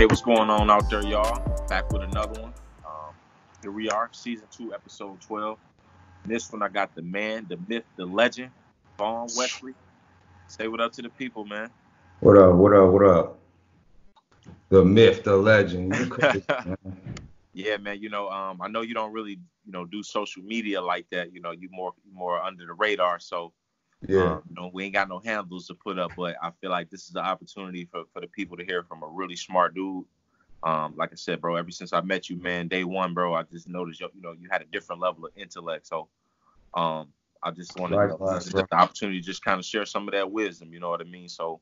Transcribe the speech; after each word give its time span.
Hey, 0.00 0.06
what's 0.06 0.22
going 0.22 0.48
on 0.48 0.70
out 0.70 0.88
there, 0.88 1.04
y'all? 1.04 1.42
Back 1.68 1.92
with 1.92 2.00
another 2.00 2.40
one. 2.40 2.54
Um, 2.86 3.12
here 3.60 3.70
we 3.70 3.90
are, 3.90 4.08
season 4.12 4.46
two, 4.50 4.72
episode 4.72 5.20
12. 5.20 5.58
this 6.24 6.50
one, 6.50 6.62
I 6.62 6.68
got 6.68 6.94
the 6.94 7.02
man, 7.02 7.44
the 7.50 7.58
myth, 7.68 7.84
the 7.96 8.06
legend, 8.06 8.50
Vaughn 8.96 9.28
Wesley. 9.36 9.74
Say 10.48 10.68
what 10.68 10.80
up 10.80 10.92
to 10.92 11.02
the 11.02 11.10
people, 11.10 11.44
man. 11.44 11.68
What 12.20 12.38
up, 12.38 12.54
what 12.54 12.74
up, 12.74 12.90
what 12.90 13.04
up? 13.04 13.38
The 14.70 14.82
myth, 14.82 15.22
the 15.22 15.36
legend. 15.36 15.94
yeah, 17.52 17.76
man. 17.76 18.00
You 18.00 18.08
know, 18.08 18.30
um, 18.30 18.62
I 18.62 18.68
know 18.68 18.80
you 18.80 18.94
don't 18.94 19.12
really, 19.12 19.38
you 19.66 19.72
know, 19.72 19.84
do 19.84 20.02
social 20.02 20.42
media 20.42 20.80
like 20.80 21.10
that. 21.10 21.34
You 21.34 21.42
know, 21.42 21.50
you 21.50 21.68
more 21.70 21.92
more 22.10 22.40
under 22.40 22.64
the 22.64 22.72
radar. 22.72 23.20
So 23.20 23.52
yeah. 24.08 24.32
Um, 24.32 24.42
you 24.48 24.54
know, 24.54 24.70
we 24.72 24.84
ain't 24.84 24.94
got 24.94 25.08
no 25.08 25.18
handles 25.18 25.66
to 25.66 25.74
put 25.74 25.98
up, 25.98 26.12
but 26.16 26.36
I 26.42 26.50
feel 26.60 26.70
like 26.70 26.90
this 26.90 27.08
is 27.08 27.14
an 27.14 27.24
opportunity 27.24 27.86
for, 27.90 28.04
for 28.12 28.20
the 28.20 28.26
people 28.28 28.56
to 28.56 28.64
hear 28.64 28.82
from 28.82 29.02
a 29.02 29.06
really 29.06 29.36
smart 29.36 29.74
dude. 29.74 30.04
Um, 30.62 30.94
like 30.96 31.12
I 31.12 31.16
said, 31.16 31.40
bro, 31.40 31.56
ever 31.56 31.70
since 31.70 31.92
I 31.92 32.00
met 32.00 32.28
you, 32.28 32.36
man, 32.36 32.68
day 32.68 32.84
one, 32.84 33.14
bro, 33.14 33.34
I 33.34 33.44
just 33.44 33.68
noticed 33.68 34.00
you, 34.00 34.08
you 34.14 34.22
know, 34.22 34.32
you 34.32 34.48
had 34.50 34.62
a 34.62 34.66
different 34.66 35.00
level 35.00 35.24
of 35.24 35.32
intellect. 35.36 35.86
So, 35.86 36.08
um, 36.74 37.08
I 37.42 37.50
just 37.50 37.78
wanted 37.78 37.96
right, 37.96 38.10
to 38.10 38.16
right, 38.16 38.68
the 38.68 38.76
opportunity 38.76 39.20
to 39.20 39.26
just 39.26 39.42
kind 39.42 39.58
of 39.58 39.64
share 39.64 39.86
some 39.86 40.06
of 40.06 40.12
that 40.12 40.30
wisdom. 40.30 40.72
You 40.72 40.80
know 40.80 40.90
what 40.90 41.00
I 41.00 41.04
mean? 41.04 41.28
So, 41.28 41.60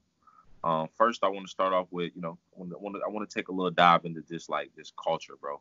um, 0.64 0.88
first, 0.96 1.22
I 1.22 1.28
want 1.28 1.46
to 1.46 1.50
start 1.50 1.72
off 1.72 1.86
with, 1.92 2.10
you 2.16 2.20
know, 2.20 2.38
I 2.56 2.60
want 2.60 2.96
to, 2.96 3.00
I 3.06 3.08
want 3.08 3.28
to 3.28 3.32
take 3.32 3.48
a 3.48 3.52
little 3.52 3.70
dive 3.70 4.04
into 4.04 4.22
this, 4.28 4.48
like 4.48 4.70
this 4.76 4.92
culture, 5.02 5.34
bro. 5.40 5.60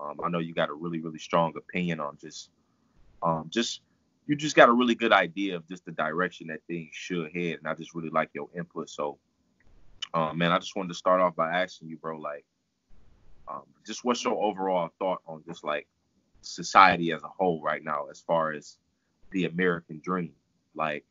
Um, 0.00 0.20
I 0.22 0.28
know 0.28 0.38
you 0.38 0.54
got 0.54 0.68
a 0.68 0.74
really, 0.74 1.00
really 1.00 1.18
strong 1.18 1.54
opinion 1.56 1.98
on 1.98 2.16
just, 2.20 2.50
um, 3.24 3.46
just 3.50 3.80
you 4.28 4.36
just 4.36 4.54
got 4.54 4.68
a 4.68 4.72
really 4.72 4.94
good 4.94 5.12
idea 5.12 5.56
of 5.56 5.66
just 5.66 5.86
the 5.86 5.90
direction 5.92 6.48
that 6.48 6.60
things 6.68 6.90
should 6.92 7.34
head. 7.34 7.58
And 7.58 7.66
I 7.66 7.72
just 7.72 7.94
really 7.94 8.10
like 8.10 8.28
your 8.34 8.48
input. 8.54 8.90
So, 8.90 9.18
um, 10.12 10.36
man, 10.36 10.52
I 10.52 10.58
just 10.58 10.76
wanted 10.76 10.88
to 10.88 10.94
start 10.94 11.22
off 11.22 11.34
by 11.34 11.50
asking 11.50 11.88
you, 11.88 11.96
bro, 11.96 12.18
like, 12.18 12.44
um, 13.48 13.62
just 13.86 14.04
what's 14.04 14.22
your 14.22 14.34
overall 14.34 14.90
thought 14.98 15.22
on 15.26 15.42
just 15.46 15.64
like 15.64 15.88
society 16.42 17.10
as 17.12 17.22
a 17.22 17.28
whole 17.28 17.62
right 17.62 17.82
now, 17.82 18.08
as 18.10 18.20
far 18.20 18.52
as 18.52 18.76
the 19.32 19.46
American 19.46 19.98
dream? 20.04 20.34
Like, 20.74 21.06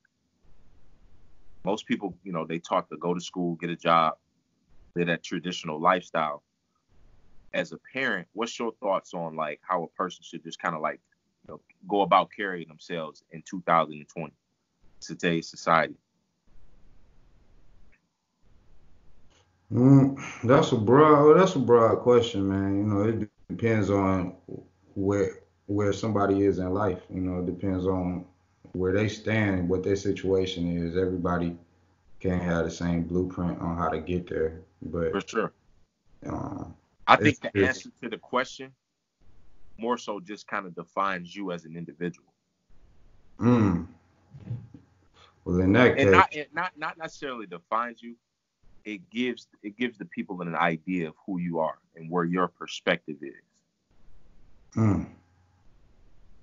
most 1.66 1.88
people, 1.88 2.16
you 2.24 2.32
know, 2.32 2.46
they 2.46 2.60
talk 2.60 2.88
to 2.90 2.98
go 2.98 3.16
to 3.16 3.20
school, 3.20 3.56
get 3.56 3.72
a 3.72 3.76
job, 3.76 4.14
live 4.96 5.08
that 5.08 5.24
traditional 5.24 5.82
lifestyle. 5.82 6.44
As 7.52 7.72
a 7.72 7.80
parent, 7.92 8.28
what's 8.34 8.60
your 8.60 8.74
thoughts 8.74 9.16
on 9.16 9.36
like 9.36 9.60
how 9.68 9.84
a 9.84 9.88
person 9.88 10.22
should 10.22 10.44
just 10.44 10.60
kind 10.60 10.76
of 10.76 10.82
like 10.82 11.00
know, 11.48 11.62
go 11.88 12.02
about 12.02 12.30
carrying 12.36 12.68
themselves 12.68 13.24
in 13.32 13.44
2020 13.44 14.34
today's 15.00 15.50
society? 15.50 15.96
Mm, 19.72 20.18
that's 20.44 20.72
a 20.72 20.78
broad. 20.78 21.40
That's 21.40 21.56
a 21.56 21.60
broad 21.60 22.00
question, 22.00 22.48
man. 22.48 22.78
You 22.78 22.84
know, 22.84 23.04
it 23.04 23.30
depends 23.50 23.90
on 23.90 24.36
where 24.96 25.40
where 25.66 25.92
somebody 25.92 26.44
is 26.44 26.60
in 26.60 26.74
life. 26.74 27.02
You 27.14 27.22
know, 27.22 27.40
it 27.40 27.46
depends 27.48 27.86
on 27.86 28.26
where 28.72 28.94
they 28.94 29.10
stand, 29.10 29.68
what 29.68 29.84
their 29.84 29.98
situation 29.98 30.78
is. 30.78 30.96
Everybody 30.96 31.58
can't 32.22 32.42
have 32.42 32.64
the 32.64 32.72
same 32.72 33.04
blueprint 33.04 33.60
on 33.60 33.78
how 33.78 33.90
to 33.90 34.00
get 34.00 34.30
there. 34.30 34.62
But 34.82 35.12
for 35.12 35.22
sure, 35.22 35.54
uh, 36.26 36.64
I 37.06 37.18
think 37.18 37.42
the 37.42 37.66
answer 37.66 37.90
to 38.02 38.10
the 38.10 38.18
question 38.18 38.72
more 39.78 39.98
so 39.98 40.20
just 40.20 40.48
kind 40.48 40.66
of 40.66 40.76
defines 40.76 41.36
you 41.36 41.52
as 41.52 41.66
an 41.66 41.76
individual. 41.76 42.28
Hmm. 43.40 43.84
Well, 45.46 45.62
in 45.62 45.74
that 45.74 45.92
and 45.92 45.98
case, 45.98 46.12
not, 46.12 46.36
not 46.54 46.72
not 46.78 46.98
necessarily 46.98 47.46
defines 47.46 48.02
you. 48.02 48.16
It 48.84 49.10
gives 49.10 49.48
it 49.64 49.78
gives 49.78 49.98
the 49.98 50.06
people 50.06 50.42
an 50.42 50.56
idea 50.56 51.08
of 51.08 51.16
who 51.26 51.40
you 51.40 51.60
are 51.60 51.78
and 51.96 52.10
where 52.10 52.26
your 52.26 52.48
perspective 52.48 53.18
is. 53.22 53.34
Hmm. 54.74 55.04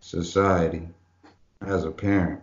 Society, 0.01 0.89
as 1.63 1.85
a 1.85 1.91
parent, 1.91 2.41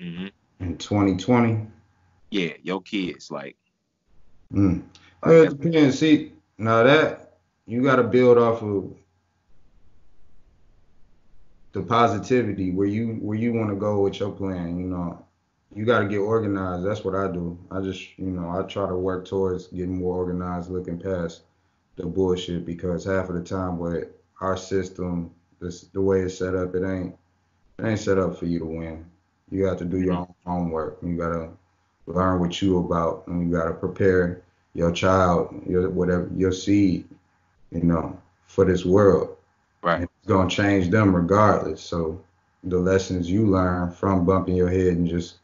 mm-hmm. 0.00 0.26
in 0.60 0.78
2020. 0.78 1.66
Yeah, 2.30 2.52
your 2.62 2.82
kids 2.82 3.30
like. 3.30 3.56
Hmm. 4.50 4.80
it 5.24 5.60
depends. 5.60 5.98
See, 5.98 6.32
now 6.58 6.82
that 6.82 7.38
you 7.66 7.82
got 7.82 7.96
to 7.96 8.02
build 8.04 8.38
off 8.38 8.62
of 8.62 8.94
the 11.74 11.82
positivity 11.82 12.70
where 12.70 12.86
you 12.86 13.14
where 13.20 13.36
you 13.36 13.52
want 13.52 13.68
to 13.68 13.76
go 13.76 14.00
with 14.00 14.20
your 14.20 14.30
plan. 14.30 14.78
You 14.78 14.86
know, 14.86 15.24
you 15.74 15.84
got 15.84 15.98
to 15.98 16.08
get 16.08 16.18
organized. 16.18 16.86
That's 16.86 17.04
what 17.04 17.16
I 17.16 17.30
do. 17.30 17.58
I 17.70 17.80
just 17.80 18.16
you 18.16 18.30
know 18.30 18.48
I 18.48 18.62
try 18.62 18.88
to 18.88 18.94
work 18.94 19.26
towards 19.26 19.66
getting 19.66 19.98
more 19.98 20.16
organized, 20.16 20.70
looking 20.70 20.98
past 20.98 21.42
the 21.96 22.06
bullshit 22.06 22.64
because 22.64 23.04
half 23.04 23.28
of 23.28 23.34
the 23.34 23.42
time 23.42 23.78
with 23.78 24.08
our 24.40 24.56
system, 24.56 25.32
this 25.60 25.82
the 25.92 26.00
way 26.00 26.22
it's 26.22 26.38
set 26.38 26.54
up, 26.54 26.74
it 26.76 26.84
ain't 26.86 27.16
it 27.78 27.84
ain't 27.84 28.00
set 28.00 28.18
up 28.18 28.38
for 28.38 28.46
you 28.46 28.60
to 28.60 28.66
win. 28.66 29.04
You 29.50 29.64
got 29.64 29.78
to 29.78 29.84
do 29.84 30.00
your 30.00 30.14
mm-hmm. 30.14 30.50
own 30.50 30.58
homework. 30.58 30.98
You 31.02 31.16
gotta 31.16 31.50
learn 32.06 32.38
what 32.38 32.62
you 32.62 32.78
about, 32.78 33.26
and 33.26 33.42
you 33.42 33.56
gotta 33.56 33.74
prepare 33.74 34.42
your 34.74 34.92
child, 34.92 35.60
your 35.66 35.90
whatever 35.90 36.30
your 36.36 36.52
seed, 36.52 37.08
you 37.72 37.82
know, 37.82 38.16
for 38.46 38.64
this 38.64 38.84
world. 38.84 39.36
Right. 39.82 40.08
It's 40.24 40.32
gonna 40.32 40.48
change 40.48 40.88
them 40.88 41.14
regardless. 41.14 41.82
So 41.82 42.18
the 42.62 42.78
lessons 42.78 43.30
you 43.30 43.46
learn 43.46 43.90
from 43.90 44.24
bumping 44.24 44.56
your 44.56 44.70
head 44.70 44.96
and 44.96 45.06
just 45.06 45.36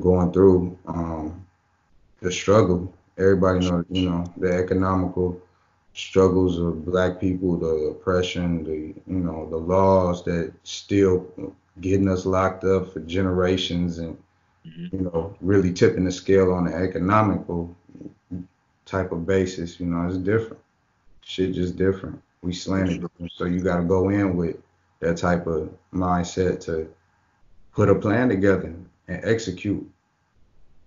going 0.00 0.32
through 0.32 0.78
um, 0.86 1.44
the 2.20 2.30
struggle. 2.30 2.94
Everybody 3.18 3.68
knows, 3.68 3.84
you 3.90 4.08
know, 4.08 4.32
the 4.36 4.52
economical 4.52 5.42
struggles 5.94 6.60
of 6.60 6.84
black 6.84 7.18
people, 7.18 7.56
the 7.56 7.90
oppression, 7.90 8.62
the 8.62 8.94
you 9.12 9.18
know, 9.18 9.50
the 9.50 9.56
laws 9.56 10.24
that 10.26 10.52
still 10.62 11.26
getting 11.80 12.08
us 12.08 12.24
locked 12.24 12.62
up 12.62 12.92
for 12.92 13.00
generations 13.00 13.98
and 13.98 14.16
mm-hmm. 14.64 14.94
you 14.94 15.02
know, 15.02 15.34
really 15.40 15.72
tipping 15.72 16.04
the 16.04 16.12
scale 16.12 16.52
on 16.52 16.66
the 16.66 16.72
economical 16.72 17.74
type 18.86 19.10
of 19.10 19.26
basis, 19.26 19.80
you 19.80 19.86
know, 19.86 20.06
it's 20.06 20.18
different. 20.18 20.62
Shit 21.22 21.52
just 21.54 21.74
different 21.74 22.22
we 22.44 22.52
slanted 22.52 23.08
So 23.32 23.46
you 23.46 23.60
got 23.60 23.78
to 23.78 23.84
go 23.84 24.10
in 24.10 24.36
with 24.36 24.56
that 25.00 25.16
type 25.16 25.46
of 25.46 25.70
mindset 25.92 26.60
to 26.66 26.88
put 27.72 27.88
a 27.88 27.94
plan 27.94 28.28
together 28.28 28.74
and 29.08 29.24
execute. 29.24 29.88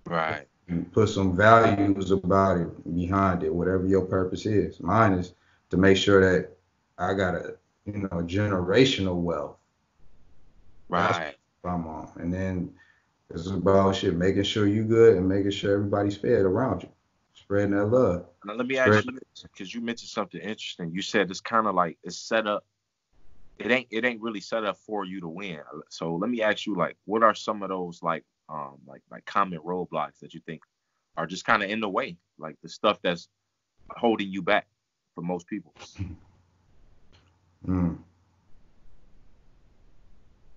Right. 0.06 0.48
And 0.70 0.92
put 0.92 1.10
some 1.10 1.36
values 1.36 2.12
about 2.12 2.60
it 2.60 2.96
behind 2.96 3.44
it, 3.44 3.54
whatever 3.54 3.86
your 3.88 4.06
purpose 4.06 4.46
is. 4.46 4.80
Mine 4.80 5.14
is 5.14 5.34
to 5.72 5.78
make 5.78 5.98
sure 5.98 6.22
that 6.22 6.50
I 6.98 7.14
got 7.14 7.36
a 7.36 7.56
you 7.86 8.00
know 8.00 8.24
generational 8.24 9.16
wealth. 9.16 9.56
Right. 10.90 11.36
I'm 11.64 11.88
on, 11.88 12.10
and 12.16 12.34
then 12.34 12.74
it's 13.30 13.48
about 13.48 13.96
shit 13.96 14.16
making 14.16 14.44
sure 14.44 14.68
you 14.68 14.84
good 14.84 15.18
and 15.18 15.28
making 15.28 15.52
sure 15.52 15.74
everybody's 15.74 16.16
fed 16.16 16.44
around 16.44 16.84
you 16.84 16.90
spreading 17.48 17.72
that 17.72 17.86
love. 17.86 18.26
Now 18.44 18.56
let 18.56 18.68
me 18.68 18.78
ask 18.78 19.06
you 19.06 19.20
because 19.42 19.74
you 19.74 19.80
mentioned 19.80 20.10
something 20.10 20.42
interesting. 20.42 20.92
You 20.92 21.02
said 21.02 21.32
it's 21.32 21.40
kind 21.40 21.66
of 21.66 21.76
like 21.76 21.98
it's 22.04 22.18
set 22.18 22.46
up. 22.46 22.66
It 23.58 23.72
ain't 23.72 23.88
it 23.90 24.04
ain't 24.04 24.22
really 24.22 24.42
set 24.42 24.66
up 24.66 24.78
for 24.78 25.06
you 25.06 25.22
to 25.22 25.30
win. 25.30 25.60
So 25.90 26.16
let 26.16 26.30
me 26.30 26.42
ask 26.42 26.66
you 26.66 26.76
like, 26.76 26.98
what 27.06 27.24
are 27.24 27.34
some 27.34 27.64
of 27.64 27.70
those 27.70 28.04
like 28.04 28.26
um 28.50 28.80
like 28.86 29.02
like 29.10 29.26
common 29.26 29.60
roadblocks 29.60 30.20
that 30.22 30.34
you 30.34 30.42
think 30.46 30.62
are 31.16 31.26
just 31.26 31.46
kind 31.46 31.64
of 31.64 31.70
in 31.70 31.80
the 31.80 31.88
way, 31.88 32.18
like 32.38 32.58
the 32.62 32.70
stuff 32.70 33.00
that's 33.02 33.30
holding 33.92 34.30
you 34.30 34.42
back 34.42 34.68
for 35.16 35.22
most 35.22 35.48
people? 35.48 35.74
Mm. 37.66 37.98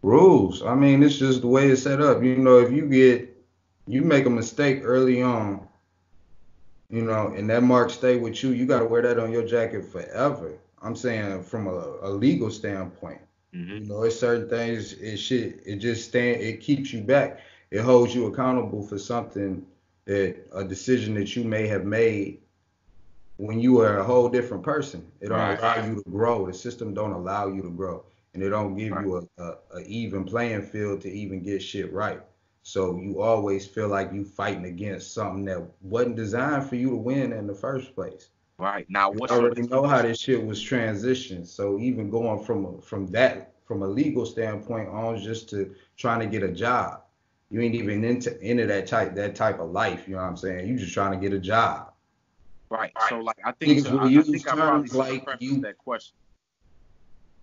Rules. 0.03 0.63
I 0.63 0.75
mean, 0.75 1.03
it's 1.03 1.19
just 1.19 1.43
the 1.43 1.47
way 1.47 1.69
it's 1.69 1.85
set 1.85 2.01
up. 2.01 2.23
You 2.23 2.37
know, 2.37 2.59
if 2.59 2.73
you 2.73 2.87
get 2.89 3.29
you 3.87 4.03
make 4.03 4.27
a 4.27 4.31
mistake 4.31 4.81
early 4.83 5.23
on 5.23 5.69
you 6.91 7.03
know, 7.03 7.33
and 7.37 7.49
that 7.51 7.63
mark 7.63 7.91
stay 7.91 8.17
with 8.17 8.43
you, 8.43 8.51
you 8.51 8.67
got 8.67 8.81
to 8.81 8.85
wear 8.85 9.03
that 9.03 9.19
on 9.19 9.31
your 9.33 9.45
jacket 9.47 9.85
forever. 9.85 10.53
I'm 10.83 10.97
saying 10.97 11.45
from 11.45 11.67
a, 11.69 11.97
a 12.03 12.11
legal 12.11 12.51
standpoint. 12.51 13.21
Mm-hmm. 13.55 13.75
You 13.75 13.81
know, 13.81 14.03
it's 14.03 14.19
certain 14.19 14.49
things. 14.49 14.95
It 14.95 15.17
shit. 15.17 15.61
It 15.65 15.77
just 15.77 16.09
stand. 16.09 16.41
It 16.41 16.61
keeps 16.61 16.93
you 16.93 17.03
back. 17.03 17.41
It 17.71 17.81
holds 17.81 18.15
you 18.15 18.27
accountable 18.27 18.83
for 18.83 18.99
something 18.99 19.65
that 20.07 20.37
a 20.53 20.65
decision 20.65 21.15
that 21.15 21.37
you 21.37 21.45
may 21.45 21.67
have 21.69 21.85
made 21.85 22.41
when 23.37 23.61
you 23.61 23.75
were 23.75 23.99
a 23.99 24.05
whole 24.05 24.29
different 24.29 24.63
person. 24.63 25.07
It 25.21 25.29
don't 25.29 25.39
right. 25.39 25.59
allow 25.59 25.87
you 25.87 26.03
to 26.03 26.11
grow. 26.11 26.47
The 26.47 26.55
system 26.55 26.95
don't 26.95 27.13
allow 27.13 27.49
you 27.49 27.63
to 27.63 27.71
grow, 27.71 28.05
and 28.35 28.43
it 28.43 28.51
don't 28.51 28.77
give 28.77 28.93
right. 28.93 29.05
you 29.05 29.29
a, 29.39 29.43
a, 29.43 29.57
a 29.77 29.81
even 29.83 30.25
playing 30.25 30.63
field 30.63 31.01
to 31.03 31.11
even 31.11 31.43
get 31.43 31.63
shit 31.63 31.93
right. 31.93 32.21
So 32.63 32.99
you 32.99 33.21
always 33.21 33.67
feel 33.67 33.89
like 33.89 34.13
you 34.13 34.25
fighting 34.25 34.67
against 34.67 35.15
something 35.15 35.45
that 35.47 35.63
wasn't 35.81 36.17
designed 36.17 36.69
for 36.69 36.77
you 36.77 36.91
to 36.91 36.97
win 36.97 37.33
in 37.33 37.47
the 37.47 37.55
first 37.55 37.95
place. 37.95 38.29
Right 38.59 38.87
now, 38.91 39.11
what 39.11 39.31
I 39.31 39.37
already 39.37 39.63
know 39.63 39.87
how 39.87 40.03
this 40.03 40.21
shit 40.21 40.45
was 40.45 40.63
transitioned. 40.63 41.47
So 41.47 41.79
even 41.79 42.11
going 42.11 42.45
from 42.45 42.81
from 42.83 43.07
that 43.09 43.55
from 43.65 43.83
a 43.83 43.87
legal 43.87 44.27
standpoint 44.27 44.89
on 44.89 45.19
just 45.19 45.49
to 45.51 45.75
trying 45.97 46.21
to 46.21 46.27
get 46.27 46.43
a 46.43 46.53
job, 46.53 47.01
you 47.51 47.63
ain't 47.63 47.75
even 47.75 48.05
into 48.05 48.39
into 48.41 48.67
that 48.67 48.87
type 48.87 49.15
that 49.15 49.35
type 49.35 49.61
of 49.61 49.71
life. 49.71 50.07
You 50.07 50.17
know 50.17 50.23
what 50.23 50.29
I'm 50.29 50.37
saying? 50.37 50.69
You 50.69 50.77
just 50.77 50.93
trying 50.93 51.13
to 51.13 51.17
get 51.17 51.33
a 51.33 51.41
job. 51.41 51.93
Right. 52.69 52.93
So 53.09 53.19
like 53.21 53.39
I 53.43 53.53
think 53.53 53.87
so, 53.87 53.99
I, 53.99 54.05
I, 54.05 54.23
think 54.23 54.49
I 54.49 54.55
probably 54.55 54.89
should 54.89 54.97
like 54.97 55.29
have 55.29 55.41
you, 55.41 55.61
that 55.63 55.79
question. 55.79 56.15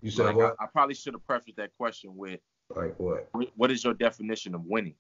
You 0.02 0.12
said 0.12 0.28
like, 0.28 0.36
what? 0.36 0.56
I, 0.60 0.66
I, 0.66 0.68
probably 0.68 0.94
should 0.94 1.14
have 1.14 1.26
prefaced 1.26 1.58
that 1.58 1.76
question 1.78 2.16
with 2.16 2.40
like 2.70 2.94
what? 3.00 3.28
What 3.56 3.72
is 3.72 3.84
your 3.84 3.96
definition 3.96 4.54
of 4.54 4.66
winning? 4.66 4.94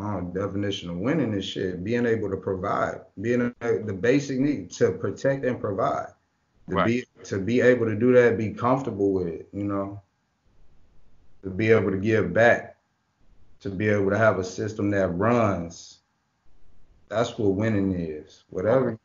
Uh, 0.00 0.20
definition 0.20 0.88
of 0.88 0.96
winning 0.96 1.34
is 1.34 1.44
shit. 1.44 1.84
Being 1.84 2.06
able 2.06 2.30
to 2.30 2.36
provide, 2.36 3.02
being 3.20 3.54
a, 3.60 3.78
the 3.84 3.92
basic 3.92 4.38
need 4.38 4.70
to 4.72 4.92
protect 4.92 5.44
and 5.44 5.60
provide. 5.60 6.06
To 6.70 6.76
right. 6.76 6.86
be 6.86 7.04
to 7.24 7.38
be 7.38 7.60
able 7.60 7.84
to 7.84 7.94
do 7.94 8.14
that, 8.14 8.38
be 8.38 8.50
comfortable 8.50 9.12
with 9.12 9.26
it, 9.26 9.48
you 9.52 9.64
know. 9.64 10.00
To 11.42 11.50
be 11.50 11.70
able 11.70 11.90
to 11.90 11.98
give 11.98 12.32
back, 12.32 12.78
to 13.60 13.68
be 13.68 13.88
able 13.88 14.08
to 14.10 14.16
have 14.16 14.38
a 14.38 14.44
system 14.44 14.90
that 14.92 15.08
runs. 15.08 15.98
That's 17.08 17.36
what 17.36 17.56
winning 17.56 17.92
is. 17.92 18.44
Whatever 18.48 18.98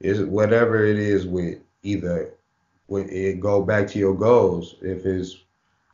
is 0.00 0.22
whatever 0.22 0.82
it 0.86 0.98
is 0.98 1.26
with 1.26 1.58
either 1.82 2.32
with 2.88 3.10
it 3.10 3.40
go 3.40 3.62
back 3.62 3.86
to 3.88 3.98
your 3.98 4.14
goals. 4.14 4.76
If 4.80 5.04
it's 5.04 5.36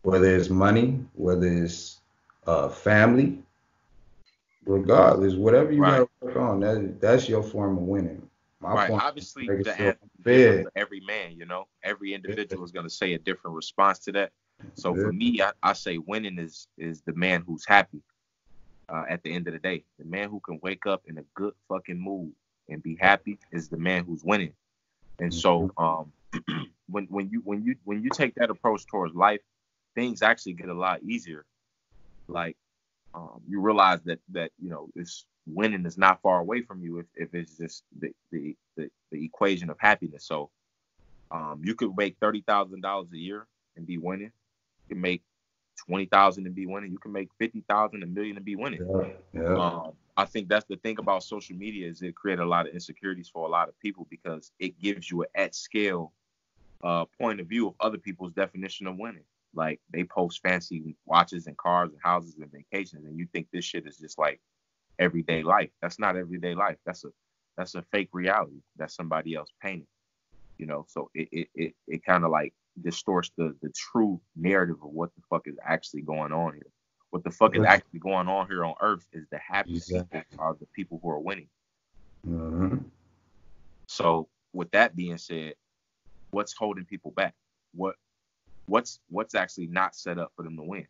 whether 0.03 0.33
it's 0.33 0.49
money, 0.49 1.01
whether 1.15 1.47
it's 1.47 2.01
uh, 2.47 2.69
family, 2.69 3.43
regardless, 4.69 5.35
whatever 5.35 5.73
you 5.73 5.81
right. 5.81 5.99
gotta 5.99 6.09
work 6.21 6.37
on, 6.37 6.61
that 6.61 7.01
that's 7.01 7.29
your 7.29 7.43
form 7.43 7.79
of 7.79 7.85
winning. 7.85 8.23
My 8.61 8.75
right. 8.75 8.91
Obviously, 8.91 9.47
the 9.47 9.99
answer 10.25 10.71
every 10.77 11.01
man, 11.01 11.37
you 11.37 11.47
know, 11.47 11.67
every 11.83 12.15
individual 12.15 12.65
is 12.65 12.71
gonna 12.71 12.91
say 12.91 13.15
a 13.15 13.19
different 13.19 13.57
response 13.57 13.99
to 14.01 14.13
that. 14.13 14.33
So 14.75 14.95
yeah. 14.95 15.03
for 15.03 15.13
me, 15.13 15.41
I, 15.41 15.53
I, 15.63 15.73
say 15.73 15.99
winning 15.99 16.39
is 16.39 16.69
is 16.77 17.01
the 17.03 17.15
man 17.15 17.43
who's 17.47 17.65
happy. 17.67 18.03
Uh, 18.89 19.05
at 19.09 19.23
the 19.23 19.33
end 19.33 19.47
of 19.47 19.53
the 19.53 19.59
day, 19.59 19.85
the 19.99 20.05
man 20.07 20.31
who 20.31 20.41
can 20.41 20.59
wake 20.63 20.87
up 20.87 21.03
in 21.07 21.19
a 21.19 21.23
good 21.35 21.53
fucking 21.69 22.01
mood 22.01 22.33
and 22.71 22.83
be 22.83 22.97
happy 22.99 23.39
is 23.53 23.69
the 23.69 23.77
man 23.77 24.05
who's 24.05 24.25
winning. 24.25 24.55
And 25.19 25.33
so, 25.33 25.71
mm-hmm. 25.79 26.49
um, 26.49 26.71
when 26.89 27.05
when 27.05 27.29
you 27.31 27.43
when 27.45 27.63
you 27.63 27.77
when 27.85 28.03
you 28.03 28.11
take 28.11 28.35
that 28.37 28.51
approach 28.51 28.87
towards 28.87 29.15
life, 29.15 29.41
things 29.95 30.23
actually 30.23 30.55
get 30.55 30.69
a 30.69 30.75
lot 30.75 31.03
easier. 31.03 31.45
Like 32.29 32.57
um, 33.15 33.41
you 33.49 33.61
realize 33.61 34.01
that 34.03 34.21
that 34.31 34.51
you 34.61 34.71
know 34.71 34.89
this 34.95 35.25
winning 35.47 35.87
is 35.87 35.97
not 35.97 36.21
far 36.23 36.41
away 36.41 36.63
from 36.63 36.83
you 36.83 36.99
if, 36.99 37.07
if 37.15 37.35
it's 37.35 37.57
just 37.57 37.85
the, 37.99 38.13
the 38.31 38.57
the, 38.77 38.91
the 39.11 39.25
equation 39.25 39.71
of 39.71 39.77
happiness. 39.79 40.25
So 40.25 40.51
um, 41.31 41.61
you 41.65 41.75
could 41.75 41.97
make 41.97 42.17
thirty 42.21 42.43
thousand 42.43 42.83
dollars 42.83 43.09
a 43.13 43.19
year 43.19 43.47
and 43.77 43.87
be 43.87 43.99
winning. 43.99 44.33
You 44.89 44.95
can 44.95 45.01
make 45.01 45.23
twenty 45.77 46.07
thousand 46.07 46.47
and 46.47 46.55
be 46.55 46.67
winning. 46.67 46.93
You 46.93 46.99
can 46.99 47.13
make 47.13 47.29
fifty 47.39 47.65
thousand, 47.69 48.03
a 48.03 48.07
million 48.07 48.37
and 48.37 48.45
be 48.45 48.57
winning. 48.57 48.87
Yeah, 48.87 49.43
yeah. 49.43 49.55
Um, 49.55 49.93
I 50.17 50.25
think 50.25 50.49
that's 50.49 50.67
the 50.67 50.77
thing 50.77 50.99
about 50.99 51.23
social 51.23 51.57
media 51.57 51.89
is 51.89 52.03
it 52.03 52.15
created 52.15 52.43
a 52.43 52.47
lot 52.49 52.67
of 52.67 52.75
insecurities 52.75 53.29
for 53.29 53.47
a 53.47 53.51
lot 53.51 53.69
of 53.69 53.79
people 53.79 54.07
because 54.11 54.51
it 54.59 54.79
gives 54.81 55.11
you 55.11 55.23
an 55.23 55.29
at 55.35 55.55
scale 55.55 56.13
uh, 56.83 57.05
point 57.19 57.41
of 57.41 57.47
view 57.47 57.69
of 57.69 57.75
other 57.81 57.99
people's 57.99 58.33
definition 58.33 58.87
of 58.87 58.97
winning. 58.97 59.23
Like 59.55 59.81
they 59.93 60.05
post 60.05 60.41
fancy 60.43 60.97
watches 61.07 61.47
and 61.47 61.57
cars 61.57 61.91
and 61.91 62.01
houses 62.03 62.37
and 62.41 62.51
vacations, 62.53 63.05
and 63.07 63.19
you 63.19 63.27
think 63.33 63.49
this 63.53 63.65
shit 63.65 63.87
is 63.87 63.99
just 63.99 64.19
like 64.19 64.41
everyday 64.99 65.43
life. 65.43 65.71
That's 65.81 65.99
not 65.99 66.17
everyday 66.17 66.55
life. 66.55 66.77
That's 66.85 67.05
a 67.05 67.09
that's 67.57 67.75
a 67.75 67.83
fake 67.91 68.11
reality 68.13 68.61
that 68.77 68.91
somebody 68.91 69.35
else 69.35 69.51
painted. 69.63 69.89
You 70.59 70.67
know, 70.67 70.87
so 70.89 71.11
it 71.15 71.29
it 71.33 71.49
it, 71.55 71.75
it 71.87 72.05
kind 72.05 72.25
of 72.25 72.31
like 72.31 72.53
distorts 72.83 73.31
the 73.37 73.57
the 73.63 73.71
true 73.71 74.21
narrative 74.37 74.77
of 74.83 74.91
what 74.91 75.11
the 75.15 75.23
fuck 75.31 75.47
is 75.47 75.57
actually 75.65 76.03
going 76.03 76.33
on 76.33 76.55
here. 76.55 76.71
What 77.11 77.25
the 77.25 77.31
fuck 77.31 77.57
is 77.57 77.65
actually 77.65 78.01
going 78.01 78.29
on 78.29 78.49
here 78.49 78.65
on 78.65 78.75
Earth 78.81 79.07
is 79.13 79.27
the 79.31 79.39
happiest 79.39 79.91
exactly. 79.91 80.21
people 80.21 80.45
are 80.45 80.55
the 80.61 80.67
people 80.67 81.01
who 81.03 81.11
are 81.11 81.19
winning. 81.19 81.49
Mm-hmm. 82.27 82.79
So 83.87 84.29
with 84.53 84.71
that 84.73 84.95
being 84.95 85.17
said, 85.17 85.55
what's 86.31 86.53
holding 86.53 86.85
people 86.85 87.13
back? 87.13 87.35
What 87.75 87.97
what's 88.69 89.01
what's 89.11 89.35
actually 89.35 89.67
not 89.67 89.95
set 89.95 90.19
up 90.19 90.33
for 90.37 90.43
them 90.43 90.57
to 90.57 90.63
win? 90.63 90.87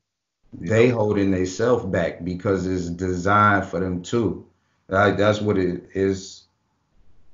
They 0.53 0.89
holding 0.89 1.31
themselves 1.31 1.85
back 1.85 2.25
because 2.25 2.67
it's 2.67 2.89
designed 2.89 3.67
for 3.67 3.81
them 3.81 4.03
too. 4.03 4.47
Like 4.89 5.17
that's 5.17 5.41
what 5.41 5.59
it 5.59 5.91
is. 5.95 6.45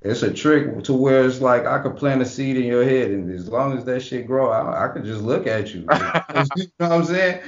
It's 0.02 0.22
a 0.22 0.32
trick 0.32 0.84
to 0.84 0.92
where 0.92 1.24
it's 1.24 1.40
like 1.40 1.64
I 1.64 1.78
could 1.78 1.96
plant 1.96 2.20
a 2.20 2.26
seed 2.26 2.56
in 2.58 2.64
your 2.64 2.84
head, 2.84 3.10
and 3.10 3.30
as 3.30 3.48
long 3.48 3.78
as 3.78 3.84
that 3.86 4.00
shit 4.00 4.26
grow, 4.26 4.50
I, 4.50 4.84
I 4.84 4.88
could 4.88 5.04
just 5.04 5.22
look 5.22 5.46
at 5.46 5.72
you. 5.72 5.80
you 6.56 6.66
know 6.78 6.88
what 6.88 6.92
I'm 6.92 7.04
saying? 7.04 7.40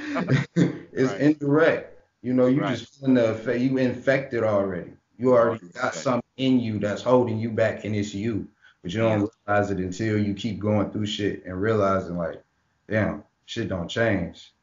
it's 0.55 1.11
right. 1.11 1.21
indirect. 1.21 2.01
You 2.23 2.33
know, 2.33 2.47
you 2.47 2.61
right. 2.61 2.75
just 2.75 2.95
feeling 2.95 3.13
the 3.13 3.31
effect. 3.31 3.59
You 3.59 3.77
infected 3.77 4.43
already. 4.43 4.93
You 5.19 5.33
already 5.33 5.67
got 5.67 5.93
something 5.93 6.23
in 6.37 6.59
you 6.59 6.79
that's 6.79 7.03
holding 7.03 7.37
you 7.37 7.51
back, 7.51 7.85
and 7.85 7.95
it's 7.95 8.13
you. 8.13 8.47
But 8.81 8.93
you 8.93 9.01
don't 9.01 9.29
realize 9.47 9.69
it 9.69 9.77
until 9.77 10.17
you 10.17 10.33
keep 10.33 10.59
going 10.59 10.89
through 10.89 11.07
shit 11.07 11.45
and 11.45 11.61
realizing 11.61 12.17
like, 12.17 12.41
damn, 12.89 13.23
shit 13.45 13.69
don't 13.69 13.87
change. 13.87 14.53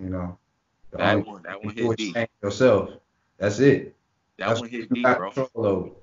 You 0.00 0.10
know. 0.10 0.38
The 0.90 0.98
that 0.98 1.26
one, 1.26 1.42
that 1.42 1.62
one 1.62 1.74
hit 1.74 1.96
deep. 1.96 2.16
Yourself. 2.42 2.90
That's 3.38 3.58
it. 3.58 3.94
That 4.38 4.48
That's 4.48 4.60
one 4.60 4.68
hit 4.68 4.92
deep, 4.92 5.04
bro. 5.04 5.94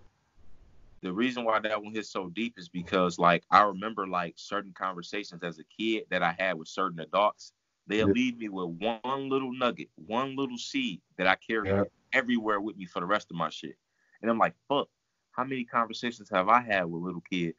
The 1.02 1.14
reason 1.14 1.44
why 1.44 1.60
that 1.60 1.84
one 1.84 1.94
hit 1.94 2.06
so 2.06 2.30
deep 2.30 2.56
is 2.58 2.68
because 2.68 3.20
like 3.20 3.44
I 3.52 3.64
remember 3.64 4.08
like 4.08 4.34
certain 4.38 4.74
conversations 4.74 5.44
as 5.44 5.60
a 5.60 5.64
kid 5.64 6.06
that 6.10 6.24
I 6.24 6.36
had 6.38 6.58
with 6.58 6.68
certain 6.68 7.00
adults. 7.00 7.54
They'll 7.88 8.08
yeah. 8.08 8.14
leave 8.14 8.38
me 8.40 8.50
with 8.50 8.70
one 8.80 9.30
little 9.30 9.54
nugget, 9.54 9.90
one 10.08 10.36
little 10.36 10.58
seed 10.58 11.02
that 11.18 11.28
I 11.28 11.36
carry 11.36 11.70
yeah. 11.70 11.84
everywhere 12.14 12.60
with 12.60 12.76
me 12.78 12.86
for 12.86 13.00
the 13.00 13.06
rest 13.06 13.30
of 13.30 13.38
my 13.38 13.50
shit. 13.50 13.78
And 14.22 14.32
I'm 14.32 14.40
like, 14.40 14.56
fuck, 14.68 14.90
how 15.32 15.44
many 15.44 15.66
conversations 15.66 16.30
have 16.32 16.50
I 16.50 16.62
had 16.62 16.86
with 16.86 17.04
little 17.04 17.22
kids 17.22 17.58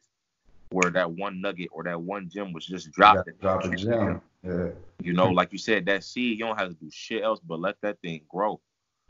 where 0.71 0.91
that 0.91 1.11
one 1.11 1.41
nugget 1.41 1.69
or 1.73 1.85
that 1.85 2.01
one 2.01 2.29
gem 2.29 2.53
was 2.53 2.67
just 2.67 2.91
dropped. 2.93 3.29
Drop 3.41 3.65
a 3.65 3.77
gem. 3.77 4.21
Yeah. 4.43 4.69
You 5.03 5.13
know, 5.13 5.29
like 5.29 5.53
you 5.53 5.59
said, 5.59 5.87
that 5.87 6.05
seed, 6.05 6.39
you 6.39 6.45
don't 6.45 6.59
have 6.59 6.69
to 6.69 6.75
do 6.75 6.91
shit 6.91 7.23
else 7.23 7.41
but 7.41 7.61
let 7.61 7.81
that 7.83 8.01
thing 8.01 8.23
grow. 8.29 8.61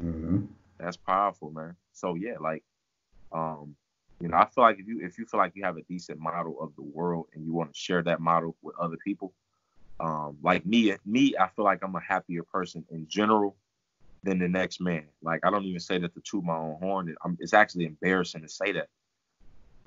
Mm-hmm. 0.02 0.46
That's 0.78 0.96
powerful, 0.96 1.50
man. 1.50 1.76
So 1.92 2.14
yeah, 2.14 2.34
like, 2.40 2.62
um, 3.32 3.74
you 4.20 4.28
know, 4.28 4.36
I 4.36 4.46
feel 4.46 4.64
like 4.64 4.78
if 4.78 4.86
you 4.86 5.00
if 5.02 5.18
you 5.18 5.26
feel 5.26 5.38
like 5.38 5.52
you 5.54 5.64
have 5.64 5.76
a 5.76 5.82
decent 5.82 6.18
model 6.18 6.56
of 6.60 6.74
the 6.76 6.82
world 6.82 7.26
and 7.34 7.44
you 7.44 7.52
want 7.52 7.72
to 7.72 7.78
share 7.78 8.02
that 8.02 8.20
model 8.20 8.56
with 8.62 8.74
other 8.78 8.96
people, 9.02 9.32
um, 10.00 10.36
like 10.42 10.64
me, 10.66 10.94
me, 11.04 11.34
I 11.38 11.48
feel 11.48 11.64
like 11.64 11.82
I'm 11.82 11.94
a 11.94 12.00
happier 12.00 12.42
person 12.42 12.84
in 12.90 13.06
general 13.08 13.56
than 14.22 14.38
the 14.38 14.48
next 14.48 14.80
man. 14.80 15.04
Like 15.22 15.40
I 15.44 15.50
don't 15.50 15.64
even 15.64 15.80
say 15.80 15.98
that 15.98 16.14
to 16.14 16.20
toot 16.20 16.44
my 16.44 16.56
own 16.56 16.78
horn. 16.80 17.14
it's 17.38 17.54
actually 17.54 17.86
embarrassing 17.86 18.42
to 18.42 18.48
say 18.48 18.72
that 18.72 18.88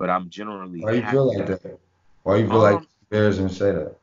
but 0.00 0.08
I'm 0.08 0.30
generally. 0.30 0.80
Why 0.80 0.92
you 0.92 1.06
feel 1.06 1.26
like 1.26 1.46
that? 1.46 1.78
Why 2.22 2.36
you 2.36 2.48
feel 2.48 2.64
um, 2.64 2.74
like 2.74 2.88
embarrassing 3.02 3.48
to 3.48 3.54
say 3.54 3.72
that? 3.72 3.96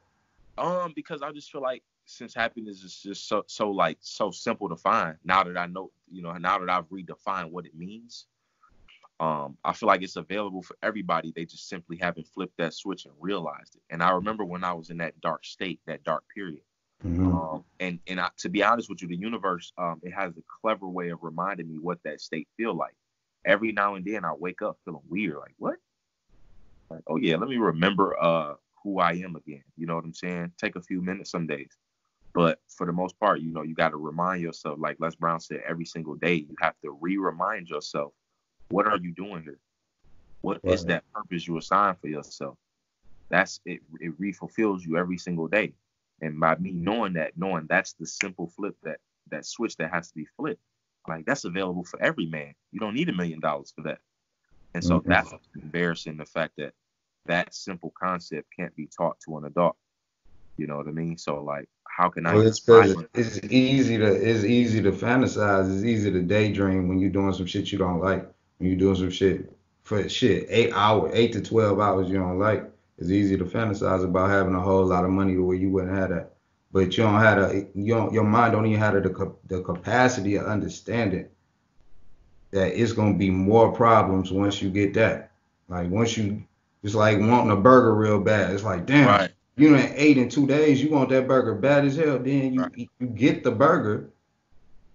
Um, 0.57 0.93
because 0.95 1.21
I 1.23 1.31
just 1.31 1.51
feel 1.51 1.61
like 1.61 1.83
since 2.05 2.33
happiness 2.33 2.83
is 2.83 3.01
just 3.01 3.27
so 3.27 3.43
so 3.47 3.71
like 3.71 3.97
so 3.99 4.31
simple 4.31 4.69
to 4.69 4.75
find. 4.75 5.17
Now 5.25 5.43
that 5.43 5.57
I 5.57 5.65
know, 5.65 5.91
you 6.09 6.21
know, 6.21 6.31
now 6.33 6.59
that 6.59 6.69
I've 6.69 6.87
redefined 6.89 7.49
what 7.49 7.65
it 7.65 7.75
means, 7.75 8.27
um, 9.19 9.57
I 9.65 9.73
feel 9.73 9.87
like 9.87 10.03
it's 10.03 10.15
available 10.15 10.61
for 10.61 10.77
everybody. 10.83 11.33
They 11.35 11.45
just 11.45 11.67
simply 11.67 11.97
haven't 11.97 12.27
flipped 12.27 12.57
that 12.57 12.75
switch 12.75 13.05
and 13.05 13.13
realized 13.19 13.75
it. 13.75 13.81
And 13.89 14.03
I 14.03 14.11
remember 14.11 14.45
when 14.45 14.63
I 14.63 14.73
was 14.73 14.91
in 14.91 14.97
that 14.97 15.19
dark 15.19 15.45
state, 15.45 15.79
that 15.87 16.03
dark 16.03 16.23
period. 16.33 16.61
Mm-hmm. 17.03 17.35
Um, 17.35 17.63
and 17.79 17.99
and 18.07 18.19
I, 18.19 18.29
to 18.37 18.49
be 18.49 18.63
honest 18.63 18.87
with 18.87 19.01
you, 19.01 19.07
the 19.07 19.17
universe, 19.17 19.73
um, 19.79 19.99
it 20.03 20.11
has 20.11 20.37
a 20.37 20.43
clever 20.61 20.87
way 20.87 21.09
of 21.09 21.23
reminding 21.23 21.67
me 21.67 21.79
what 21.79 21.97
that 22.03 22.21
state 22.21 22.47
feel 22.55 22.75
like. 22.75 22.93
Every 23.45 23.71
now 23.71 23.95
and 23.95 24.05
then, 24.05 24.25
I 24.25 24.33
wake 24.33 24.61
up 24.61 24.77
feeling 24.85 25.01
weird, 25.09 25.37
like 25.37 25.55
what? 25.57 25.77
Like, 26.89 27.01
oh 27.07 27.17
yeah, 27.17 27.35
let 27.35 27.49
me 27.49 27.57
remember 27.57 28.21
uh 28.21 28.53
who 28.83 28.99
I 28.99 29.13
am 29.13 29.35
again. 29.35 29.63
You 29.75 29.87
know 29.87 29.95
what 29.95 30.05
I'm 30.05 30.13
saying? 30.13 30.53
Take 30.57 30.75
a 30.75 30.81
few 30.81 31.01
minutes 31.01 31.31
some 31.31 31.47
days. 31.47 31.71
But 32.33 32.59
for 32.69 32.85
the 32.85 32.93
most 32.93 33.19
part, 33.19 33.41
you 33.41 33.51
know, 33.51 33.63
you 33.63 33.73
got 33.73 33.89
to 33.89 33.97
remind 33.97 34.41
yourself, 34.41 34.77
like 34.79 34.97
Les 34.99 35.15
Brown 35.15 35.39
said, 35.39 35.61
every 35.67 35.85
single 35.85 36.15
day, 36.15 36.35
you 36.35 36.55
have 36.61 36.75
to 36.83 36.91
re-remind 37.01 37.67
yourself, 37.67 38.13
what 38.69 38.85
are 38.85 38.97
you 38.97 39.11
doing 39.11 39.41
here? 39.43 39.59
What 40.41 40.59
right. 40.63 40.73
is 40.73 40.85
that 40.85 41.03
purpose 41.13 41.47
you 41.47 41.57
assigned 41.57 41.97
for 41.99 42.07
yourself? 42.07 42.57
That's 43.29 43.59
it. 43.65 43.81
It 43.99 44.13
re-fulfills 44.19 44.85
you 44.85 44.97
every 44.97 45.17
single 45.17 45.47
day. 45.47 45.73
And 46.21 46.39
by 46.39 46.55
me 46.57 46.71
knowing 46.71 47.13
that, 47.13 47.37
knowing 47.37 47.65
that's 47.67 47.93
the 47.93 48.05
simple 48.05 48.47
flip 48.47 48.75
that 48.83 48.99
that 49.29 49.45
switch 49.45 49.75
that 49.77 49.91
has 49.91 50.07
to 50.09 50.15
be 50.15 50.27
flipped, 50.37 50.61
like 51.07 51.25
that's 51.25 51.43
available 51.43 51.83
for 51.83 52.01
every 52.01 52.27
man. 52.27 52.53
You 52.71 52.79
don't 52.79 52.93
need 52.93 53.09
a 53.09 53.13
million 53.13 53.39
dollars 53.39 53.73
for 53.75 53.81
that. 53.83 53.99
And 54.73 54.83
so 54.83 54.99
mm-hmm. 54.99 55.09
that's 55.09 55.33
embarrassing 55.61 56.17
the 56.17 56.25
fact 56.25 56.53
that 56.57 56.73
that 57.25 57.53
simple 57.53 57.93
concept 57.99 58.47
can't 58.57 58.75
be 58.75 58.87
taught 58.87 59.19
to 59.21 59.37
an 59.37 59.45
adult. 59.45 59.75
You 60.57 60.67
know 60.67 60.77
what 60.77 60.87
I 60.87 60.91
mean? 60.91 61.17
So 61.17 61.41
like, 61.43 61.69
how 61.87 62.09
can 62.09 62.25
I? 62.25 62.35
Well, 62.35 62.47
it's 62.47 62.61
it's 63.13 63.39
easy 63.45 63.97
to 63.97 64.05
it's 64.05 64.43
easy 64.43 64.81
to 64.81 64.91
fantasize. 64.91 65.73
It's 65.73 65.83
easy 65.83 66.11
to 66.11 66.21
daydream 66.21 66.87
when 66.87 66.99
you're 66.99 67.09
doing 67.09 67.33
some 67.33 67.45
shit 67.45 67.71
you 67.71 67.77
don't 67.77 67.99
like. 67.99 68.27
When 68.57 68.69
you're 68.69 68.79
doing 68.79 68.95
some 68.95 69.11
shit 69.11 69.51
for 69.83 70.07
shit 70.09 70.47
eight 70.49 70.73
hours, 70.73 71.11
eight 71.13 71.33
to 71.33 71.41
twelve 71.41 71.79
hours 71.79 72.09
you 72.09 72.17
don't 72.17 72.39
like. 72.39 72.63
It's 72.97 73.11
easy 73.11 73.37
to 73.37 73.45
fantasize 73.45 74.03
about 74.03 74.31
having 74.31 74.55
a 74.55 74.59
whole 74.59 74.85
lot 74.85 75.05
of 75.05 75.11
money 75.11 75.35
the 75.35 75.43
way 75.43 75.57
you 75.57 75.69
wouldn't 75.69 75.95
have 75.95 76.09
that. 76.09 76.33
But 76.71 76.97
you 76.97 77.03
don't 77.03 77.19
have 77.19 77.37
a 77.37 77.67
you 77.75 77.93
don't, 77.93 78.11
your 78.11 78.23
mind 78.23 78.53
don't 78.53 78.65
even 78.65 78.79
have 78.79 78.95
the 78.95 79.35
the 79.45 79.61
capacity 79.61 80.35
of 80.35 80.45
understanding 80.45 81.27
that 82.51 82.79
it's 82.79 82.93
gonna 82.93 83.13
be 83.13 83.29
more 83.29 83.71
problems 83.71 84.31
once 84.31 84.61
you 84.61 84.69
get 84.69 84.93
that. 84.95 85.31
Like 85.69 85.89
once 85.89 86.17
you, 86.17 86.43
it's 86.83 86.95
like 86.95 87.19
wanting 87.19 87.51
a 87.51 87.55
burger 87.55 87.93
real 87.95 88.19
bad. 88.19 88.53
It's 88.53 88.63
like 88.63 88.85
damn, 88.85 89.07
right. 89.07 89.31
you 89.55 89.71
know, 89.71 89.91
ate 89.95 90.17
in 90.17 90.29
two 90.29 90.47
days, 90.47 90.81
you 90.81 90.89
want 90.89 91.09
that 91.09 91.27
burger 91.27 91.55
bad 91.55 91.85
as 91.85 91.97
hell. 91.97 92.19
Then 92.19 92.53
you 92.53 92.61
right. 92.61 92.89
you 92.99 93.07
get 93.07 93.43
the 93.43 93.51
burger, 93.51 94.09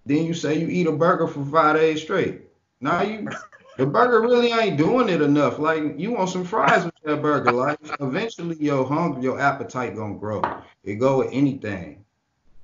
then 0.05 0.25
you 0.25 0.33
say 0.33 0.59
you 0.59 0.67
eat 0.67 0.87
a 0.87 0.91
burger 0.91 1.27
for 1.27 1.45
five 1.45 1.75
days 1.75 2.01
straight. 2.01 2.41
Now 2.81 3.03
you 3.03 3.27
the 3.77 3.85
burger 3.85 4.21
really 4.21 4.51
ain't 4.51 4.77
doing 4.77 5.09
it 5.09 5.21
enough. 5.21 5.59
Like 5.59 5.97
you 5.97 6.11
want 6.11 6.29
some 6.29 6.43
fries 6.45 6.85
with 6.85 6.95
that 7.03 7.21
burger. 7.21 7.51
Like 7.51 7.79
eventually 7.99 8.57
your 8.59 8.85
hunger, 8.85 9.21
your 9.21 9.39
appetite 9.39 9.95
gonna 9.95 10.15
grow. 10.15 10.41
It 10.83 10.95
go 10.95 11.19
with 11.19 11.29
anything. 11.31 12.03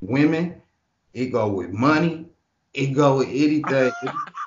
Women, 0.01 0.61
it 1.13 1.27
go 1.27 1.49
with 1.49 1.71
money, 1.71 2.27
it 2.73 2.87
go 2.87 3.17
with 3.17 3.29
anything. 3.29 3.91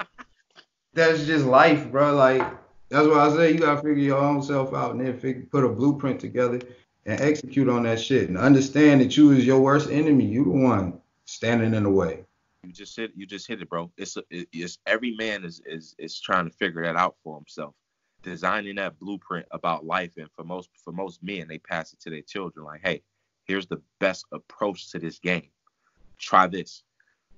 that's 0.94 1.24
just 1.24 1.44
life, 1.44 1.90
bro. 1.90 2.14
Like 2.14 2.42
that's 2.88 3.06
why 3.08 3.26
I 3.26 3.36
say 3.36 3.52
you 3.52 3.58
gotta 3.58 3.80
figure 3.80 4.02
your 4.02 4.18
own 4.18 4.42
self 4.42 4.74
out 4.74 4.92
and 4.92 5.00
then 5.00 5.18
figure, 5.18 5.46
put 5.50 5.64
a 5.64 5.68
blueprint 5.68 6.20
together 6.20 6.60
and 7.06 7.20
execute 7.20 7.68
on 7.68 7.84
that 7.84 8.00
shit 8.00 8.28
and 8.28 8.38
understand 8.38 9.00
that 9.00 9.16
you 9.16 9.32
is 9.32 9.46
your 9.46 9.60
worst 9.60 9.90
enemy. 9.90 10.24
You 10.24 10.44
the 10.44 10.50
one 10.50 11.00
standing 11.24 11.74
in 11.74 11.84
the 11.84 11.90
way. 11.90 12.24
You 12.64 12.72
just 12.72 12.96
hit 12.96 13.12
you 13.16 13.26
just 13.26 13.48
hit 13.48 13.60
it, 13.60 13.68
bro. 13.68 13.90
It's 13.96 14.16
it's 14.30 14.78
every 14.86 15.16
man 15.16 15.44
is 15.44 15.60
is 15.66 15.94
is 15.98 16.20
trying 16.20 16.48
to 16.48 16.56
figure 16.56 16.82
that 16.84 16.96
out 16.96 17.16
for 17.24 17.36
himself. 17.36 17.74
Designing 18.22 18.76
that 18.76 19.00
blueprint 19.00 19.46
about 19.50 19.84
life, 19.84 20.12
and 20.16 20.30
for 20.30 20.44
most 20.44 20.70
for 20.84 20.92
most 20.92 21.22
men, 21.24 21.48
they 21.48 21.58
pass 21.58 21.92
it 21.92 22.00
to 22.00 22.10
their 22.10 22.22
children. 22.22 22.64
Like, 22.64 22.80
hey, 22.84 23.02
here's 23.46 23.66
the 23.66 23.82
best 23.98 24.26
approach 24.30 24.92
to 24.92 25.00
this 25.00 25.18
game. 25.18 25.48
Try 26.18 26.46
this. 26.46 26.84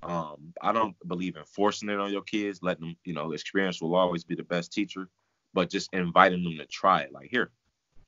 Um, 0.04 0.52
I 0.60 0.72
don't 0.72 0.96
believe 1.06 1.36
in 1.36 1.44
forcing 1.44 1.88
it 1.88 1.98
on 1.98 2.12
your 2.12 2.22
kids. 2.22 2.60
Letting 2.62 2.88
them, 2.88 2.96
you 3.04 3.14
know, 3.14 3.32
experience 3.32 3.80
will 3.80 3.94
always 3.94 4.24
be 4.24 4.34
the 4.34 4.42
best 4.42 4.72
teacher, 4.72 5.08
but 5.52 5.70
just 5.70 5.92
inviting 5.92 6.44
them 6.44 6.56
to 6.58 6.66
try 6.66 7.00
it. 7.00 7.12
Like, 7.12 7.28
here, 7.30 7.50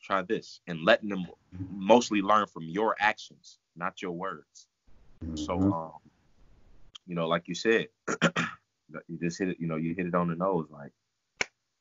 try 0.03 0.23
this, 0.23 0.61
and 0.67 0.85
letting 0.85 1.09
them 1.09 1.27
mostly 1.71 2.23
learn 2.23 2.47
from 2.47 2.65
your 2.65 2.97
actions, 2.99 3.59
not 3.77 4.03
your 4.03 4.13
words. 4.13 4.67
So, 5.35 5.59
mm-hmm. 5.59 5.73
um, 5.73 5.93
you 7.07 7.15
know, 7.15 7.27
like 7.27 7.49
you 7.49 7.55
said, 7.55 7.89
you 9.09 9.19
just 9.21 9.39
hit 9.39 9.49
it, 9.49 9.57
you 9.61 9.67
know, 9.67 9.77
you 9.77 9.95
hit 9.95 10.07
it 10.07 10.15
on 10.15 10.29
the 10.29 10.35
nose. 10.35 10.67
Like, 10.71 10.93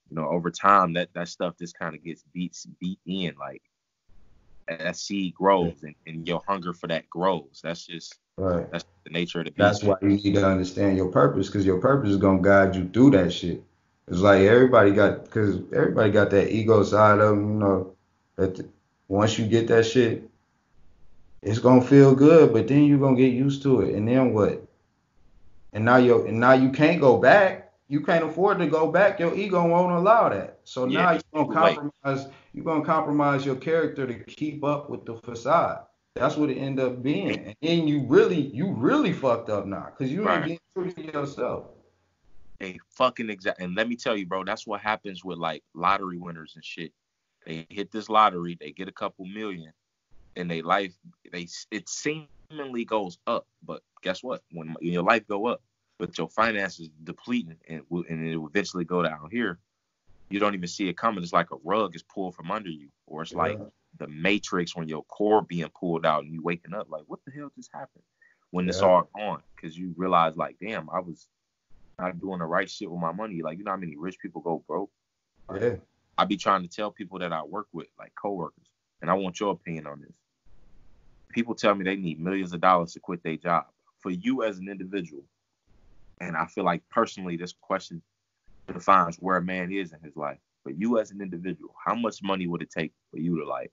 you 0.10 0.15
know, 0.15 0.27
over 0.29 0.51
time 0.51 0.93
that 0.93 1.13
that 1.13 1.27
stuff 1.27 1.57
just 1.57 1.77
kind 1.77 1.95
of 1.95 2.03
gets 2.03 2.24
beat 2.34 2.55
beat 2.79 3.00
in. 3.05 3.36
Like 3.38 3.62
that 4.67 4.95
seed 4.95 5.34
grows 5.34 5.84
and, 5.84 5.95
and 6.07 6.27
your 6.27 6.41
hunger 6.48 6.74
for 6.74 6.88
that 6.88 7.10
grows. 7.10 7.62
That's 7.63 7.86
just 7.86 8.17
right. 8.38 8.72
That's 8.72 8.86
the 9.04 9.10
nature 9.12 9.39
of 9.39 9.46
the 9.46 9.51
beast. 9.51 9.60
That's 9.60 9.84
why 9.84 9.96
you 10.01 10.10
need 10.10 10.34
to 10.34 10.46
understand 10.46 10.98
your 10.98 11.10
purpose, 11.10 11.48
because 11.48 11.65
your 11.65 11.80
purpose 11.80 12.10
is 12.10 12.18
gonna 12.18 12.42
guide 12.42 12.75
you 12.75 12.89
through 12.89 13.12
that 13.12 13.32
shit. 13.32 13.63
It's 14.08 14.20
like 14.20 14.42
everybody 14.42 14.92
got, 14.92 15.25
because 15.25 15.56
everybody 15.74 16.12
got 16.12 16.30
that 16.32 16.54
ego 16.54 16.84
side 16.84 17.20
of 17.20 17.30
them, 17.30 17.54
you 17.54 17.60
know. 17.60 17.92
That 18.36 18.68
once 19.08 19.39
you 19.39 19.48
get 19.48 19.68
that 19.70 19.86
shit, 19.86 20.30
it's 21.42 21.60
gonna 21.60 21.82
feel 21.82 22.13
good, 22.13 22.51
but 22.51 22.68
then 22.68 22.84
you're 22.84 23.00
gonna 23.00 23.15
get 23.15 23.34
used 23.34 23.63
to 23.63 23.82
it, 23.82 23.96
and 23.96 24.08
then 24.08 24.34
what? 24.34 24.65
and 25.75 25.84
now 25.84 25.98
you 25.98 26.25
and 26.25 26.39
now 26.39 26.54
you 26.54 26.72
can't 26.72 27.00
go 27.00 27.18
back. 27.18 27.74
You 27.88 28.01
can't 28.01 28.24
afford 28.24 28.58
to 28.60 28.65
go 28.65 28.92
back. 28.92 29.20
Your 29.20 29.36
ego 29.36 29.68
won't 29.68 29.92
allow 29.92 30.30
that. 30.30 30.60
So 30.63 30.86
yeah, 30.86 31.04
now 31.04 31.12
you're 31.12 31.46
gonna 31.46 31.54
compromise. 31.54 32.27
You're 32.54 32.65
gonna 32.65 32.86
compromise 32.86 33.46
your 33.46 33.58
character 33.58 34.08
to 34.08 34.13
keep 34.24 34.63
up 34.63 34.89
with 34.89 35.06
the 35.06 35.15
facade. 35.18 35.86
That's 36.15 36.38
what 36.38 36.50
it 36.50 36.57
end 36.57 36.79
up 36.79 37.03
being. 37.03 37.39
And 37.45 37.55
then 37.62 37.88
you 37.88 38.05
really, 38.07 38.39
you 38.39 38.72
really 38.72 39.12
fucked 39.12 39.50
up 39.50 39.65
now 39.65 39.89
because 39.91 40.12
you 40.12 40.25
right. 40.25 40.38
ain't 40.38 40.62
getting 40.75 40.93
true 40.93 41.03
to 41.03 41.13
yourself. 41.13 41.65
A 42.62 42.79
fucking 42.91 43.29
exact. 43.29 43.60
And 43.60 43.75
let 43.75 43.89
me 43.89 43.98
tell 43.98 44.15
you, 44.15 44.25
bro, 44.25 44.45
that's 44.45 44.65
what 44.65 44.79
happens 44.79 45.25
with 45.25 45.38
like 45.38 45.62
lottery 45.74 46.17
winners 46.17 46.53
and 46.55 46.63
shit. 46.63 46.93
They 47.45 47.67
hit 47.69 47.91
this 47.91 48.07
lottery, 48.07 48.57
they 48.60 48.72
get 48.72 48.88
a 48.88 48.93
couple 48.93 49.25
million, 49.25 49.74
and 50.38 50.50
they 50.50 50.62
life, 50.62 50.93
they 51.31 51.48
it 51.69 51.89
seemingly 51.89 52.86
goes 52.86 53.17
up, 53.27 53.45
but 53.63 53.81
guess 54.01 54.24
what? 54.24 54.41
When 54.51 54.75
your 54.79 55.03
life 55.03 55.27
go 55.27 55.48
up, 55.48 55.62
but 56.00 56.17
your 56.17 56.29
finances 56.29 56.89
depleting 57.03 57.57
and 57.67 57.81
and 57.91 58.27
it 58.27 58.38
will 58.38 58.48
eventually 58.48 58.86
go 58.86 59.03
down 59.03 59.29
here, 59.31 59.60
you 60.29 60.39
don't 60.39 60.55
even 60.55 60.67
see 60.67 60.88
it 60.88 60.98
coming. 60.98 61.24
It's 61.24 61.34
like 61.34 61.51
a 61.51 61.57
rug 61.63 61.93
is 61.95 62.03
pulled 62.03 62.36
from 62.36 62.51
under 62.51 62.69
you, 62.69 62.88
or 63.05 63.22
it's 63.22 63.34
yeah. 63.34 63.38
like 63.38 63.60
the 63.98 64.08
matrix 64.08 64.75
when 64.75 64.88
your 64.88 65.04
core 65.04 65.42
being 65.42 65.70
pulled 65.80 66.06
out 66.06 66.24
and 66.24 66.34
you 66.34 66.42
waking 66.42 66.74
up 66.74 66.88
like, 66.90 67.04
what 67.08 67.20
the 67.25 67.32
hell 67.32 67.52
just 67.56 67.70
happened? 67.74 68.04
When 68.52 68.66
yeah. 68.66 68.70
it's 68.70 68.82
all 68.82 69.10
gone, 69.16 69.42
because 69.56 69.78
you 69.78 69.94
realize 69.98 70.38
like, 70.38 70.58
damn, 70.62 70.90
I 70.90 71.00
was 71.00 71.28
not 72.00 72.20
doing 72.20 72.40
the 72.40 72.46
right 72.46 72.70
shit 72.70 72.90
with 72.90 73.00
my 73.00 73.12
money. 73.12 73.42
Like, 73.42 73.58
you 73.58 73.64
know 73.64 73.72
how 73.72 73.78
many 73.78 73.96
rich 73.98 74.18
people 74.20 74.42
go 74.42 74.64
broke? 74.68 74.92
Yeah. 75.60 75.75
I 76.18 76.25
be 76.25 76.38
trying 76.38 76.62
to 76.64 76.70
tell 76.70 76.92
people 76.92 77.20
that 77.20 77.34
I 77.34 77.44
work 77.44 77.68
with, 77.74 77.88
like 78.00 78.14
coworkers, 78.22 78.68
and 79.02 79.12
I 79.12 79.14
want 79.14 79.40
your 79.40 79.52
opinion 79.52 79.88
on 79.88 80.02
this. 80.02 80.16
People 81.30 81.56
tell 81.56 81.75
me 81.75 81.84
they 81.84 81.98
need 81.98 82.20
millions 82.20 82.54
of 82.54 82.62
dollars 82.62 82.94
to 82.94 83.00
quit 83.00 83.22
their 83.24 83.36
job 83.36 83.66
for 84.00 84.12
you 84.12 84.44
as 84.44 84.58
an 84.58 84.70
individual, 84.70 85.24
and 86.22 86.38
I 86.38 86.46
feel 86.46 86.64
like 86.64 86.84
personally, 86.90 87.36
this 87.36 87.54
question 87.60 88.02
defines 88.72 89.18
where 89.18 89.38
a 89.38 89.42
man 89.42 89.72
is 89.72 89.92
in 89.92 90.00
his 90.02 90.16
life. 90.16 90.38
For 90.64 90.72
you 90.72 91.00
as 91.00 91.12
an 91.12 91.22
individual, 91.22 91.75
how 91.86 91.94
much 91.94 92.24
money 92.24 92.48
would 92.48 92.62
it 92.62 92.72
take 92.72 92.94
for 93.12 93.20
you 93.20 93.38
to 93.40 93.46
like 93.46 93.72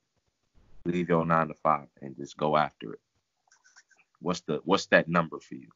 leave 0.85 1.09
your 1.09 1.25
nine 1.25 1.49
to 1.49 1.55
five 1.55 1.87
and 2.01 2.17
just 2.17 2.37
go 2.37 2.57
after 2.57 2.93
it? 2.93 3.01
What's 4.21 4.41
the 4.43 4.61
what's 4.65 4.87
that 4.87 5.09
number 5.09 5.39
for 5.41 5.55
you? 5.55 5.69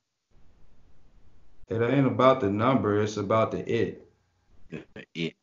It 1.69 1.83
ain't 1.83 2.07
about 2.07 2.41
the 2.41 2.51
number, 2.51 3.03
it's 3.03 3.17
about 3.17 3.51
the 3.51 3.69
it. 3.69 4.09
The, 4.71 4.85
it. 5.15 5.35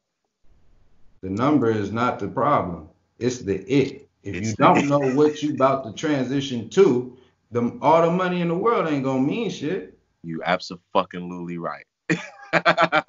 The 1.22 1.30
number 1.30 1.70
is 1.70 1.92
not 1.92 2.20
the 2.20 2.28
problem. 2.28 2.90
It's 3.20 3.40
the 3.40 3.62
it. 3.62 4.10
If 4.24 4.36
it's 4.36 4.50
you 4.50 4.56
don't 4.56 4.88
know 4.88 5.00
what 5.00 5.44
you 5.44 5.54
about 5.54 5.86
to 5.86 5.94
transition 5.94 6.70
to, 6.70 7.18
the 7.52 7.78
all 7.82 8.02
the 8.02 8.12
money 8.12 8.42
in 8.42 8.48
the 8.48 8.56
world 8.56 8.88
ain't 8.88 9.04
gonna 9.04 9.22
mean 9.22 9.50
shit. 9.50 9.98
You 10.24 10.42
absolutely 10.44 11.58
right. 11.58 11.86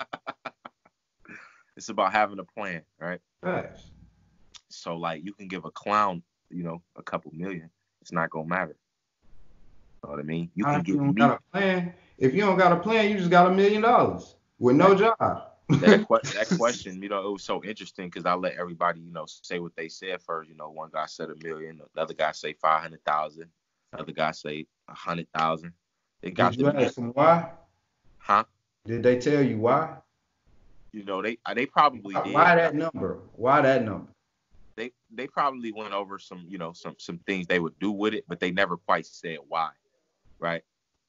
it's 1.76 1.88
about 1.88 2.12
having 2.12 2.40
a 2.40 2.44
plan, 2.44 2.82
right? 2.98 3.20
Right. 3.42 3.70
So 4.68 4.96
like 4.96 5.24
you 5.24 5.32
can 5.32 5.46
give 5.46 5.64
a 5.64 5.70
clown, 5.70 6.22
you 6.50 6.62
know, 6.62 6.82
a 6.96 7.02
couple 7.02 7.30
million. 7.34 7.70
It's 8.00 8.12
not 8.12 8.30
gonna 8.30 8.46
matter. 8.46 8.76
You 10.02 10.08
know 10.08 10.10
what 10.10 10.20
I 10.20 10.22
mean? 10.22 10.50
You 10.54 10.64
can 10.64 10.82
get 10.82 10.94
you 10.94 11.12
got 11.12 11.38
a 11.38 11.50
plan. 11.52 11.94
If 12.18 12.34
you 12.34 12.42
don't 12.42 12.58
got 12.58 12.72
a 12.72 12.76
plan, 12.76 13.10
you 13.10 13.18
just 13.18 13.30
got 13.30 13.50
a 13.50 13.54
million 13.54 13.82
dollars 13.82 14.36
with 14.58 14.76
no 14.76 14.94
job. 14.94 15.16
that, 15.18 16.06
that 16.08 16.48
question, 16.56 17.02
you 17.02 17.08
know, 17.08 17.26
it 17.26 17.32
was 17.32 17.42
so 17.42 17.64
interesting 17.64 18.08
because 18.08 18.26
I 18.26 18.34
let 18.34 18.54
everybody, 18.54 19.00
you 19.00 19.10
know, 19.10 19.24
say 19.26 19.58
what 19.58 19.74
they 19.76 19.88
said 19.88 20.20
first. 20.20 20.50
You 20.50 20.56
know, 20.56 20.70
one 20.70 20.90
guy 20.92 21.06
said 21.06 21.30
a 21.30 21.36
million, 21.42 21.80
another 21.94 22.14
guy 22.14 22.32
say 22.32 22.52
five 22.52 22.82
hundred 22.82 23.04
thousand, 23.04 23.48
another 23.92 24.12
guy 24.12 24.30
say 24.32 24.66
a 24.88 24.94
hundred 24.94 25.28
thousand. 25.34 25.72
They 26.20 26.30
got 26.30 26.52
Did 26.52 26.60
you 26.60 26.68
ask 26.68 26.94
them 26.94 27.12
why? 27.14 27.50
Huh? 28.18 28.44
Did 28.86 29.02
they 29.02 29.18
tell 29.18 29.42
you 29.42 29.58
why? 29.58 29.96
You 30.92 31.04
know, 31.04 31.22
they 31.22 31.38
they 31.54 31.66
probably 31.66 32.14
why, 32.14 32.22
did. 32.22 32.34
Why 32.34 32.54
that 32.54 32.74
number? 32.74 33.18
Why 33.34 33.60
that 33.62 33.84
number? 33.84 34.13
They 34.76 34.92
they 35.12 35.26
probably 35.26 35.72
went 35.72 35.92
over 35.92 36.18
some 36.18 36.44
you 36.48 36.58
know 36.58 36.72
some 36.72 36.94
some 36.98 37.18
things 37.26 37.46
they 37.46 37.60
would 37.60 37.78
do 37.78 37.92
with 37.92 38.14
it, 38.14 38.24
but 38.28 38.40
they 38.40 38.50
never 38.50 38.76
quite 38.76 39.06
said 39.06 39.38
why, 39.48 39.70
right? 40.38 40.62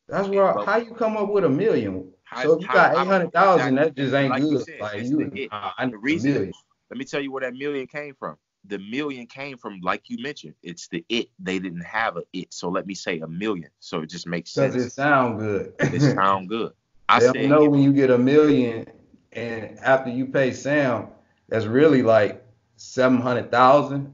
That's 0.07 0.27
where 0.27 0.53
how 0.53 0.77
you 0.77 0.93
come 0.93 1.17
up 1.17 1.29
with 1.29 1.43
a 1.45 1.49
million. 1.49 2.11
How, 2.23 2.43
so 2.43 2.53
if 2.53 2.61
you 2.61 2.67
got 2.67 2.97
eight 2.97 3.07
hundred 3.07 3.33
thousand, 3.33 3.75
that 3.75 3.95
just 3.95 4.13
ain't 4.13 4.31
like 4.31 4.41
good. 4.41 4.65
Said, 4.65 4.81
like 4.81 5.03
you, 5.03 5.29
the, 5.29 5.49
uh, 5.51 5.87
the 5.87 5.97
reason. 5.97 6.51
Let 6.91 6.99
me 6.99 7.05
tell 7.05 7.19
you 7.19 7.31
where 7.31 7.41
that 7.41 7.55
million 7.55 7.87
came 7.87 8.13
from 8.13 8.37
the 8.67 8.79
million 8.79 9.27
came 9.27 9.57
from, 9.57 9.79
like 9.81 10.03
you 10.07 10.17
mentioned, 10.21 10.55
it's 10.63 10.87
the 10.87 11.05
it. 11.09 11.27
They 11.39 11.59
didn't 11.59 11.83
have 11.83 12.17
a 12.17 12.23
it, 12.33 12.53
so 12.53 12.69
let 12.69 12.87
me 12.87 12.93
say 12.93 13.19
a 13.19 13.27
million. 13.27 13.69
So 13.79 14.01
it 14.01 14.09
just 14.09 14.27
makes 14.27 14.51
sense. 14.51 14.73
Does 14.73 14.85
it 14.85 14.89
sound 14.91 15.39
good? 15.39 15.73
it 15.79 16.01
sound 16.15 16.49
good. 16.49 16.73
I 17.07 17.19
they 17.31 17.47
know 17.47 17.69
when 17.69 17.81
you 17.81 17.93
get 17.93 18.09
a 18.09 18.17
million, 18.17 18.87
and 19.31 19.77
after 19.79 20.09
you 20.09 20.25
pay 20.27 20.51
Sam, 20.51 21.07
that's 21.49 21.65
really 21.65 22.01
like 22.01 22.44
seven 22.75 23.19
hundred 23.19 23.51
thousand, 23.51 24.13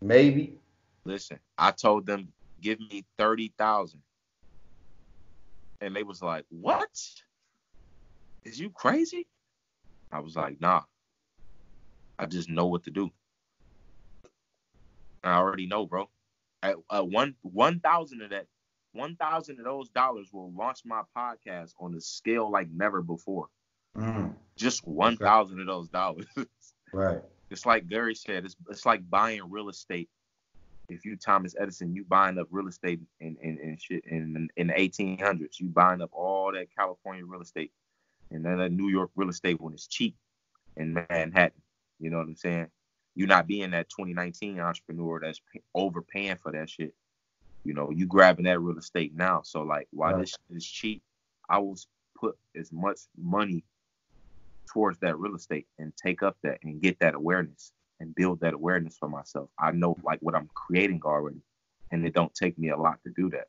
maybe. 0.00 0.58
Listen, 1.04 1.38
I 1.58 1.70
told 1.70 2.06
them 2.06 2.28
give 2.60 2.80
me 2.80 3.04
thirty 3.18 3.52
thousand, 3.58 4.02
and 5.80 5.94
they 5.94 6.02
was 6.02 6.22
like, 6.22 6.44
"What? 6.48 6.90
Is 8.44 8.58
you 8.58 8.70
crazy?" 8.70 9.26
I 10.12 10.20
was 10.20 10.36
like, 10.36 10.60
"Nah." 10.60 10.82
I 12.18 12.26
just 12.26 12.48
know 12.48 12.66
what 12.66 12.84
to 12.84 12.90
do. 12.90 13.10
I 15.22 15.36
already 15.36 15.66
know, 15.66 15.86
bro. 15.86 16.08
At, 16.62 16.76
uh, 16.88 17.02
one 17.02 17.34
one 17.42 17.80
thousand 17.80 18.22
of 18.22 18.30
that, 18.30 18.46
one 18.92 19.16
thousand 19.16 19.58
of 19.58 19.64
those 19.64 19.88
dollars 19.88 20.32
will 20.32 20.52
launch 20.52 20.80
my 20.84 21.02
podcast 21.16 21.72
on 21.80 21.94
a 21.94 22.00
scale 22.00 22.50
like 22.50 22.70
never 22.70 23.02
before. 23.02 23.48
Mm. 23.96 24.34
Just 24.56 24.86
one 24.86 25.16
thousand 25.16 25.56
okay. 25.56 25.62
of 25.62 25.66
those 25.66 25.88
dollars. 25.88 26.26
right. 26.92 27.22
It's 27.54 27.64
like 27.64 27.86
Gary 27.88 28.16
said. 28.16 28.44
It's 28.44 28.56
it's 28.68 28.84
like 28.84 29.08
buying 29.08 29.48
real 29.48 29.68
estate. 29.68 30.08
If 30.88 31.04
you 31.04 31.16
Thomas 31.16 31.54
Edison, 31.58 31.94
you 31.94 32.04
buying 32.04 32.36
up 32.36 32.48
real 32.50 32.66
estate 32.66 32.98
in 33.20 33.36
in, 33.40 33.58
in 33.58 33.78
shit 33.80 34.04
in 34.06 34.48
in 34.56 34.66
the 34.66 34.74
1800s. 34.74 35.60
You 35.60 35.68
buying 35.68 36.02
up 36.02 36.10
all 36.12 36.52
that 36.52 36.66
California 36.76 37.24
real 37.24 37.42
estate 37.42 37.70
and 38.32 38.44
then 38.44 38.58
that 38.58 38.72
New 38.72 38.88
York 38.88 39.12
real 39.14 39.28
estate 39.28 39.60
when 39.60 39.72
it's 39.72 39.86
cheap 39.86 40.16
in 40.76 40.94
Manhattan. 40.94 41.62
You 42.00 42.10
know 42.10 42.18
what 42.18 42.26
I'm 42.26 42.34
saying? 42.34 42.66
You're 43.14 43.28
not 43.28 43.46
being 43.46 43.70
that 43.70 43.88
2019 43.88 44.58
entrepreneur 44.58 45.20
that's 45.20 45.40
overpaying 45.76 46.38
for 46.38 46.50
that 46.50 46.68
shit. 46.68 46.92
You 47.62 47.72
know, 47.72 47.92
you 47.92 48.06
grabbing 48.06 48.46
that 48.46 48.58
real 48.58 48.78
estate 48.78 49.14
now. 49.14 49.42
So 49.44 49.62
like, 49.62 49.86
while 49.92 50.14
right. 50.14 50.22
this 50.22 50.36
is 50.50 50.66
cheap, 50.66 51.04
I 51.48 51.58
will 51.58 51.78
put 52.18 52.36
as 52.56 52.72
much 52.72 52.98
money 53.16 53.62
towards 54.72 54.98
that 55.00 55.18
real 55.18 55.34
estate 55.34 55.66
and 55.78 55.92
take 55.96 56.22
up 56.22 56.36
that 56.42 56.58
and 56.62 56.80
get 56.80 56.98
that 57.00 57.14
awareness 57.14 57.72
and 58.00 58.14
build 58.14 58.40
that 58.40 58.54
awareness 58.54 58.96
for 58.98 59.08
myself. 59.08 59.50
I 59.58 59.72
know 59.72 59.96
like 60.02 60.20
what 60.20 60.34
I'm 60.34 60.50
creating 60.54 61.00
already, 61.04 61.42
and 61.90 62.06
it 62.06 62.14
don't 62.14 62.34
take 62.34 62.58
me 62.58 62.70
a 62.70 62.76
lot 62.76 62.98
to 63.04 63.12
do 63.14 63.30
that. 63.30 63.46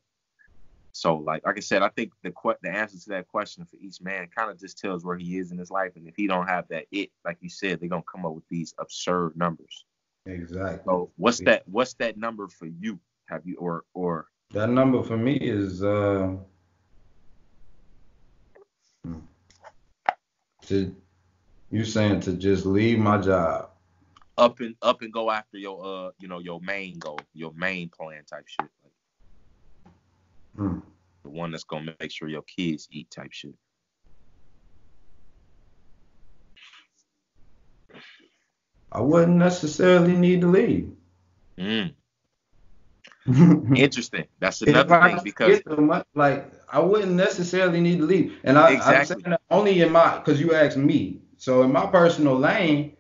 So 0.92 1.18
like 1.18 1.46
like 1.46 1.58
I 1.58 1.62
said, 1.62 1.82
I 1.82 1.90
think 1.90 2.12
the 2.24 2.32
que- 2.32 2.58
the 2.62 2.70
answer 2.70 2.98
to 2.98 3.10
that 3.10 3.28
question 3.28 3.66
for 3.66 3.76
each 3.78 4.02
man 4.02 4.28
kind 4.36 4.50
of 4.50 4.60
just 4.60 4.78
tells 4.78 5.04
where 5.04 5.18
he 5.18 5.38
is 5.38 5.52
in 5.52 5.58
his 5.58 5.72
life, 5.72 5.92
and 5.96 6.08
if 6.08 6.16
he 6.16 6.28
don't 6.28 6.48
have 6.48 6.68
that 6.70 6.86
it, 6.92 7.10
like 7.26 7.38
you 7.42 7.50
said, 7.50 7.80
they're 7.80 7.90
gonna 7.90 8.04
come 8.12 8.26
up 8.26 8.34
with 8.34 8.48
these 8.50 8.74
absurd 8.80 9.36
numbers. 9.36 9.86
Exactly. 10.26 10.82
So 10.86 11.12
what's 11.18 11.40
that? 11.42 11.64
What's 11.68 11.96
that 11.96 12.18
number 12.18 12.48
for 12.48 12.68
you? 12.68 13.00
Have 13.28 13.46
you 13.46 13.58
or 13.58 13.84
or 13.94 14.28
that 14.52 14.70
number 14.70 15.04
for 15.04 15.18
me 15.18 15.36
is 15.36 15.84
uh, 15.84 16.36
to 20.68 20.96
you 21.72 21.84
saying 21.84 22.22
to 22.22 22.34
just 22.34 22.66
leave 22.66 23.00
my 23.00 23.18
job 23.18 23.70
up 24.38 24.60
and 24.60 24.76
up 24.82 25.02
and 25.02 25.14
go 25.14 25.32
after 25.32 25.58
your 25.58 25.84
uh 25.86 26.12
you 26.20 26.28
know 26.28 26.40
your 26.40 26.60
main 26.62 27.00
goal, 27.00 27.20
your 27.34 27.54
main 27.56 27.90
plan 27.90 28.24
type 28.26 28.46
shit. 28.48 28.70
Hmm. 30.56 30.80
The 31.24 31.30
one 31.30 31.52
that's 31.52 31.64
gonna 31.64 31.96
make 32.00 32.12
sure 32.12 32.28
your 32.28 32.44
kids 32.44 32.88
eat 32.92 33.10
type 33.10 33.32
shit. 33.32 33.56
I 38.92 39.02
wouldn't 39.02 39.38
necessarily 39.38 40.16
need 40.16 40.42
to 40.42 40.48
leave. 40.48 40.92
Mm. 41.58 41.94
Interesting. 43.76 44.26
That's 44.40 44.62
another 44.62 45.02
thing 45.02 45.20
because 45.24 45.62
like 46.14 46.52
I 46.72 46.80
wouldn't 46.80 47.14
necessarily 47.14 47.82
need 47.82 47.98
to 48.00 48.06
leave, 48.06 48.38
and 48.44 48.58
I, 48.58 48.74
exactly. 48.74 48.96
I'm 48.96 49.06
saying 49.06 49.32
that 49.32 49.42
only 49.50 49.82
in 49.82 49.92
my 49.92 50.20
because 50.20 50.40
you 50.40 50.54
asked 50.54 50.78
me. 50.78 51.22
So 51.38 51.64
in 51.64 51.72
my 51.72 51.86
personal 51.88 52.38
lane, 52.38 52.96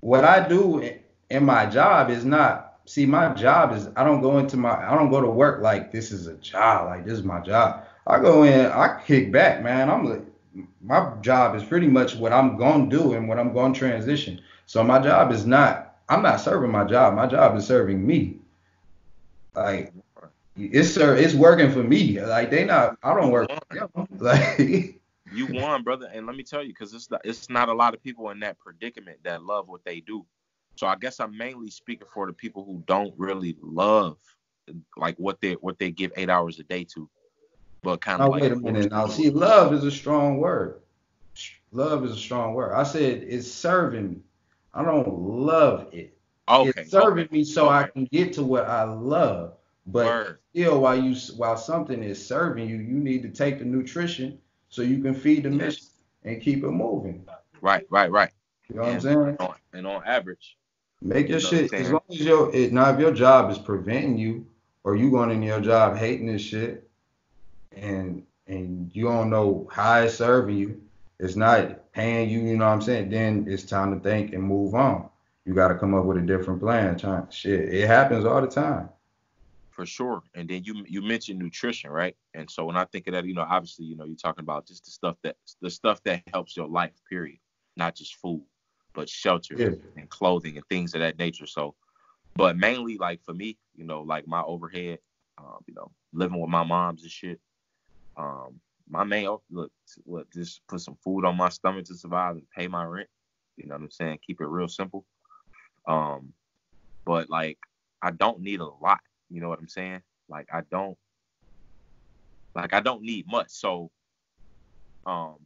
what 0.00 0.24
I 0.24 0.46
do 0.46 0.90
in 1.30 1.44
my 1.44 1.66
job 1.66 2.10
is 2.10 2.24
not 2.24 2.68
see 2.88 3.04
my 3.04 3.34
job 3.34 3.72
is 3.74 3.88
I 3.96 4.04
don't 4.04 4.22
go 4.22 4.38
into 4.38 4.56
my 4.56 4.74
I 4.74 4.94
don't 4.96 5.10
go 5.10 5.20
to 5.20 5.28
work 5.28 5.62
like 5.62 5.92
this 5.92 6.10
is 6.10 6.26
a 6.26 6.34
job 6.34 6.86
like 6.86 7.04
this 7.04 7.18
is 7.18 7.24
my 7.24 7.40
job. 7.40 7.84
I 8.06 8.18
go 8.18 8.44
in 8.44 8.66
I 8.66 9.00
kick 9.06 9.30
back 9.30 9.62
man. 9.62 9.90
I'm 9.90 10.04
like 10.04 10.22
my 10.80 11.12
job 11.20 11.54
is 11.54 11.62
pretty 11.62 11.86
much 11.86 12.16
what 12.16 12.32
I'm 12.32 12.58
to 12.58 12.88
do 12.88 13.12
and 13.12 13.28
what 13.28 13.38
I'm 13.38 13.52
to 13.52 13.78
transition. 13.78 14.40
So 14.66 14.82
my 14.82 14.98
job 15.00 15.32
is 15.32 15.44
not 15.46 15.96
I'm 16.08 16.22
not 16.22 16.40
serving 16.40 16.70
my 16.70 16.84
job. 16.84 17.14
My 17.14 17.26
job 17.26 17.56
is 17.56 17.66
serving 17.66 18.06
me. 18.06 18.38
Like 19.54 19.92
it's 20.56 20.96
it's 20.96 21.34
working 21.34 21.70
for 21.70 21.82
me. 21.82 22.20
Like 22.20 22.50
they 22.50 22.64
not 22.64 22.96
I 23.02 23.14
don't 23.14 23.30
work. 23.30 23.50
Like 24.18 24.97
you 25.32 25.46
won, 25.46 25.82
brother. 25.82 26.10
And 26.12 26.26
let 26.26 26.36
me 26.36 26.42
tell 26.42 26.62
you, 26.62 26.68
because 26.68 26.94
it's 26.94 27.10
not, 27.10 27.20
it's 27.24 27.48
not 27.50 27.68
a 27.68 27.74
lot 27.74 27.94
of 27.94 28.02
people 28.02 28.30
in 28.30 28.40
that 28.40 28.58
predicament 28.58 29.18
that 29.24 29.42
love 29.42 29.68
what 29.68 29.84
they 29.84 30.00
do. 30.00 30.24
So 30.76 30.86
I 30.86 30.96
guess 30.96 31.18
I'm 31.20 31.36
mainly 31.36 31.70
speaking 31.70 32.06
for 32.12 32.26
the 32.26 32.32
people 32.32 32.64
who 32.64 32.82
don't 32.86 33.12
really 33.16 33.56
love 33.60 34.18
like 34.96 35.16
what 35.16 35.40
they 35.40 35.54
what 35.54 35.78
they 35.78 35.90
give 35.90 36.12
eight 36.16 36.30
hours 36.30 36.58
a 36.58 36.62
day 36.62 36.84
to, 36.94 37.08
but 37.82 38.00
kind 38.00 38.22
of. 38.22 38.30
like 38.30 38.42
wait 38.42 38.52
a 38.52 38.56
minute 38.56 38.92
now. 38.92 39.06
See, 39.06 39.30
love 39.30 39.72
is 39.72 39.84
a 39.84 39.90
strong 39.90 40.38
word. 40.38 40.80
Love 41.72 42.04
is 42.04 42.12
a 42.12 42.16
strong 42.16 42.54
word. 42.54 42.72
I 42.74 42.82
said 42.82 43.22
it's 43.22 43.50
serving 43.50 44.10
me. 44.10 44.20
I 44.72 44.84
don't 44.84 45.08
love 45.08 45.88
it. 45.92 46.16
Okay. 46.48 46.82
It's 46.82 46.90
serving 46.90 47.24
okay. 47.24 47.36
me 47.36 47.44
so 47.44 47.66
okay. 47.66 47.74
I 47.74 47.88
can 47.88 48.04
get 48.06 48.32
to 48.34 48.42
what 48.42 48.66
I 48.66 48.84
love. 48.84 49.54
But 49.86 50.06
Word. 50.06 50.38
still, 50.50 50.80
while 50.82 51.02
you 51.02 51.16
while 51.36 51.56
something 51.56 52.02
is 52.02 52.24
serving 52.24 52.68
you, 52.68 52.76
you 52.76 52.98
need 52.98 53.22
to 53.22 53.30
take 53.30 53.58
the 53.58 53.64
nutrition 53.64 54.38
so 54.68 54.82
you 54.82 55.02
can 55.02 55.14
feed 55.14 55.44
the 55.44 55.50
mission 55.50 55.86
and 56.24 56.40
keep 56.40 56.62
it 56.62 56.70
moving. 56.70 57.26
Right, 57.60 57.86
right, 57.90 58.10
right. 58.10 58.30
You 58.68 58.76
know 58.76 58.82
and, 58.82 58.90
what 58.90 58.94
I'm 58.94 59.00
saying? 59.00 59.36
On, 59.40 59.54
and 59.72 59.86
on 59.86 60.02
average, 60.04 60.58
Make 61.00 61.28
your 61.28 61.40
shit 61.40 61.72
as 61.72 61.92
long 61.92 62.02
as 62.10 62.20
your 62.20 62.54
it, 62.54 62.72
now 62.72 62.90
if 62.90 62.98
your 62.98 63.12
job 63.12 63.50
is 63.50 63.58
preventing 63.58 64.18
you 64.18 64.46
or 64.82 64.96
you 64.96 65.10
going 65.10 65.30
in 65.30 65.42
your 65.42 65.60
job 65.60 65.96
hating 65.96 66.26
this 66.26 66.42
shit 66.42 66.90
and 67.76 68.24
and 68.48 68.90
you 68.94 69.04
don't 69.04 69.30
know 69.30 69.68
how 69.70 70.00
it's 70.00 70.14
serving 70.16 70.56
you, 70.56 70.80
it's 71.20 71.36
not 71.36 71.92
paying 71.92 72.28
you, 72.28 72.40
you 72.40 72.56
know 72.56 72.66
what 72.66 72.72
I'm 72.72 72.82
saying, 72.82 73.10
then 73.10 73.44
it's 73.46 73.62
time 73.62 73.94
to 73.94 74.00
think 74.00 74.32
and 74.32 74.42
move 74.42 74.74
on. 74.74 75.08
You 75.44 75.54
gotta 75.54 75.76
come 75.76 75.94
up 75.94 76.04
with 76.04 76.16
a 76.16 76.22
different 76.22 76.60
plan. 76.60 76.98
Trying 76.98 77.28
shit. 77.30 77.72
It 77.72 77.86
happens 77.86 78.24
all 78.24 78.40
the 78.40 78.48
time. 78.48 78.88
For 79.78 79.86
sure. 79.86 80.22
And 80.34 80.48
then 80.48 80.64
you 80.64 80.84
you 80.88 81.02
mentioned 81.02 81.38
nutrition, 81.38 81.90
right? 81.90 82.16
And 82.34 82.50
so 82.50 82.64
when 82.64 82.76
I 82.76 82.84
think 82.86 83.06
of 83.06 83.14
that, 83.14 83.24
you 83.24 83.34
know, 83.34 83.46
obviously, 83.48 83.86
you 83.86 83.96
know, 83.96 84.04
you're 84.04 84.16
talking 84.16 84.42
about 84.42 84.66
just 84.66 84.84
the 84.84 84.90
stuff 84.90 85.16
that 85.22 85.36
the 85.62 85.70
stuff 85.70 86.02
that 86.02 86.22
helps 86.32 86.56
your 86.56 86.66
life, 86.66 86.94
period. 87.08 87.38
Not 87.76 87.94
just 87.94 88.16
food 88.16 88.42
but 88.98 89.08
shelter 89.08 89.54
yeah. 89.56 89.70
and 89.96 90.08
clothing 90.08 90.56
and 90.56 90.66
things 90.68 90.92
of 90.92 91.00
that 91.00 91.18
nature. 91.20 91.46
So, 91.46 91.76
but 92.34 92.56
mainly 92.56 92.98
like 92.98 93.22
for 93.22 93.32
me, 93.32 93.56
you 93.76 93.84
know, 93.84 94.02
like 94.02 94.26
my 94.26 94.42
overhead, 94.42 94.98
um, 95.38 95.58
you 95.68 95.74
know, 95.74 95.92
living 96.12 96.40
with 96.40 96.50
my 96.50 96.64
moms 96.64 97.02
and 97.02 97.10
shit. 97.10 97.40
Um, 98.16 98.60
my 98.88 99.04
main 99.04 99.28
look, 99.52 99.70
look, 100.04 100.32
just 100.32 100.66
put 100.66 100.80
some 100.80 100.96
food 101.04 101.24
on 101.24 101.36
my 101.36 101.48
stomach 101.48 101.84
to 101.86 101.94
survive 101.94 102.34
and 102.34 102.50
pay 102.50 102.66
my 102.66 102.84
rent. 102.84 103.08
You 103.56 103.68
know 103.68 103.76
what 103.76 103.82
I'm 103.82 103.90
saying? 103.92 104.18
Keep 104.26 104.40
it 104.40 104.48
real 104.48 104.66
simple. 104.66 105.04
Um, 105.86 106.32
but 107.04 107.30
like 107.30 107.58
I 108.02 108.10
don't 108.10 108.40
need 108.40 108.58
a 108.58 108.66
lot. 108.66 109.00
You 109.30 109.40
know 109.40 109.48
what 109.48 109.58
I'm 109.58 109.68
saying? 109.68 110.02
Like 110.28 110.48
I 110.52 110.62
don't, 110.70 110.96
like 112.54 112.74
I 112.74 112.80
don't 112.80 113.02
need 113.02 113.26
much. 113.30 113.50
So, 113.50 113.90
um, 115.06 115.36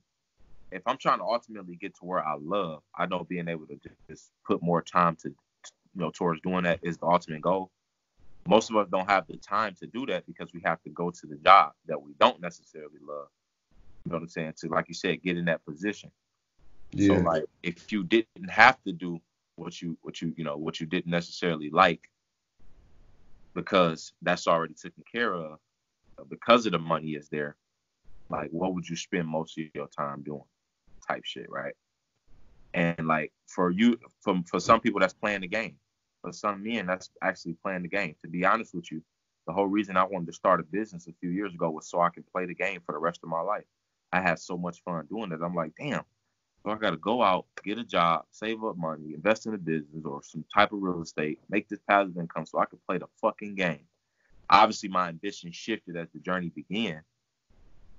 if 0.70 0.82
I'm 0.86 0.96
trying 0.96 1.18
to 1.18 1.24
ultimately 1.24 1.76
get 1.76 1.94
to 1.96 2.04
where 2.04 2.24
I 2.24 2.34
love, 2.40 2.82
I 2.96 3.06
know 3.06 3.24
being 3.28 3.48
able 3.48 3.66
to 3.66 3.78
just 4.08 4.30
put 4.46 4.62
more 4.62 4.82
time 4.82 5.16
to, 5.22 5.28
you 5.28 6.00
know, 6.00 6.10
towards 6.10 6.40
doing 6.40 6.64
that 6.64 6.80
is 6.82 6.96
the 6.96 7.06
ultimate 7.06 7.42
goal. 7.42 7.70
Most 8.48 8.70
of 8.70 8.76
us 8.76 8.88
don't 8.90 9.08
have 9.08 9.26
the 9.28 9.36
time 9.36 9.74
to 9.80 9.86
do 9.86 10.06
that 10.06 10.26
because 10.26 10.52
we 10.52 10.60
have 10.64 10.82
to 10.82 10.90
go 10.90 11.10
to 11.10 11.26
the 11.26 11.36
job 11.36 11.72
that 11.86 12.00
we 12.00 12.12
don't 12.18 12.40
necessarily 12.40 12.98
love. 13.06 13.28
You 14.04 14.10
know 14.10 14.16
what 14.16 14.22
I'm 14.22 14.28
saying? 14.28 14.54
To 14.58 14.68
like 14.68 14.88
you 14.88 14.94
said, 14.94 15.22
get 15.22 15.36
in 15.36 15.44
that 15.44 15.64
position. 15.64 16.10
Yeah. 16.92 17.18
So 17.18 17.22
like 17.22 17.44
if 17.62 17.92
you 17.92 18.02
didn't 18.02 18.50
have 18.50 18.82
to 18.84 18.92
do 18.92 19.20
what 19.56 19.80
you 19.80 19.96
what 20.02 20.20
you 20.20 20.34
you 20.36 20.44
know 20.44 20.56
what 20.56 20.80
you 20.80 20.86
didn't 20.86 21.10
necessarily 21.10 21.70
like 21.70 22.10
because 23.54 24.12
that's 24.22 24.46
already 24.46 24.74
taken 24.74 25.02
care 25.10 25.34
of 25.34 25.58
uh, 26.18 26.24
because 26.30 26.66
of 26.66 26.72
the 26.72 26.78
money 26.78 27.10
is 27.10 27.28
there 27.28 27.56
like 28.30 28.48
what 28.50 28.74
would 28.74 28.88
you 28.88 28.96
spend 28.96 29.28
most 29.28 29.58
of 29.58 29.64
your 29.74 29.88
time 29.88 30.22
doing 30.22 30.42
type 31.06 31.22
shit, 31.24 31.50
right? 31.50 31.74
And 32.74 33.06
like 33.06 33.32
for 33.46 33.70
you, 33.70 33.98
for 34.22 34.40
for 34.46 34.60
some 34.60 34.80
people, 34.80 35.00
that's 35.00 35.12
playing 35.12 35.42
the 35.42 35.48
game. 35.48 35.76
For 36.22 36.32
some 36.32 36.62
men, 36.62 36.86
that's 36.86 37.10
actually 37.22 37.56
playing 37.62 37.82
the 37.82 37.88
game. 37.88 38.14
To 38.22 38.28
be 38.28 38.44
honest 38.44 38.74
with 38.74 38.90
you, 38.90 39.02
the 39.46 39.52
whole 39.52 39.66
reason 39.66 39.96
I 39.96 40.04
wanted 40.04 40.26
to 40.26 40.32
start 40.32 40.60
a 40.60 40.64
business 40.64 41.06
a 41.08 41.12
few 41.20 41.30
years 41.30 41.52
ago 41.52 41.70
was 41.70 41.90
so 41.90 42.00
I 42.00 42.10
could 42.10 42.26
play 42.32 42.46
the 42.46 42.54
game 42.54 42.80
for 42.86 42.92
the 42.92 42.98
rest 42.98 43.20
of 43.22 43.28
my 43.28 43.40
life. 43.40 43.64
I 44.12 44.20
had 44.20 44.38
so 44.38 44.56
much 44.56 44.82
fun 44.82 45.06
doing 45.10 45.32
it. 45.32 45.40
I'm 45.44 45.54
like, 45.54 45.72
damn, 45.78 46.04
so 46.64 46.70
I 46.70 46.76
got 46.76 46.90
to 46.90 46.96
go 46.96 47.22
out, 47.22 47.46
get 47.64 47.78
a 47.78 47.84
job, 47.84 48.24
save 48.30 48.62
up 48.62 48.76
money, 48.76 49.14
invest 49.14 49.46
in 49.46 49.54
a 49.54 49.58
business 49.58 50.04
or 50.04 50.22
some 50.22 50.44
type 50.54 50.72
of 50.72 50.80
real 50.80 51.02
estate, 51.02 51.40
make 51.48 51.68
this 51.68 51.80
passive 51.88 52.16
income 52.16 52.46
so 52.46 52.58
I 52.58 52.66
can 52.66 52.78
play 52.86 52.98
the 52.98 53.06
fucking 53.20 53.56
game. 53.56 53.84
Obviously, 54.48 54.88
my 54.88 55.08
ambition 55.08 55.50
shifted 55.50 55.96
as 55.96 56.08
the 56.12 56.20
journey 56.20 56.50
began, 56.50 57.02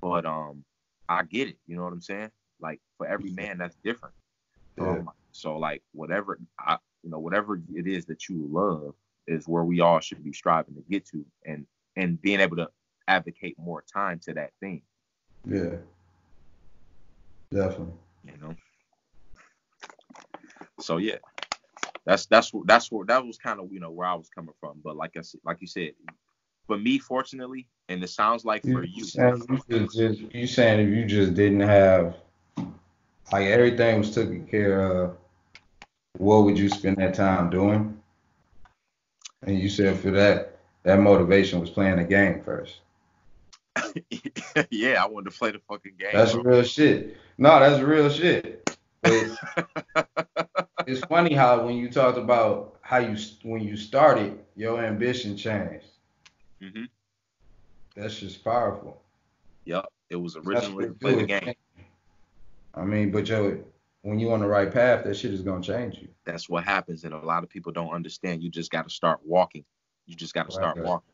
but 0.02 0.26
um, 0.26 0.64
I 1.10 1.24
get 1.24 1.50
it. 1.50 1.58
You 1.68 1.76
know 1.76 1.84
what 1.84 1.94
I'm 1.94 2.02
saying? 2.02 2.32
Like 2.62 2.80
for 2.98 3.08
every 3.08 3.32
man, 3.32 3.58
that's 3.58 3.76
different. 3.84 4.14
Yeah. 4.78 4.90
Um, 4.92 5.10
so 5.32 5.58
like 5.58 5.82
whatever 5.94 6.40
I, 6.60 6.78
you 7.04 7.10
know, 7.10 7.20
whatever 7.20 7.60
it 7.74 7.88
is 7.88 8.06
that 8.06 8.30
you 8.30 8.48
love 8.50 8.94
is 9.28 9.48
where 9.48 9.64
we 9.64 9.82
all 9.82 10.00
should 10.00 10.24
be 10.24 10.32
striving 10.32 10.76
to 10.76 10.82
get 10.90 11.06
to, 11.08 11.26
and 11.46 11.66
and 11.96 12.22
being 12.22 12.40
able 12.40 12.58
to 12.58 12.70
advocate 13.08 13.58
more 13.60 13.84
time 13.92 14.20
to 14.20 14.34
that 14.34 14.52
thing. 14.62 14.84
Yeah. 15.46 15.76
Definitely. 17.52 17.94
You 18.26 18.38
know. 18.42 18.56
So 20.80 20.98
yeah, 20.98 21.18
that's 22.06 22.26
that's 22.26 22.52
that's 22.66 22.92
where 22.92 23.06
that 23.06 23.26
was 23.26 23.38
kind 23.38 23.60
of 23.60 23.72
you 23.72 23.80
know 23.80 23.92
where 23.92 24.08
I 24.08 24.16
was 24.16 24.30
coming 24.30 24.54
from. 24.60 24.82
But 24.84 24.96
like 24.96 25.18
I 25.18 25.22
said, 25.22 25.42
like 25.46 25.58
you 25.62 25.68
said, 25.68 25.92
for 26.68 26.78
me, 26.78 27.00
fortunately, 27.00 27.68
and 27.90 28.04
it 28.04 28.10
sounds 28.10 28.46
like 28.46 28.64
for 28.64 28.84
you, 28.84 29.06
you, 29.68 30.30
you 30.34 30.48
saying 30.48 30.88
if 30.88 30.96
you 30.96 31.06
just 31.06 31.34
didn't 31.34 31.62
have 31.62 32.16
like 33.32 33.48
everything 33.48 34.00
was 34.00 34.14
taken 34.14 34.46
care 34.46 34.80
of, 34.82 35.18
what 36.18 36.44
would 36.44 36.58
you 36.58 36.70
spend 36.70 36.98
that 36.98 37.14
time 37.14 37.50
doing? 37.50 38.00
And 39.46 39.60
you 39.60 39.70
said 39.70 40.00
for 40.00 40.12
that, 40.12 40.60
that 40.84 41.00
motivation 41.00 41.60
was 41.60 41.70
playing 41.70 41.98
the 41.98 42.04
game 42.04 42.42
first. 42.44 42.80
yeah, 44.70 45.04
I 45.04 45.08
wanted 45.08 45.32
to 45.32 45.38
play 45.38 45.52
the 45.52 45.60
fucking 45.68 45.94
game. 45.98 46.12
That's 46.14 46.34
bro. 46.34 46.44
real 46.44 46.64
shit. 46.64 47.18
no, 47.38 47.60
that's 47.60 47.82
real 47.82 48.10
shit. 48.10 48.78
It's, 49.04 49.38
it's 50.88 51.06
funny 51.06 51.34
how 51.34 51.66
when 51.66 51.76
you 51.76 51.90
talked 51.90 52.18
about 52.18 52.78
how 52.82 52.98
you 52.98 53.18
when 53.44 53.62
you 53.62 53.76
started, 53.76 54.40
your 54.56 54.84
ambition 54.84 55.36
changed. 55.36 55.88
Mm-hmm. 56.62 56.84
That's 57.96 58.20
just 58.20 58.44
powerful. 58.44 59.02
Yep, 59.66 59.86
it 60.10 60.16
was 60.16 60.36
originally 60.36 60.88
to 60.88 60.94
play 60.94 61.16
the 61.16 61.26
game. 61.26 61.54
I 62.76 62.84
mean, 62.84 63.12
but 63.12 63.28
yo, 63.28 63.64
when 64.02 64.20
you're 64.20 64.34
on 64.34 64.40
the 64.40 64.48
right 64.48 64.72
path, 64.72 65.04
that 65.04 65.16
shit 65.16 65.34
is 65.34 65.42
gonna 65.42 65.62
change 65.62 66.00
you. 66.00 66.10
That's 66.26 66.50
what 66.50 66.64
happens, 66.64 67.04
and 67.04 67.14
a 67.14 67.18
lot 67.18 67.44
of 67.44 67.50
people 67.50 67.72
don't 67.72 67.94
understand. 67.94 68.44
You 68.44 68.50
just 68.50 68.72
got 68.72 68.88
to 68.88 68.94
start 68.94 69.20
walking. 69.26 69.66
You 70.06 70.16
just 70.16 70.34
got 70.34 70.48
to 70.48 70.52
start 70.52 70.78
right. 70.78 70.86
walking. 70.86 71.14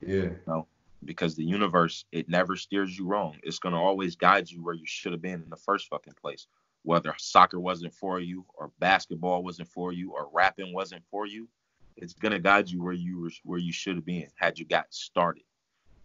Yeah. 0.00 0.14
You 0.14 0.38
know? 0.46 0.66
Because 1.04 1.34
the 1.34 1.44
universe 1.44 2.04
it 2.12 2.28
never 2.28 2.56
steers 2.56 2.98
you 2.98 3.06
wrong. 3.06 3.36
It's 3.42 3.58
gonna 3.58 3.80
always 3.80 4.16
guide 4.16 4.50
you 4.50 4.62
where 4.62 4.74
you 4.74 4.86
should 4.86 5.12
have 5.12 5.22
been 5.22 5.42
in 5.42 5.50
the 5.50 5.56
first 5.56 5.88
fucking 5.88 6.14
place. 6.20 6.46
Whether 6.82 7.14
soccer 7.18 7.60
wasn't 7.60 7.94
for 7.94 8.20
you, 8.20 8.44
or 8.54 8.70
basketball 8.78 9.42
wasn't 9.42 9.68
for 9.68 9.92
you, 9.92 10.12
or 10.12 10.28
rapping 10.32 10.74
wasn't 10.74 11.02
for 11.10 11.26
you, 11.26 11.48
it's 11.96 12.14
gonna 12.14 12.38
guide 12.38 12.68
you 12.68 12.82
where 12.82 12.92
you 12.92 13.20
were 13.20 13.30
where 13.44 13.58
you 13.58 13.72
should 13.72 13.96
have 13.96 14.04
been 14.04 14.28
had 14.36 14.58
you 14.58 14.64
got 14.64 14.86
started. 14.90 15.44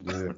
Yeah, 0.02 0.34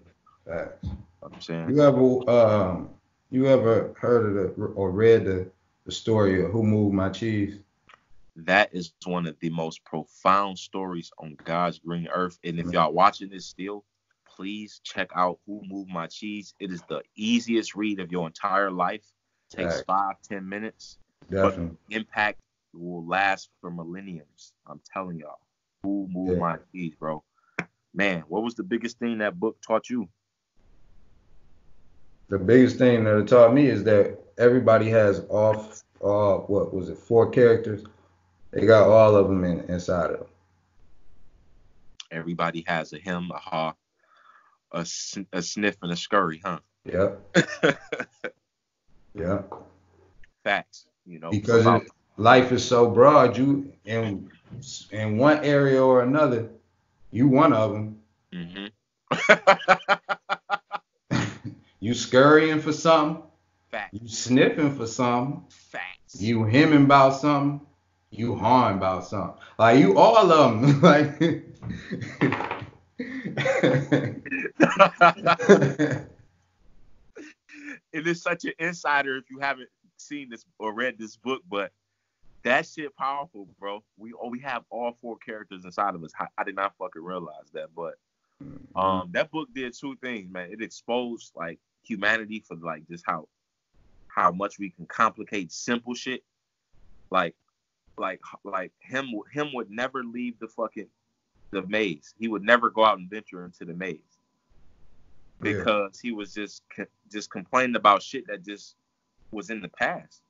facts. 0.46 0.88
I'm 1.24 1.42
saying. 1.42 1.76
You 1.76 1.82
ever 1.82 2.30
um 2.30 2.90
you 3.30 3.48
ever 3.48 3.94
heard 3.98 4.26
of 4.26 4.56
the 4.56 4.64
or 4.66 4.92
read 4.92 5.26
the 5.26 5.52
the 5.86 5.92
story 5.92 6.44
of 6.44 6.52
who 6.52 6.64
moved 6.64 6.94
my 6.94 7.10
cheese? 7.10 7.60
That 8.36 8.74
is 8.74 8.94
one 9.06 9.28
of 9.28 9.38
the 9.40 9.50
most 9.50 9.84
profound 9.84 10.58
stories 10.58 11.12
on 11.18 11.38
God's 11.44 11.80
green 11.80 12.08
earth. 12.14 12.40
And 12.44 12.60
if 12.60 12.72
y'all 12.72 12.94
watching 12.94 13.30
this 13.30 13.46
still, 13.46 13.84
please 14.42 14.82
check 14.84 15.12
out 15.16 15.38
Who 15.46 15.62
Moved 15.68 15.92
My 15.92 16.08
Cheese. 16.08 16.56
It 16.60 16.72
is 16.72 16.82
the 16.90 17.04
easiest 17.16 17.76
read 17.76 18.00
of 18.00 18.12
your 18.12 18.26
entire 18.26 18.72
life. 18.72 19.04
It 19.52 19.58
Takes 19.58 19.76
right. 19.76 19.86
five, 19.86 20.16
ten 20.28 20.50
minutes. 20.50 20.98
Definitely. 21.30 21.78
But 21.88 21.96
impact 21.96 22.40
will 22.74 23.06
last 23.06 23.50
for 23.62 23.70
millenniums. 23.70 24.54
I'm 24.66 24.82
telling 24.92 25.20
y'all. 25.20 25.42
Who 25.84 26.08
moved 26.10 26.34
yeah. 26.34 26.40
my 26.40 26.58
cheese, 26.74 26.96
bro? 27.00 27.24
Man, 27.94 28.24
what 28.30 28.42
was 28.42 28.56
the 28.56 28.64
biggest 28.64 28.98
thing 28.98 29.20
that 29.20 29.40
book 29.40 29.58
taught 29.62 29.92
you? 29.92 30.10
The 32.30 32.40
biggest 32.40 32.78
thing 32.78 33.04
that 33.04 33.18
it 33.18 33.28
taught 33.28 33.54
me 33.54 33.68
is 33.68 33.84
that 33.84 34.18
everybody 34.40 34.90
has 34.90 35.24
off 35.30 35.84
uh 36.04 36.38
what 36.38 36.74
was 36.74 36.90
it, 36.90 36.98
four 36.98 37.30
characters. 37.30 37.84
They 38.50 38.66
got 38.66 38.90
all 38.90 39.16
of 39.16 39.28
them 39.28 39.44
in, 39.44 39.60
inside 39.70 40.12
of 40.12 40.20
them. 40.20 40.28
Everybody 42.10 42.64
has 42.68 42.92
a 42.94 43.00
Hem, 43.00 43.30
a 43.34 43.38
Haw, 43.38 43.74
a, 44.72 44.86
a 45.34 45.42
sniff, 45.42 45.78
and 45.82 45.92
a 45.92 45.96
scurry, 45.96 46.42
huh? 46.44 46.60
Yeah. 46.86 47.12
yeah. 49.14 49.42
Facts, 50.44 50.86
you 51.06 51.20
know. 51.20 51.30
Because 51.30 51.66
it, 51.66 51.84
life 52.18 52.52
is 52.52 52.66
so 52.66 52.90
broad, 52.90 53.38
you 53.38 53.72
in 53.86 54.30
in 54.92 55.18
one 55.18 55.44
area 55.44 55.84
or 55.84 56.02
another, 56.02 56.50
you 57.12 57.28
one 57.28 57.54
of 57.54 57.72
them. 57.72 58.00
Mm-hmm. 58.34 58.68
you 61.80 61.94
scurrying 61.94 62.60
for 62.62 62.74
something. 62.74 63.24
Facts. 63.70 63.94
You 63.94 64.08
sniffing 64.08 64.76
for 64.76 64.88
something. 64.88 65.44
Facts. 65.50 66.20
You 66.20 66.44
hemming 66.46 66.86
about 66.86 67.16
something. 67.16 67.66
You 68.10 68.36
hawing 68.36 68.78
about 68.78 69.06
something. 69.06 69.40
Like 69.58 69.80
you 69.80 69.98
all 69.98 70.32
of 70.32 70.62
them. 70.62 70.82
like. 70.82 71.46
it 77.94 78.08
is 78.08 78.22
such 78.22 78.46
an 78.46 78.54
insider 78.60 79.18
if 79.18 79.30
you 79.30 79.40
haven't 79.40 79.70
seen 79.98 80.30
this 80.30 80.46
or 80.60 80.74
read 80.74 80.98
this 80.98 81.16
book, 81.16 81.42
but 81.50 81.72
that 82.44 82.66
shit 82.66 82.96
powerful, 82.96 83.48
bro. 83.60 83.84
We 83.98 84.14
oh, 84.14 84.30
we 84.30 84.40
have 84.40 84.64
all 84.70 84.98
four 85.02 85.18
characters 85.18 85.66
inside 85.66 85.96
of 85.96 86.04
us. 86.04 86.12
I, 86.20 86.28
I 86.38 86.44
did 86.44 86.56
not 86.56 86.76
fucking 86.78 87.04
realize 87.04 87.50
that, 87.54 87.70
but 87.76 87.96
mm-hmm. 88.44 88.78
um, 88.78 89.10
that 89.12 89.32
book 89.32 89.50
did 89.54 89.74
two 89.74 89.96
things, 89.98 90.32
man. 90.32 90.50
It 90.52 90.62
exposed 90.62 91.32
like 91.36 91.60
humanity 91.84 92.44
for 92.46 92.56
like 92.56 92.88
just 92.88 93.04
how 93.06 93.28
how 94.08 94.32
much 94.32 94.60
we 94.60 94.72
can 94.72 94.86
complicate 94.86 95.52
simple 95.52 95.94
shit. 95.94 96.24
Like 97.10 97.36
like 97.98 98.22
like 98.44 98.72
Hem 98.80 99.12
Hem 99.34 99.52
would 99.54 99.70
never 99.70 100.04
leave 100.04 100.40
the 100.40 100.48
fucking 100.48 100.88
the 101.52 101.66
maze. 101.68 102.14
He 102.18 102.28
would 102.28 102.44
never 102.44 102.70
go 102.70 102.84
out 102.84 102.98
and 102.98 103.10
venture 103.10 103.46
into 103.46 103.66
the 103.66 103.74
maze 103.74 104.00
because 105.42 106.00
yeah. 106.04 106.10
he 106.10 106.12
was 106.14 106.34
just 106.34 106.64
just 107.12 107.30
complaining 107.30 107.76
about 107.76 108.02
shit 108.02 108.28
that 108.28 108.46
just 108.46 108.76
was 109.32 109.50
in 109.50 109.62
the 109.62 109.70
past. 109.70 110.22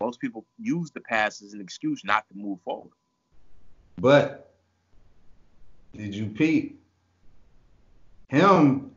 Most 0.00 0.20
people 0.20 0.44
use 0.58 0.90
the 0.90 1.00
past 1.00 1.42
as 1.42 1.54
an 1.54 1.60
excuse 1.60 2.02
not 2.04 2.28
to 2.28 2.36
move 2.36 2.60
forward. 2.64 2.92
But 3.96 4.54
did 5.94 6.14
you 6.14 6.26
peep 6.26 6.82
him? 8.28 8.90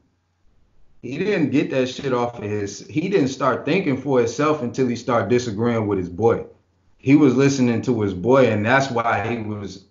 He 1.01 1.17
didn't 1.17 1.51
get 1.51 1.69
that 1.71 1.87
shit 1.87 2.11
off 2.11 2.37
of 2.37 2.43
his. 2.43 2.85
He 2.87 3.07
didn't 3.07 3.29
start 3.29 3.63
thinking 3.63 4.01
for 4.01 4.19
himself 4.19 4.61
until 4.61 4.87
he 4.87 4.97
started 4.97 5.29
disagreeing 5.29 5.87
with 5.87 5.97
his 5.97 6.09
boy. 6.09 6.45
He 6.97 7.15
was 7.15 7.35
listening 7.37 7.81
to 7.83 8.01
his 8.01 8.13
boy, 8.13 8.47
and 8.47 8.65
that's 8.65 8.91
why 8.91 9.25
he 9.25 9.37
was. 9.37 9.85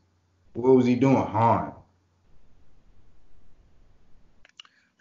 What 0.52 0.74
was 0.74 0.84
he 0.84 0.96
doing? 0.96 1.16
Harm. 1.16 1.72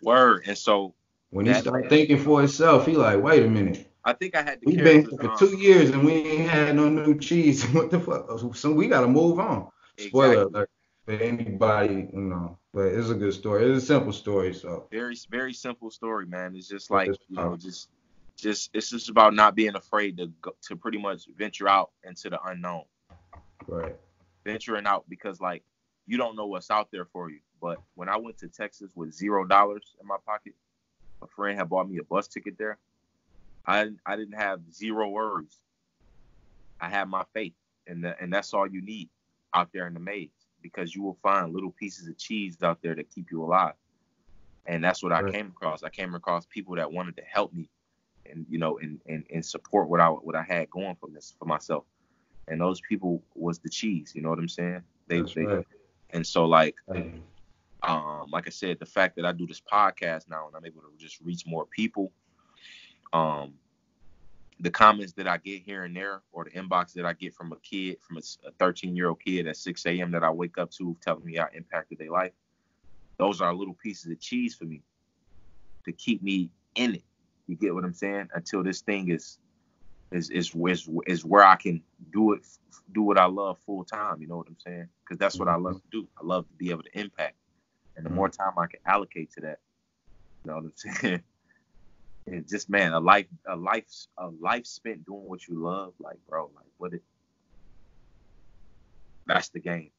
Word. 0.02 0.44
And 0.46 0.58
so 0.58 0.94
when 1.30 1.46
he 1.46 1.54
started 1.54 1.90
thinking 1.90 2.18
for 2.18 2.40
himself, 2.40 2.86
he 2.86 2.94
like, 2.94 3.22
wait 3.22 3.44
a 3.44 3.48
minute. 3.48 3.88
I 4.04 4.14
think 4.14 4.36
I 4.36 4.42
had. 4.42 4.62
To. 4.62 4.66
We've 4.66 4.84
been 4.84 5.02
here 5.02 5.20
for 5.20 5.38
two 5.38 5.58
years 5.58 5.90
and 5.90 6.06
we 6.06 6.14
ain't 6.14 6.50
had 6.50 6.76
no 6.76 6.88
new 6.88 7.20
cheese. 7.20 7.64
what 7.72 7.92
the 7.92 8.00
fuck? 8.00 8.56
So 8.56 8.72
we 8.72 8.88
gotta 8.88 9.08
move 9.08 9.40
on. 9.40 9.70
Exactly. 9.98 10.10
Spoiler 10.10 10.44
alert 10.44 10.70
for 11.06 11.12
anybody, 11.14 12.10
you 12.14 12.22
know. 12.22 12.58
But 12.74 12.88
it's 12.88 13.10
a 13.10 13.16
good 13.16 13.34
story. 13.34 13.66
It's 13.66 13.84
a 13.84 13.86
simple 13.86 14.14
story. 14.14 14.54
So 14.54 14.88
very, 14.92 15.18
very 15.30 15.54
simple 15.54 15.92
story, 15.92 16.26
man. 16.26 16.56
It's 16.56 16.68
just 16.68 16.90
like 16.90 17.08
you 17.08 17.36
know, 17.36 17.58
just, 17.58 17.90
just 18.38 18.70
it's 18.74 18.90
just 18.90 19.10
about 19.10 19.34
not 19.34 19.56
being 19.56 19.76
afraid 19.76 20.18
to 20.18 20.28
go, 20.42 20.56
to 20.68 20.76
pretty 20.76 21.00
much 21.00 21.24
venture 21.38 21.68
out 21.68 21.92
into 22.04 22.30
the 22.30 22.40
unknown. 22.46 22.84
Right. 23.68 23.96
Venturing 24.46 24.86
out 24.86 25.04
because 25.10 25.42
like 25.42 25.64
you 26.06 26.18
don't 26.18 26.38
know 26.38 26.46
what's 26.48 26.72
out 26.72 26.90
there 26.92 27.06
for 27.06 27.30
you. 27.30 27.40
But 27.62 27.80
when 27.96 28.10
I 28.10 28.18
went 28.18 28.38
to 28.40 28.48
Texas 28.48 28.92
with 28.96 29.14
zero 29.14 29.46
dollars 29.46 29.96
in 30.00 30.08
my 30.08 30.18
pocket, 30.26 30.54
a 31.22 31.28
friend 31.28 31.58
had 31.58 31.70
bought 31.70 31.90
me 31.90 31.98
a 31.98 32.04
bus 32.04 32.28
ticket 32.28 32.58
there. 32.58 32.78
I 33.66 33.90
I 34.06 34.16
didn't 34.16 34.38
have 34.38 34.62
zero 34.72 35.10
worries. 35.10 35.60
I 36.80 36.90
had 36.90 37.10
my 37.10 37.24
faith, 37.34 37.54
and 37.88 38.04
the, 38.04 38.16
and 38.22 38.32
that's 38.32 38.54
all 38.54 38.68
you 38.68 38.82
need 38.82 39.10
out 39.54 39.70
there 39.74 39.88
in 39.88 39.94
the 39.94 40.00
maze 40.00 40.30
because 40.62 40.94
you 40.94 41.02
will 41.02 41.18
find 41.24 41.54
little 41.54 41.72
pieces 41.72 42.08
of 42.08 42.18
cheese 42.18 42.58
out 42.62 42.82
there 42.82 42.96
that 42.96 43.10
keep 43.10 43.32
you 43.32 43.44
alive. 43.44 43.74
And 44.66 44.84
that's 44.84 45.02
what 45.02 45.12
right. 45.12 45.26
I 45.26 45.32
came 45.32 45.48
across. 45.48 45.84
I 45.84 45.90
came 45.90 46.14
across 46.14 46.46
people 46.46 46.76
that 46.76 46.92
wanted 46.92 47.16
to 47.18 47.24
help 47.24 47.54
me, 47.54 47.70
and 48.30 48.46
you 48.50 48.60
know, 48.60 48.78
and 48.78 49.00
and, 49.08 49.26
and 49.34 49.46
support 49.46 49.90
what 49.90 50.00
I 50.00 50.10
what 50.10 50.36
I 50.36 50.44
had 50.44 50.70
going 50.70 50.96
for 51.00 51.10
this 51.10 51.34
for 51.40 51.46
myself. 51.46 51.86
And 52.50 52.62
those 52.62 52.80
people 52.80 53.22
was 53.36 53.60
the 53.60 53.70
cheese. 53.70 54.14
You 54.16 54.22
know 54.22 54.30
what 54.30 54.40
I'm 54.40 54.48
saying? 54.48 54.84
They 55.08 55.22
they. 55.22 55.46
Right. 55.46 55.66
And 56.12 56.26
so 56.26 56.46
like. 56.46 56.76
Right 56.88 57.14
um, 57.84 58.30
like 58.32 58.48
I 58.48 58.52
said, 58.52 58.80
the 58.80 58.86
fact 58.86 59.16
that 59.18 59.26
I 59.26 59.32
do 59.32 59.48
this 59.48 59.62
podcast 59.62 60.30
now 60.30 60.48
and 60.48 60.56
I'm 60.56 60.66
able 60.66 60.82
to 60.82 60.88
just 60.98 61.20
reach 61.22 61.46
more 61.46 61.66
people, 61.66 62.12
um, 63.14 63.54
the 64.60 64.72
comments 64.72 65.14
that 65.14 65.28
I 65.28 65.38
get 65.38 65.62
here 65.62 65.84
and 65.84 65.96
there, 65.96 66.22
or 66.32 66.44
the 66.44 66.50
inbox 66.52 66.94
that 66.94 67.06
I 67.06 67.14
get 67.14 67.36
from 67.36 67.52
a 67.52 67.58
kid, 67.58 67.98
from 68.02 68.18
a 68.18 68.52
13 68.60 68.96
year 68.96 69.10
old 69.10 69.22
kid 69.24 69.48
at 69.48 69.58
6 69.58 69.86
a.m. 69.86 70.12
that 70.12 70.24
I 70.24 70.32
wake 70.32 70.58
up 70.58 70.72
to, 70.72 70.98
telling 71.02 71.26
me 71.26 71.38
I 71.38 71.48
impacted 71.54 72.00
their 72.00 72.12
life, 72.12 72.34
those 73.20 73.42
are 73.42 73.54
little 73.54 73.76
pieces 73.76 74.12
of 74.12 74.20
cheese 74.20 74.56
for 74.56 74.66
me 74.66 74.82
to 75.86 75.92
keep 75.92 76.24
me 76.24 76.50
in 76.76 76.96
it. 76.96 77.04
You 77.48 77.56
get 77.56 77.74
what 77.74 77.84
I'm 77.84 77.94
saying? 77.94 78.30
Until 78.34 78.64
this 78.64 78.82
thing 78.82 79.10
is 79.10 79.40
is 80.12 80.30
is 80.30 80.54
is, 80.56 80.90
is 81.06 81.26
where 81.26 81.46
I 81.46 81.56
can 81.56 81.82
do 82.12 82.34
it, 82.34 82.42
do 82.94 83.02
what 83.02 83.18
I 83.18 83.26
love 83.26 83.60
full 83.66 83.84
time. 83.84 84.22
You 84.22 84.28
know 84.28 84.38
what 84.38 84.48
I'm 84.48 84.58
saying? 84.66 84.88
Because 85.04 85.18
that's 85.18 85.38
what 85.38 85.48
I 85.48 85.56
love 85.56 85.76
to 85.76 85.88
do. 85.92 86.08
I 86.20 86.26
love 86.26 86.48
to 86.48 86.54
be 86.56 86.72
able 86.72 86.84
to 86.84 87.00
impact. 87.00 87.36
And 87.98 88.06
the 88.06 88.12
more 88.12 88.30
time 88.30 88.54
I 88.58 88.68
can 88.68 88.80
allocate 88.86 89.32
to 89.34 89.42
that, 89.42 89.60
you 90.46 90.52
know 90.52 90.58
what 90.58 90.66
I'm 90.66 90.74
saying? 90.76 91.24
and 92.28 92.48
just 92.48 92.70
man, 92.70 92.94
a 92.94 93.00
life, 93.00 93.26
a 93.48 93.56
life, 93.56 93.86
a 94.20 94.30
life 94.40 94.68
spent 94.68 95.06
doing 95.06 95.28
what 95.28 95.48
you 95.48 95.62
love, 95.62 95.94
like 96.00 96.18
bro, 96.30 96.52
like 96.56 96.66
what 96.78 96.94
it. 96.94 97.02
That's 99.26 99.50
the 99.50 99.60
game 99.60 99.90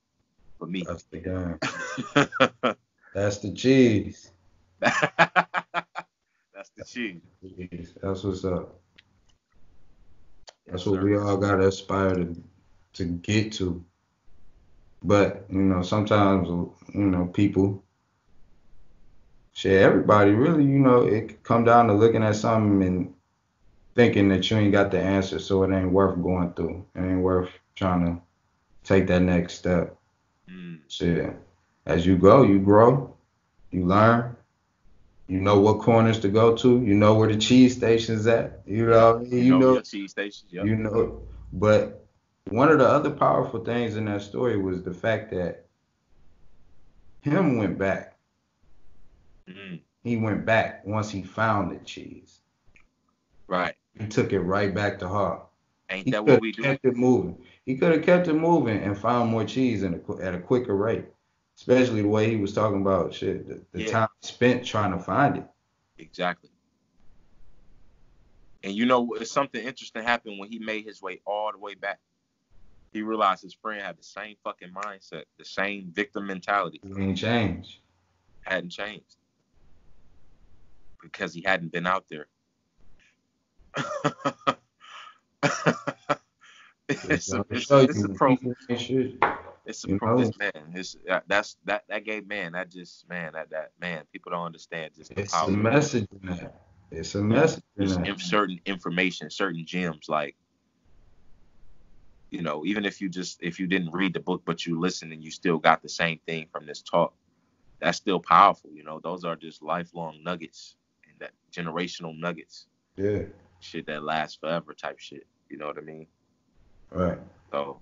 for 0.59 0.67
me. 0.67 0.85
That's 0.87 1.05
the 1.05 1.19
game. 1.19 2.77
That's 3.15 3.39
the 3.39 3.53
cheese. 3.53 4.31
That's 4.81 6.71
the 6.77 6.85
cheese. 6.85 7.95
That's 8.01 8.23
what's 8.23 8.45
up. 8.45 8.81
That's 10.67 10.85
yes, 10.85 10.87
what 10.87 11.01
sir. 11.01 11.05
we 11.05 11.17
all 11.17 11.37
gotta 11.37 11.67
aspire 11.67 12.15
to 12.15 12.37
to 12.95 13.05
get 13.05 13.53
to. 13.55 13.85
But 15.03 15.47
you 15.51 15.61
know, 15.61 15.83
sometimes 15.83 16.49
you 16.49 17.07
know 17.07 17.27
people 17.27 17.85
shit, 19.59 19.83
everybody 19.83 20.31
really, 20.31 20.62
you 20.62 20.79
know, 20.79 21.03
it 21.03 21.42
come 21.42 21.64
down 21.64 21.88
to 21.88 21.92
looking 21.92 22.23
at 22.23 22.37
something 22.37 22.81
and 22.87 23.12
thinking 23.97 24.29
that 24.29 24.49
you 24.49 24.57
ain't 24.57 24.71
got 24.71 24.92
the 24.92 25.01
answer, 25.01 25.40
so 25.40 25.64
it 25.64 25.75
ain't 25.75 25.90
worth 25.90 26.23
going 26.23 26.53
through. 26.53 26.87
It 26.94 27.01
ain't 27.01 27.23
worth 27.23 27.51
trying 27.75 28.07
to 28.07 28.23
take 28.85 29.09
that 29.09 29.21
next 29.21 29.55
step. 29.55 29.97
Mm. 30.49 30.79
Shit. 30.87 31.35
As 31.87 32.07
you 32.07 32.16
go, 32.16 32.44
you 32.44 32.61
grow, 32.61 33.16
you 33.73 33.85
learn, 33.85 34.37
you 35.27 35.40
know 35.40 35.59
what 35.59 35.81
corners 35.81 36.21
to 36.21 36.29
go 36.29 36.55
to, 36.59 36.81
you 36.81 36.94
know 36.94 37.14
where 37.14 37.29
the 37.29 37.37
cheese 37.37 37.75
station's 37.75 38.29
at. 38.29 38.61
You 38.64 38.87
know, 38.87 39.27
you, 39.29 39.38
you 39.38 39.59
know, 39.59 39.75
know 39.75 39.81
cheese 39.81 40.12
stations. 40.12 40.53
Yep. 40.53 40.66
You 40.66 40.77
know, 40.77 41.21
but 41.53 42.07
one 42.49 42.68
of 42.68 42.79
the 42.79 42.87
other 42.87 43.11
powerful 43.11 43.64
things 43.64 43.97
in 43.97 44.05
that 44.05 44.23
story 44.23 44.57
was 44.57 44.85
the 44.85 44.94
fact 44.94 45.33
that 45.33 45.64
Hem 47.23 47.57
went 47.57 47.77
back. 47.77 48.17
Mm-hmm. 49.49 49.77
He 50.05 50.17
went 50.17 50.45
back 50.45 50.87
once 50.87 51.11
he 51.11 51.23
found 51.23 51.73
the 51.73 51.85
cheese. 51.85 52.41
Right. 53.47 53.75
He 53.99 54.07
took 54.07 54.33
it 54.33 54.41
right 54.41 54.75
back 54.75 54.99
to 55.01 55.09
her. 55.09 55.41
Ain't 55.91 56.05
he 56.05 56.11
that 56.13 56.25
what 56.25 56.41
we 56.41 56.53
do? 56.53 56.63
Kept 56.63 56.85
it 56.85 56.97
moving. 56.97 57.39
He 57.65 57.77
could 57.77 57.93
have 57.93 58.05
kept 58.05 58.29
it 58.29 58.35
moving 58.35 58.79
and 58.79 58.97
found 58.97 59.31
more 59.31 59.45
cheese 59.45 59.83
a, 59.83 60.01
at 60.23 60.35
a 60.35 60.39
quicker 60.39 60.77
rate. 60.77 61.07
Especially 61.57 62.03
the 62.03 62.09
way 62.09 62.31
he 62.31 62.37
was 62.37 62.53
talking 62.53 62.81
about 62.81 63.13
shit, 63.13 63.49
the, 63.49 63.61
the 63.73 63.85
yeah. 63.85 63.91
time 63.91 64.09
spent 64.21 64.65
trying 64.65 64.93
to 64.93 64.99
find 64.99 65.39
it. 65.39 65.45
Exactly. 65.99 66.51
And 68.63 68.73
you 68.73 68.87
know, 68.87 69.13
something 69.25 69.65
interesting 69.65 70.05
happened 70.05 70.39
when 70.39 70.51
he 70.51 70.59
made 70.59 70.85
his 70.85 71.03
way 71.03 71.21
all 71.27 71.51
the 71.51 71.59
way 71.59 71.75
back. 71.75 71.99
He 72.93 73.03
realized 73.03 73.43
his 73.43 73.55
friend 73.55 73.83
had 73.83 73.99
the 73.99 74.05
same 74.05 74.37
fucking 74.45 74.71
mindset, 74.71 75.25
the 75.37 75.45
same 75.45 75.91
victim 75.93 76.27
mentality. 76.27 76.81
He 76.83 77.03
ain't 77.03 77.19
changed. 77.19 77.79
Hadn't 78.43 78.71
changed. 78.71 79.17
Because 81.03 81.33
he 81.35 81.43
hadn't 81.43 81.73
been 81.73 81.87
out 81.87 82.07
there. 82.09 82.27
it's 86.89 87.33
a, 87.33 87.45
it's, 87.51 87.71
it's 87.71 88.05
a 88.05 88.09
pro. 88.09 88.37
It's 89.67 89.85
a 89.85 89.97
pro. 89.97 90.19
This 90.19 90.37
man, 90.39 90.73
it's, 90.75 90.97
uh, 91.09 91.21
that's 91.27 91.57
that 91.65 91.85
that 91.89 92.05
gay 92.05 92.21
man. 92.21 92.53
That 92.53 92.71
just 92.71 93.09
man, 93.09 93.33
that 93.35 93.51
that 93.51 93.73
man. 93.81 94.05
People 94.13 94.33
don't 94.33 94.47
understand 94.47 94.93
just 94.97 95.15
the 95.15 95.21
it's 95.21 95.33
power. 95.33 95.49
a 95.49 95.53
message 95.53 96.07
in 96.11 96.29
that. 96.31 96.55
It's 96.91 97.15
a 97.15 97.23
message. 97.23 97.63
There's 97.77 97.99
certain 98.23 98.61
information, 98.65 99.31
certain 99.31 99.67
gems, 99.67 100.09
like 100.09 100.37
you 102.31 102.43
know, 102.43 102.65
even 102.65 102.85
if 102.85 103.01
you 103.01 103.09
just 103.09 103.43
if 103.43 103.59
you 103.59 103.67
didn't 103.67 103.93
read 103.93 104.15
the 104.15 104.21
book 104.21 104.43
but 104.45 104.67
you 104.67 104.79
listened 104.79 105.13
and 105.13 105.23
you 105.23 105.31
still 105.31 105.59
got 105.59 105.83
the 105.83 105.89
same 105.89 106.19
thing 106.27 106.47
from 106.53 106.67
this 106.67 106.83
talk, 106.83 107.15
that's 107.81 107.99
still 107.99 108.21
powerful. 108.21 108.71
You 108.73 108.85
know, 108.85 109.01
those 109.03 109.25
are 109.25 109.37
just 109.37 109.63
lifelong 109.63 110.23
nuggets 110.23 110.77
that 111.20 111.33
generational 111.52 112.18
nuggets. 112.18 112.66
Yeah. 112.96 113.22
Shit 113.61 113.87
that 113.87 114.02
lasts 114.02 114.38
forever 114.40 114.74
type 114.74 114.98
shit. 114.98 115.26
You 115.48 115.59
know 115.59 115.66
what 115.66 115.78
I 115.78 115.83
mean? 115.83 116.07
Right. 116.90 117.18
So, 117.52 117.81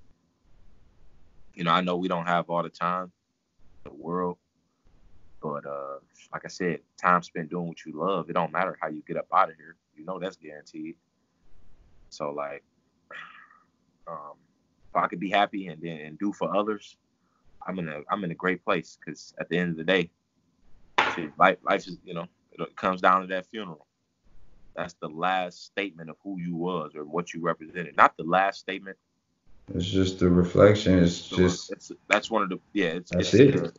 you 1.54 1.64
know, 1.64 1.72
I 1.72 1.80
know 1.80 1.96
we 1.96 2.08
don't 2.08 2.26
have 2.26 2.48
all 2.48 2.62
the 2.62 2.68
time 2.68 3.12
in 3.84 3.92
the 3.92 3.96
world, 3.96 4.38
but 5.42 5.66
uh, 5.66 5.98
like 6.32 6.44
I 6.44 6.48
said, 6.48 6.80
time 7.00 7.22
spent 7.22 7.50
doing 7.50 7.68
what 7.68 7.84
you 7.84 7.92
love. 7.94 8.28
It 8.28 8.34
don't 8.34 8.52
matter 8.52 8.76
how 8.80 8.88
you 8.88 9.02
get 9.06 9.16
up 9.16 9.26
out 9.32 9.50
of 9.50 9.56
here. 9.56 9.76
You 9.94 10.04
know 10.04 10.18
that's 10.18 10.36
guaranteed. 10.36 10.96
So 12.10 12.30
like, 12.30 12.64
um, 14.08 14.34
if 14.94 15.02
I 15.02 15.06
could 15.08 15.20
be 15.20 15.30
happy 15.30 15.68
and 15.68 15.80
then 15.82 15.98
and 15.98 16.18
do 16.18 16.32
for 16.32 16.54
others, 16.54 16.96
I'm 17.66 17.78
in 17.78 17.88
a 17.88 18.00
I'm 18.10 18.24
in 18.24 18.30
a 18.30 18.34
great 18.34 18.64
place 18.64 18.98
because 19.04 19.34
at 19.40 19.48
the 19.48 19.58
end 19.58 19.70
of 19.70 19.76
the 19.76 19.84
day, 19.84 20.10
see, 21.08 21.28
life 21.38 21.58
life 21.62 21.86
is 21.86 21.98
you 22.04 22.14
know 22.14 22.26
it 22.64 22.76
comes 22.76 23.00
down 23.00 23.22
to 23.22 23.26
that 23.28 23.46
funeral. 23.46 23.86
That's 24.74 24.94
the 25.00 25.08
last 25.08 25.64
statement 25.64 26.10
of 26.10 26.16
who 26.22 26.38
you 26.38 26.54
was 26.54 26.92
or 26.94 27.04
what 27.04 27.32
you 27.32 27.40
represented. 27.40 27.96
Not 27.96 28.16
the 28.16 28.24
last 28.24 28.60
statement. 28.60 28.96
It's 29.74 29.86
just 29.86 30.18
the 30.18 30.28
reflection. 30.28 30.98
It's 31.02 31.28
just 31.28 31.72
it's, 31.72 31.90
that's 32.08 32.30
one 32.30 32.42
of 32.42 32.50
the 32.50 32.60
yeah. 32.72 32.88
It's, 32.88 33.10
that's 33.10 33.34
it's, 33.34 33.56
it. 33.56 33.78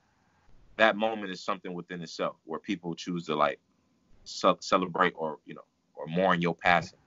that 0.77 0.97
moment 0.97 1.31
is 1.31 1.43
something 1.43 1.73
within 1.73 2.01
itself 2.01 2.35
where 2.45 2.59
people 2.59 2.95
choose 2.95 3.25
to 3.27 3.35
like 3.35 3.59
ce- 4.25 4.45
celebrate 4.59 5.13
or 5.15 5.37
you 5.45 5.53
know 5.53 5.63
or 5.95 6.07
mourn 6.07 6.41
your 6.41 6.55
passing. 6.55 6.99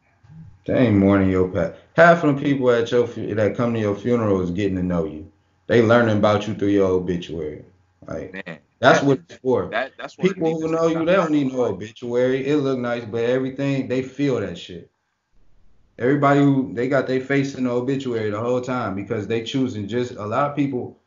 They 0.67 0.87
ain't 0.87 0.97
mourning 0.97 1.31
your 1.31 1.49
past. 1.49 1.75
Half 1.97 2.25
of 2.25 2.37
the 2.37 2.43
people 2.43 2.71
at 2.71 2.91
your 2.91 3.07
that 3.07 3.57
come 3.57 3.75
to 3.75 3.81
your 3.81 3.97
funeral 3.97 4.41
is 4.41 4.51
getting 4.51 4.77
to 4.77 4.83
know 4.83 5.05
you. 5.05 5.31
They 5.67 5.83
learning 5.83 6.19
about 6.19 6.47
you 6.47 6.55
through 6.55 6.69
your 6.69 6.89
obituary. 6.89 7.65
Like 8.07 8.33
Man, 8.47 8.59
that's 8.81 9.01
that, 9.01 9.07
what 9.07 9.21
it's 9.29 9.37
for. 9.37 9.69
That, 9.71 9.93
that's 9.99 10.17
people 10.17 10.59
who 10.59 10.69
know 10.69 10.87
you, 10.87 11.05
they 11.05 11.15
don't 11.15 11.31
need 11.31 11.53
no 11.53 11.67
obituary. 11.67 12.47
It 12.47 12.57
look 12.57 12.79
nice, 12.79 13.05
but 13.05 13.23
everything 13.23 13.89
they 13.89 14.03
feel 14.03 14.41
that 14.41 14.59
shit. 14.59 14.91
Everybody 15.99 16.41
who 16.41 16.73
they 16.73 16.89
got 16.89 17.07
their 17.07 17.21
face 17.21 17.55
in 17.55 17.65
the 17.65 17.71
obituary 17.71 18.31
the 18.31 18.41
whole 18.41 18.63
time 18.63 18.95
because 18.95 19.27
they 19.27 19.43
choosing 19.43 19.87
just 19.87 20.13
a 20.13 20.25
lot 20.25 20.51
of 20.51 20.57
people. 20.57 20.99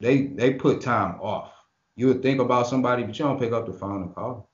They 0.00 0.26
they 0.26 0.54
put 0.54 0.80
time 0.80 1.20
off. 1.20 1.52
You 1.94 2.08
would 2.08 2.22
think 2.22 2.40
about 2.40 2.66
somebody, 2.66 3.04
but 3.04 3.16
you 3.16 3.24
don't 3.24 3.38
pick 3.38 3.52
up 3.52 3.66
the 3.66 3.72
phone 3.72 4.02
and 4.02 4.14
call. 4.14 4.48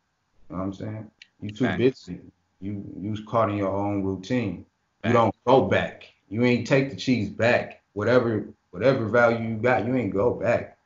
You 0.51 0.57
know 0.57 0.63
what 0.63 0.67
I'm 0.67 0.75
saying? 0.75 1.11
You 1.41 1.51
too 1.51 1.77
busy. 1.79 2.21
You 2.61 2.85
you 3.01 3.17
caught 3.25 3.51
in 3.51 3.57
your 3.57 3.75
own 3.75 4.03
routine. 4.03 4.67
Back. 5.03 5.11
You 5.11 5.13
don't 5.15 5.35
go 5.47 5.63
back. 5.63 6.13
You 6.29 6.45
ain't 6.45 6.67
take 6.67 6.91
the 6.91 6.97
cheese 6.97 7.31
back. 7.31 7.83
Whatever 7.95 8.49
whatever 8.71 9.07
value 9.07 9.49
you 9.49 9.57
got, 9.57 9.87
you 9.87 9.97
ain't 9.97 10.13
go 10.13 10.35
back. 10.35 10.77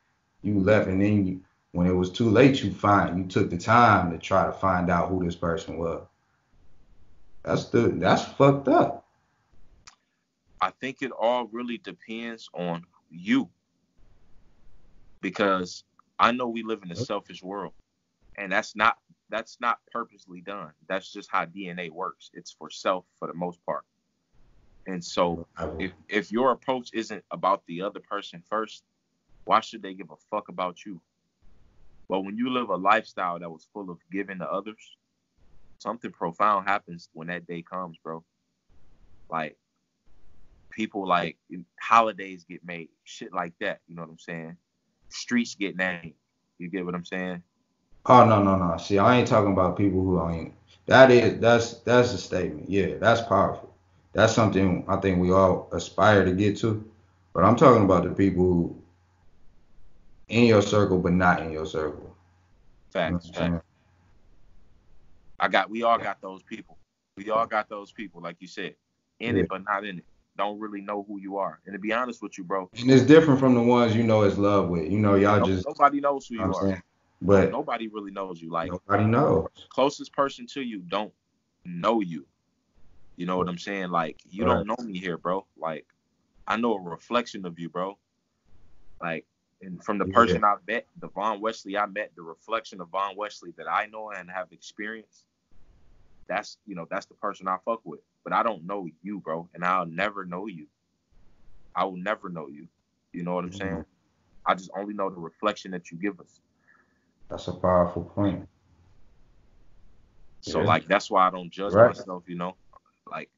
You 0.42 0.60
left, 0.60 0.88
and 0.88 1.02
then 1.02 1.26
you, 1.26 1.40
when 1.72 1.86
it 1.86 1.92
was 1.92 2.10
too 2.10 2.30
late, 2.30 2.62
you 2.62 2.72
find 2.72 3.18
you 3.18 3.24
took 3.26 3.50
the 3.50 3.58
time 3.58 4.10
to 4.10 4.18
try 4.18 4.46
to 4.46 4.52
find 4.52 4.90
out 4.90 5.08
who 5.08 5.24
this 5.24 5.36
person 5.36 5.78
was. 5.78 6.06
That's 7.44 7.66
the 7.66 7.88
that's 7.88 8.24
fucked 8.24 8.68
up. 8.68 9.06
I 10.60 10.70
think 10.70 11.02
it 11.02 11.12
all 11.12 11.46
really 11.46 11.78
depends 11.78 12.48
on 12.52 12.84
you. 13.10 13.48
Because 15.20 15.84
I 16.18 16.32
know 16.32 16.48
we 16.48 16.62
live 16.62 16.82
in 16.82 16.90
a 16.90 16.96
selfish 16.96 17.42
world. 17.42 17.72
And 18.36 18.52
that's 18.52 18.74
not 18.74 18.96
that's 19.30 19.58
not 19.60 19.78
purposely 19.92 20.40
done. 20.40 20.72
That's 20.88 21.12
just 21.12 21.30
how 21.30 21.44
DNA 21.44 21.90
works. 21.90 22.30
It's 22.32 22.52
for 22.52 22.70
self 22.70 23.04
for 23.18 23.28
the 23.28 23.34
most 23.34 23.64
part. 23.66 23.84
And 24.86 25.04
so 25.04 25.46
if 25.78 25.92
if 26.08 26.32
your 26.32 26.52
approach 26.52 26.90
isn't 26.94 27.24
about 27.30 27.62
the 27.66 27.82
other 27.82 28.00
person 28.00 28.42
first, 28.48 28.84
why 29.44 29.60
should 29.60 29.82
they 29.82 29.94
give 29.94 30.10
a 30.10 30.16
fuck 30.30 30.48
about 30.48 30.84
you? 30.84 31.00
But 32.08 32.22
when 32.22 32.36
you 32.36 32.50
live 32.50 32.70
a 32.70 32.76
lifestyle 32.76 33.38
that 33.38 33.50
was 33.50 33.68
full 33.72 33.90
of 33.90 33.98
giving 34.10 34.38
to 34.38 34.46
others, 34.46 34.96
something 35.78 36.10
profound 36.10 36.68
happens 36.68 37.08
when 37.12 37.28
that 37.28 37.46
day 37.46 37.62
comes, 37.62 37.98
bro. 38.02 38.24
Like 39.30 39.56
people 40.72 41.06
like 41.06 41.36
holidays 41.80 42.44
get 42.48 42.64
made, 42.64 42.88
shit 43.04 43.32
like 43.32 43.52
that. 43.60 43.80
You 43.86 43.96
know 43.96 44.02
what 44.02 44.10
I'm 44.10 44.18
saying? 44.18 44.56
Streets 45.10 45.54
get 45.54 45.76
named. 45.76 46.14
You 46.58 46.70
get 46.70 46.84
what 46.84 46.94
I'm 46.94 47.04
saying? 47.04 47.42
Oh 48.06 48.24
no 48.24 48.42
no 48.42 48.56
no. 48.56 48.76
See, 48.78 48.98
I 48.98 49.18
ain't 49.18 49.28
talking 49.28 49.52
about 49.52 49.76
people 49.76 50.02
who 50.02 50.28
ain't. 50.30 50.54
That 50.86 51.10
is 51.10 51.40
that's 51.40 51.74
that's 51.80 52.14
a 52.14 52.18
statement. 52.18 52.70
Yeah, 52.70 52.96
that's 52.98 53.20
powerful. 53.22 53.74
That's 54.14 54.34
something 54.34 54.84
I 54.88 54.96
think 54.96 55.20
we 55.20 55.30
all 55.30 55.68
aspire 55.72 56.24
to 56.24 56.32
get 56.32 56.56
to. 56.60 56.90
But 57.34 57.44
I'm 57.44 57.56
talking 57.56 57.84
about 57.84 58.04
the 58.04 58.10
people 58.10 58.44
who 58.44 58.82
in 60.28 60.44
your 60.44 60.62
circle 60.62 60.98
but 60.98 61.12
not 61.12 61.42
in 61.42 61.50
your 61.50 61.66
circle. 61.66 62.14
Facts. 62.90 63.30
You 63.34 63.48
know. 63.48 63.62
I 65.40 65.48
got 65.48 65.70
we 65.70 65.82
all 65.82 65.98
got 65.98 66.20
those 66.20 66.42
people. 66.42 66.76
We 67.16 67.30
all 67.30 67.46
got 67.46 67.68
those 67.68 67.92
people, 67.92 68.20
like 68.20 68.36
you 68.40 68.46
said, 68.46 68.74
in 69.20 69.36
yeah. 69.36 69.42
it 69.42 69.48
but 69.48 69.64
not 69.64 69.84
in 69.84 69.98
it. 69.98 70.04
Don't 70.36 70.60
really 70.60 70.80
know 70.80 71.04
who 71.08 71.18
you 71.18 71.36
are. 71.36 71.58
And 71.66 71.72
to 71.72 71.80
be 71.80 71.92
honest 71.92 72.22
with 72.22 72.38
you, 72.38 72.44
bro. 72.44 72.70
And 72.78 72.90
it's 72.90 73.02
different 73.02 73.40
from 73.40 73.54
the 73.54 73.62
ones 73.62 73.96
you 73.96 74.04
know 74.04 74.22
is 74.22 74.38
love 74.38 74.68
with. 74.68 74.90
You 74.90 74.98
know, 74.98 75.16
y'all 75.16 75.44
just 75.44 75.66
nobody 75.66 76.00
knows 76.00 76.26
who 76.26 76.36
you, 76.36 76.40
you 76.42 76.46
know 76.46 76.54
are. 76.54 76.82
But 77.20 77.50
nobody 77.50 77.88
really 77.88 78.12
knows 78.12 78.40
you. 78.40 78.50
Like 78.50 78.70
nobody 78.70 79.04
knows. 79.04 79.48
Closest 79.70 80.12
person 80.12 80.46
to 80.48 80.62
you 80.62 80.78
don't 80.78 81.12
know 81.64 82.00
you. 82.00 82.24
You 83.16 83.26
know 83.26 83.36
what 83.36 83.48
I'm 83.48 83.58
saying? 83.58 83.90
Like 83.90 84.20
you 84.30 84.44
right. 84.44 84.54
don't 84.54 84.66
know 84.68 84.76
me 84.84 84.98
here, 84.98 85.18
bro. 85.18 85.44
Like 85.56 85.86
I 86.46 86.56
know 86.56 86.74
a 86.74 86.80
reflection 86.80 87.44
of 87.44 87.58
you, 87.58 87.68
bro. 87.68 87.98
Like 89.02 89.26
and 89.60 89.82
from 89.82 89.98
the 89.98 90.04
person 90.06 90.40
yeah. 90.42 90.54
I 90.54 90.56
met, 90.66 90.86
the 91.00 91.08
Von 91.08 91.40
Wesley 91.40 91.76
I 91.76 91.86
met, 91.86 92.12
the 92.14 92.22
reflection 92.22 92.80
of 92.80 92.88
Von 92.90 93.16
Wesley 93.16 93.52
that 93.56 93.68
I 93.68 93.86
know 93.86 94.10
and 94.10 94.30
have 94.30 94.52
experienced. 94.52 95.24
That's 96.28 96.58
you 96.66 96.74
know 96.74 96.86
that's 96.90 97.06
the 97.06 97.14
person 97.14 97.48
I 97.48 97.56
fuck 97.64 97.80
with. 97.84 98.00
But 98.22 98.32
I 98.32 98.42
don't 98.42 98.66
know 98.66 98.86
you, 99.02 99.20
bro, 99.20 99.48
and 99.54 99.64
I'll 99.64 99.86
never 99.86 100.24
know 100.24 100.46
you. 100.46 100.66
I 101.74 101.84
will 101.84 101.96
never 101.96 102.28
know 102.28 102.48
you. 102.48 102.68
You 103.12 103.22
know 103.22 103.34
what 103.34 103.44
I'm 103.44 103.50
mm-hmm. 103.50 103.58
saying? 103.58 103.84
I 104.44 104.54
just 104.54 104.70
only 104.76 104.94
know 104.94 105.10
the 105.10 105.20
reflection 105.20 105.70
that 105.72 105.90
you 105.90 105.98
give 105.98 106.20
us. 106.20 106.40
That's 107.30 107.48
a 107.48 107.52
powerful 107.52 108.04
point. 108.04 108.48
So 110.40 110.60
yeah. 110.60 110.66
like 110.66 110.86
that's 110.86 111.10
why 111.10 111.26
I 111.26 111.30
don't 111.30 111.50
judge 111.50 111.72
right. 111.72 111.88
myself, 111.88 112.24
you 112.26 112.36
know. 112.36 112.54
Like 113.10 113.30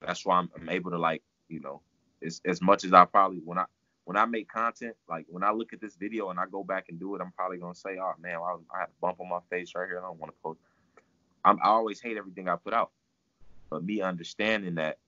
that's 0.00 0.24
why 0.26 0.38
I'm, 0.38 0.50
I'm, 0.56 0.68
able 0.68 0.90
to 0.90 0.98
like, 0.98 1.22
you 1.48 1.60
know, 1.60 1.80
as 2.24 2.40
as 2.44 2.60
much 2.60 2.84
as 2.84 2.92
I 2.92 3.04
probably 3.04 3.38
when 3.44 3.58
I 3.58 3.64
when 4.06 4.16
I 4.16 4.24
make 4.24 4.48
content, 4.48 4.94
like 5.08 5.26
when 5.28 5.42
I 5.42 5.50
look 5.50 5.72
at 5.72 5.80
this 5.80 5.96
video 5.96 6.30
and 6.30 6.38
I 6.38 6.44
go 6.46 6.62
back 6.62 6.86
and 6.88 6.98
do 6.98 7.16
it, 7.16 7.20
I'm 7.20 7.32
probably 7.32 7.58
gonna 7.58 7.74
say, 7.74 7.98
oh 8.00 8.12
man, 8.20 8.36
I, 8.36 8.54
I 8.74 8.80
had 8.80 8.88
a 8.88 9.00
bump 9.00 9.20
on 9.20 9.28
my 9.28 9.40
face 9.50 9.72
right 9.74 9.88
here. 9.88 9.98
I 9.98 10.02
don't 10.02 10.20
want 10.20 10.32
to 10.32 10.38
post. 10.44 10.60
I'm, 11.44 11.58
I 11.60 11.70
always 11.70 12.00
hate 12.00 12.16
everything 12.16 12.48
I 12.48 12.54
put 12.54 12.72
out. 12.72 12.92
But 13.68 13.84
me 13.84 14.02
understanding 14.02 14.76
that 14.76 14.98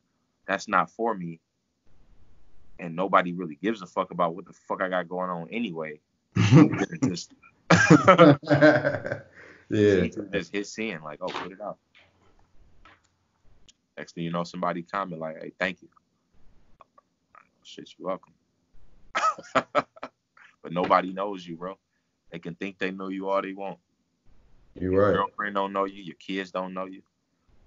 that's 0.49 0.67
not 0.67 0.91
for 0.91 1.15
me, 1.15 1.39
and 2.81 2.97
nobody 2.97 3.33
really 3.33 3.57
gives 3.63 3.83
a 3.83 3.87
fuck 3.87 4.11
about 4.11 4.35
what 4.35 4.47
the 4.47 4.53
fuck 4.53 4.83
I 4.83 4.89
got 4.89 5.09
going 5.09 5.31
on 5.31 5.49
anyway. 5.53 6.01
just 7.05 7.33
yeah, 8.51 9.21
just 10.33 10.53
hit 10.53 10.67
seeing 10.67 11.03
like, 11.03 11.21
oh, 11.23 11.29
put 11.29 11.53
it 11.53 11.61
out. 11.61 11.79
Next 13.97 14.17
thing 14.17 14.25
you 14.25 14.33
know, 14.33 14.43
somebody 14.43 14.83
comment 14.83 15.21
like, 15.21 15.41
"Hey, 15.41 15.53
thank 15.57 15.83
you." 15.83 15.89
Shit, 17.63 17.91
you're 17.97 18.09
welcome. 18.09 18.33
but 20.63 20.73
nobody 20.73 21.13
knows 21.13 21.47
you, 21.47 21.57
bro. 21.57 21.79
They 22.31 22.39
can 22.39 22.55
think 22.55 22.79
they 22.79 22.91
know 22.91 23.09
you 23.09 23.29
all 23.29 23.43
they 23.43 23.53
want. 23.53 23.79
You're 24.75 24.93
your 24.93 25.03
right. 25.03 25.09
Your 25.09 25.25
girlfriend 25.25 25.55
don't 25.55 25.73
know 25.73 25.85
you. 25.85 26.03
Your 26.03 26.17
kids 26.17 26.51
don't 26.51 26.75
know 26.75 26.85
you. 26.85 27.03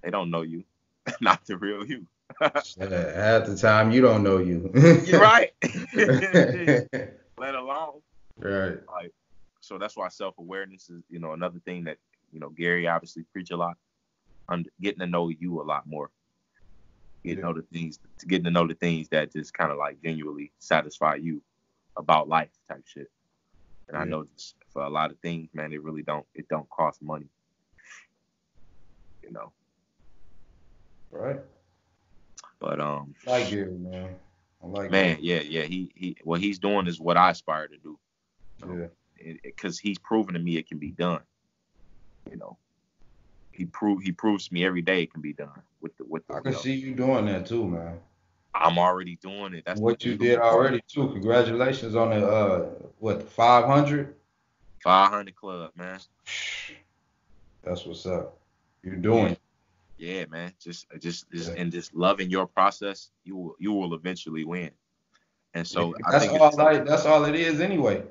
They 0.01 0.10
don't 0.10 0.29
know 0.29 0.41
you. 0.41 0.63
Not 1.21 1.45
the 1.45 1.57
real 1.57 1.86
you. 1.86 2.05
At 2.41 3.45
the 3.45 3.57
time 3.60 3.91
you 3.91 4.01
don't 4.01 4.23
know 4.23 4.38
you. 4.38 4.71
You're 5.05 5.19
right. 5.19 5.51
Let 7.38 7.55
alone. 7.55 8.01
Right. 8.38 8.77
Like, 8.88 9.12
so 9.60 9.77
that's 9.77 9.97
why 9.97 10.07
self 10.10 10.38
awareness 10.38 10.89
is, 10.89 11.03
you 11.10 11.19
know, 11.19 11.34
another 11.34 11.60
thing 11.65 11.84
that, 11.86 11.97
you 12.31 12.39
know, 12.39 12.49
Gary 12.49 12.88
obviously 12.88 13.23
preach 13.34 13.51
a 13.51 13.57
lot. 13.57 13.77
I'm 14.47 14.65
getting 14.81 14.99
to 14.99 15.07
know 15.07 15.29
you 15.29 15.62
a 15.62 15.63
lot 15.63 15.88
more. 15.88 16.10
Getting 17.23 17.39
yeah. 17.39 17.47
to 17.47 17.53
know 17.53 17.62
the 17.62 17.77
things, 17.77 17.99
getting 18.27 18.45
to 18.45 18.51
know 18.51 18.67
the 18.67 18.73
things 18.73 19.10
that 19.10 19.31
just 19.31 19.53
kind 19.53 19.71
of 19.71 19.77
like 19.77 20.01
genuinely 20.01 20.51
satisfy 20.60 21.15
you 21.15 21.41
about 21.97 22.27
life 22.27 22.49
type 22.67 22.84
shit. 22.86 23.10
And. 23.88 23.97
I 23.97 24.06
know 24.06 24.25
for 24.71 24.84
a 24.84 24.89
lot 24.89 25.12
of 25.12 25.19
things, 25.19 25.49
man, 25.54 25.73
it 25.73 25.84
really 25.84 26.01
don't 26.01 26.25
it 26.34 26.47
don't 26.47 26.69
cost 26.69 27.01
money. 27.01 27.27
You 29.23 29.32
know. 29.32 29.51
Right. 31.12 31.39
But 32.60 32.80
um. 32.80 33.15
I 33.27 33.32
like 33.32 33.51
it, 33.51 33.80
man. 33.80 34.15
I 34.63 34.67
like 34.67 34.91
man, 34.91 35.17
yeah, 35.21 35.41
yeah. 35.41 35.63
He 35.63 35.91
he. 35.95 36.17
What 36.23 36.39
he's 36.39 36.60
doing 36.60 36.88
is 36.88 36.99
what 36.99 37.17
I 37.17 37.32
aspire 37.32 37.67
to 37.67 37.77
do. 37.77 37.99
yeah. 38.65 39.34
Because 39.43 39.77
he's 39.77 39.99
proven 39.99 40.34
to 40.34 40.39
me 40.39 40.58
it 40.58 40.67
can 40.67 40.77
be 40.77 40.91
done. 40.91 41.21
You 42.30 42.38
know. 42.38 42.58
He 43.51 43.65
prove 43.65 44.01
he 44.01 44.12
proves 44.12 44.47
to 44.47 44.54
me 44.54 44.65
every 44.65 44.82
day 44.82 45.04
it 45.04 45.12
can 45.12 45.21
be 45.21 45.34
done 45.34 45.62
with 45.82 45.95
the 45.97 46.06
with 46.06 46.25
the. 46.27 46.36
I 46.36 46.39
can 46.39 46.54
see 46.54 46.73
you 46.73 46.95
doing 46.95 47.25
that 47.25 47.45
too, 47.45 47.67
man. 47.67 47.99
I'm 48.53 48.77
already 48.77 49.17
doing 49.17 49.53
it. 49.53 49.63
That's 49.65 49.79
what 49.79 50.03
you 50.03 50.15
did 50.17 50.39
already 50.39 50.81
too. 50.87 51.09
Congratulations 51.09 51.95
on 51.95 52.09
the 52.09 52.27
uh 52.27 52.59
what 52.99 53.29
500. 53.29 54.15
500 54.83 55.35
club, 55.35 55.71
man. 55.75 55.99
That's 57.63 57.85
what's 57.85 58.05
up. 58.05 58.37
You're 58.83 58.95
doing. 58.95 59.37
Yeah, 59.97 60.13
yeah 60.13 60.25
man. 60.25 60.53
Just, 60.59 60.87
just, 60.99 61.29
just, 61.31 61.51
yeah. 61.51 61.61
and 61.61 61.71
just 61.71 61.93
loving 61.93 62.29
your 62.29 62.47
process, 62.47 63.11
you 63.23 63.35
will, 63.35 63.55
you 63.59 63.71
will 63.71 63.93
eventually 63.93 64.43
win. 64.43 64.71
And 65.53 65.67
so 65.67 65.93
yeah, 65.99 66.11
that's 66.11 66.27
all. 66.27 66.51
Like, 66.55 66.85
that's 66.85 67.05
all 67.05 67.25
it 67.25 67.35
is 67.35 67.59
anyway. 67.59 68.03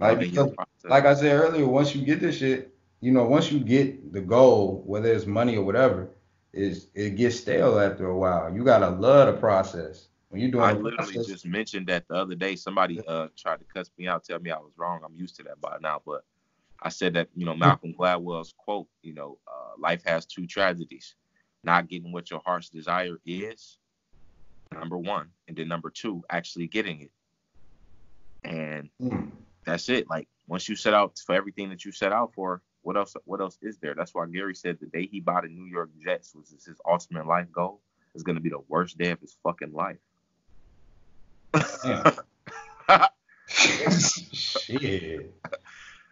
Like 0.00 0.20
because, 0.20 0.52
like 0.84 1.04
I 1.04 1.14
said 1.14 1.32
earlier, 1.32 1.66
once 1.66 1.94
you 1.94 2.04
get 2.04 2.20
this 2.20 2.38
shit, 2.38 2.74
you 3.00 3.12
know, 3.12 3.24
once 3.24 3.52
you 3.52 3.60
get 3.60 4.12
the 4.12 4.20
goal, 4.20 4.82
whether 4.86 5.12
it's 5.12 5.26
money 5.26 5.56
or 5.56 5.64
whatever, 5.64 6.08
is 6.52 6.88
it 6.94 7.16
gets 7.16 7.40
stale 7.40 7.78
after 7.78 8.06
a 8.06 8.16
while. 8.16 8.52
You 8.54 8.64
gotta 8.64 8.90
love 8.90 9.34
the 9.34 9.40
process. 9.40 10.08
When 10.28 10.40
you're 10.40 10.50
doing 10.50 10.64
I 10.64 10.72
literally 10.72 11.14
process, 11.14 11.26
just 11.26 11.46
mentioned 11.46 11.86
that 11.88 12.06
the 12.08 12.14
other 12.14 12.34
day. 12.34 12.56
Somebody 12.56 13.00
uh 13.06 13.28
tried 13.36 13.60
to 13.60 13.64
cuss 13.64 13.90
me 13.98 14.08
out, 14.08 14.24
tell 14.24 14.38
me 14.38 14.50
I 14.50 14.58
was 14.58 14.72
wrong. 14.76 15.00
I'm 15.04 15.14
used 15.14 15.36
to 15.36 15.42
that 15.44 15.60
by 15.60 15.78
now, 15.80 16.02
but 16.04 16.24
I 16.82 16.88
said 16.88 17.14
that 17.14 17.28
you 17.34 17.44
know 17.44 17.54
Malcolm 17.54 17.94
Gladwell's 17.98 18.54
quote. 18.56 18.88
You 19.02 19.14
know, 19.14 19.38
uh, 19.46 19.72
life 19.78 20.02
has 20.04 20.26
two 20.26 20.46
tragedies: 20.46 21.14
not 21.64 21.88
getting 21.88 22.12
what 22.12 22.30
your 22.30 22.40
heart's 22.44 22.68
desire 22.68 23.18
is, 23.26 23.78
number 24.72 24.98
one, 24.98 25.28
and 25.48 25.56
then 25.56 25.68
number 25.68 25.90
two, 25.90 26.22
actually 26.30 26.66
getting 26.66 27.00
it. 27.02 27.10
And 28.44 28.90
mm. 29.00 29.30
that's 29.64 29.88
it. 29.88 30.08
Like 30.08 30.28
once 30.46 30.68
you 30.68 30.76
set 30.76 30.94
out 30.94 31.18
for 31.18 31.34
everything 31.34 31.68
that 31.70 31.84
you 31.84 31.92
set 31.92 32.12
out 32.12 32.32
for, 32.34 32.62
what 32.82 32.96
else? 32.96 33.16
What 33.24 33.40
else 33.40 33.58
is 33.62 33.78
there? 33.78 33.94
That's 33.94 34.14
why 34.14 34.26
Gary 34.26 34.54
said 34.54 34.78
the 34.80 34.86
day 34.86 35.06
he 35.06 35.20
bought 35.20 35.44
a 35.44 35.48
New 35.48 35.66
York 35.66 35.90
Jets 36.02 36.34
was 36.34 36.50
his 36.50 36.80
ultimate 36.86 37.26
life 37.26 37.50
goal. 37.52 37.80
It's 38.14 38.22
going 38.22 38.36
to 38.36 38.42
be 38.42 38.50
the 38.50 38.62
worst 38.68 38.98
day 38.98 39.10
of 39.10 39.20
his 39.20 39.36
fucking 39.42 39.72
life. 39.72 39.98
Shit. 43.48 45.34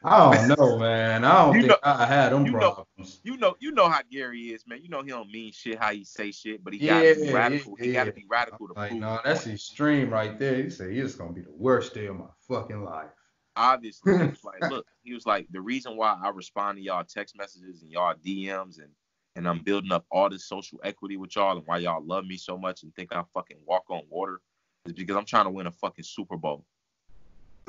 I 0.05 0.19
don't 0.19 0.49
know, 0.57 0.79
man. 0.79 1.25
I 1.25 1.45
don't 1.45 1.55
you 1.55 1.61
think 1.63 1.71
know, 1.71 1.79
I 1.83 2.07
had 2.07 2.31
them 2.31 2.47
you 2.47 2.53
problems. 2.53 2.87
Know, 2.99 3.07
you 3.25 3.37
know, 3.39 3.57
you 3.59 3.73
know 3.73 3.89
how 3.89 4.01
Gary 4.11 4.49
is, 4.49 4.65
man. 4.67 4.81
You 4.83 4.89
know 4.89 5.03
he 5.03 5.09
don't 5.11 5.31
mean 5.31 5.53
shit 5.53 5.79
how 5.79 5.93
he 5.93 6.05
say 6.05 6.31
shit, 6.31 6.63
but 6.63 6.75
he 6.75 6.81
yeah, 6.81 7.03
gotta 7.03 7.21
be 7.21 7.33
radical. 7.33 7.77
Yeah, 7.79 7.85
he 7.85 7.93
gotta 7.93 8.13
be 8.13 8.25
radical 8.29 8.69
to 8.69 8.75
like, 8.75 8.91
prove. 8.91 9.01
No, 9.01 9.19
that's 9.25 9.47
extreme 9.47 10.11
right 10.11 10.39
there. 10.39 10.63
He 10.63 10.71
said 10.71 10.91
it's 10.91 11.17
gonna 11.17 11.33
be 11.33 11.41
the 11.41 11.51
worst 11.51 11.95
day 11.95 12.07
of 12.07 12.17
my 12.17 12.27
fucking 12.47 12.85
life. 12.85 13.11
Obviously, 13.57 14.13
he 14.13 14.27
was 14.27 14.45
like, 14.45 14.61
look, 14.71 14.87
he 15.03 15.15
was 15.15 15.27
like, 15.27 15.47
the 15.51 15.61
reason 15.61 15.97
why 15.97 16.19
I 16.23 16.29
respond 16.29 16.79
to 16.79 16.83
y'all 16.83 17.05
text 17.05 17.37
messages 17.37 17.83
and 17.83 17.91
y'all 17.91 18.15
DMs 18.15 18.79
and 18.79 18.91
and 19.37 19.47
I'm 19.47 19.59
building 19.59 19.93
up 19.93 20.07
all 20.11 20.31
this 20.31 20.47
social 20.47 20.81
equity 20.83 21.19
with 21.19 21.37
y'all 21.37 21.59
and 21.59 21.67
why 21.67 21.79
y'all 21.79 22.03
love 22.03 22.25
me 22.25 22.39
so 22.39 22.57
much 22.57 22.83
and 22.83 22.95
think 22.95 23.13
I 23.13 23.23
fucking 23.35 23.59
walk 23.67 23.85
on 23.91 24.01
water 24.09 24.41
is 24.87 24.95
because 24.95 25.15
I'm 25.15 25.27
trying 25.27 25.45
to 25.45 25.51
win 25.51 25.67
a 25.67 25.71
fucking 25.71 26.05
Super 26.05 26.39
Bowl. 26.39 26.65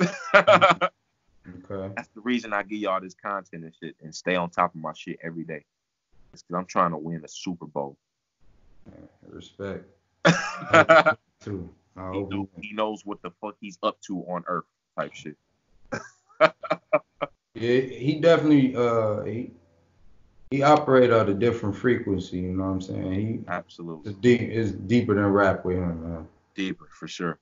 okay. 0.00 0.90
That's 1.94 2.08
the 2.14 2.22
reason 2.22 2.54
I 2.54 2.62
give 2.62 2.78
y'all 2.78 3.00
this 3.00 3.14
content 3.14 3.64
and 3.64 3.74
shit 3.78 3.96
and 4.02 4.14
stay 4.14 4.34
on 4.34 4.48
top 4.48 4.74
of 4.74 4.80
my 4.80 4.92
shit 4.94 5.18
every 5.22 5.44
day. 5.44 5.64
It's 6.32 6.42
because 6.42 6.58
I'm 6.58 6.66
trying 6.66 6.92
to 6.92 6.98
win 6.98 7.22
a 7.22 7.28
Super 7.28 7.66
Bowl. 7.66 7.98
respect. 9.28 9.84
too. 11.44 11.68
He, 12.12 12.22
know, 12.22 12.48
he 12.62 12.72
knows 12.72 13.04
what 13.04 13.20
the 13.22 13.30
fuck 13.42 13.56
he's 13.60 13.78
up 13.82 14.00
to 14.02 14.20
on 14.22 14.44
Earth, 14.46 14.64
type 14.96 15.12
shit. 15.14 15.36
yeah, 16.40 17.80
he 17.80 18.18
definitely 18.20 18.76
uh 18.76 19.22
he 19.22 19.52
he 20.50 20.62
operate 20.62 21.10
at 21.10 21.28
a 21.28 21.34
different 21.34 21.76
frequency. 21.76 22.38
You 22.38 22.54
know 22.54 22.64
what 22.64 22.70
I'm 22.70 22.80
saying? 22.80 23.12
He 23.12 23.40
absolutely 23.48 24.10
it's 24.10 24.20
deep. 24.20 24.40
It's 24.40 24.72
deeper 24.72 25.14
than 25.14 25.26
rap 25.26 25.64
with 25.64 25.76
him, 25.76 26.02
man 26.02 26.28
deeper 26.58 26.88
for 26.90 27.08
sure, 27.08 27.38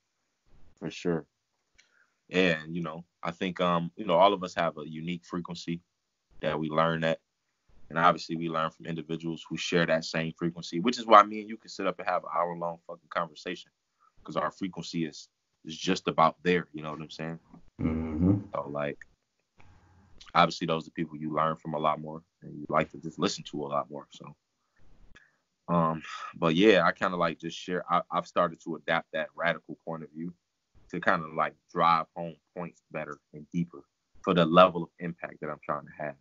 for 0.79 0.91
sure. 0.91 1.27
And 2.31 2.77
you 2.77 2.83
know, 2.83 3.05
I 3.23 3.31
think 3.31 3.61
um, 3.61 3.91
you 3.97 4.05
know, 4.05 4.15
all 4.15 4.35
of 4.35 4.45
us 4.45 4.55
have 4.55 4.77
a 4.79 4.89
unique 4.89 5.25
frequency 5.25 5.81
that 6.43 6.59
we 6.59 6.69
learn 6.69 7.01
that, 7.01 7.19
and 7.89 7.99
obviously 7.99 8.37
we 8.37 8.49
learn 8.49 8.71
from 8.71 8.87
individuals 8.87 9.45
who 9.49 9.57
share 9.57 9.87
that 9.87 10.05
same 10.05 10.33
frequency, 10.37 10.81
which 10.81 10.99
is 10.99 11.07
why 11.07 11.23
me 11.23 11.41
and 11.41 11.49
you 11.49 11.57
can 11.57 11.71
sit 11.71 11.87
up 11.87 11.99
and 11.99 12.09
have 12.09 12.25
an 12.25 12.31
hour 12.37 12.57
long 12.57 12.79
fucking 12.87 13.09
conversation 13.09 13.71
because 14.23 14.37
our 14.37 14.51
frequency 14.51 15.07
is 15.07 15.29
is 15.65 15.77
just 15.77 16.07
about 16.07 16.37
there. 16.43 16.69
You 16.73 16.83
know 16.83 16.91
what 16.91 17.01
I'm 17.01 17.11
saying? 17.11 17.39
Mm-hmm. 17.81 18.39
So 18.55 18.69
like, 18.69 18.99
obviously 20.35 20.67
those 20.67 20.87
are 20.87 20.93
people 20.93 21.17
you 21.17 21.35
learn 21.35 21.57
from 21.57 21.75
a 21.75 21.79
lot 21.79 22.01
more 22.01 22.23
and 22.43 22.55
you 22.55 22.67
like 22.69 22.91
to 22.91 22.99
just 22.99 23.19
listen 23.19 23.45
to 23.51 23.65
a 23.65 23.69
lot 23.69 23.91
more. 23.91 24.07
So 24.11 24.35
um, 25.69 26.03
but 26.37 26.55
yeah, 26.55 26.85
I 26.85 26.93
kind 26.93 27.13
of 27.13 27.19
like 27.19 27.41
just 27.41 27.59
share. 27.59 27.85
I, 27.91 28.03
have 28.13 28.27
started 28.27 28.61
to 28.65 28.77
adapt 28.77 29.09
that 29.13 29.29
radical 29.35 29.77
point 29.85 30.05
of 30.05 30.11
view 30.11 30.33
to 30.91 31.01
kind 31.01 31.25
of 31.25 31.35
like 31.35 31.55
drive 31.73 32.07
home 32.15 32.37
points 32.57 32.83
better 32.93 33.19
and 33.35 33.47
deeper 33.53 33.83
for 34.23 34.33
the 34.33 34.47
level 34.47 34.85
of 34.85 34.89
impact 35.01 35.41
that 35.41 35.51
I'm 35.51 35.59
trying 35.65 35.87
to 35.87 36.05
have. 36.05 36.15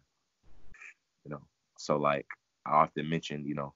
You 1.24 1.32
know, 1.32 1.42
so 1.78 1.98
like 1.98 2.26
I 2.66 2.72
often 2.72 3.08
mention, 3.08 3.46
you 3.46 3.54
know, 3.54 3.74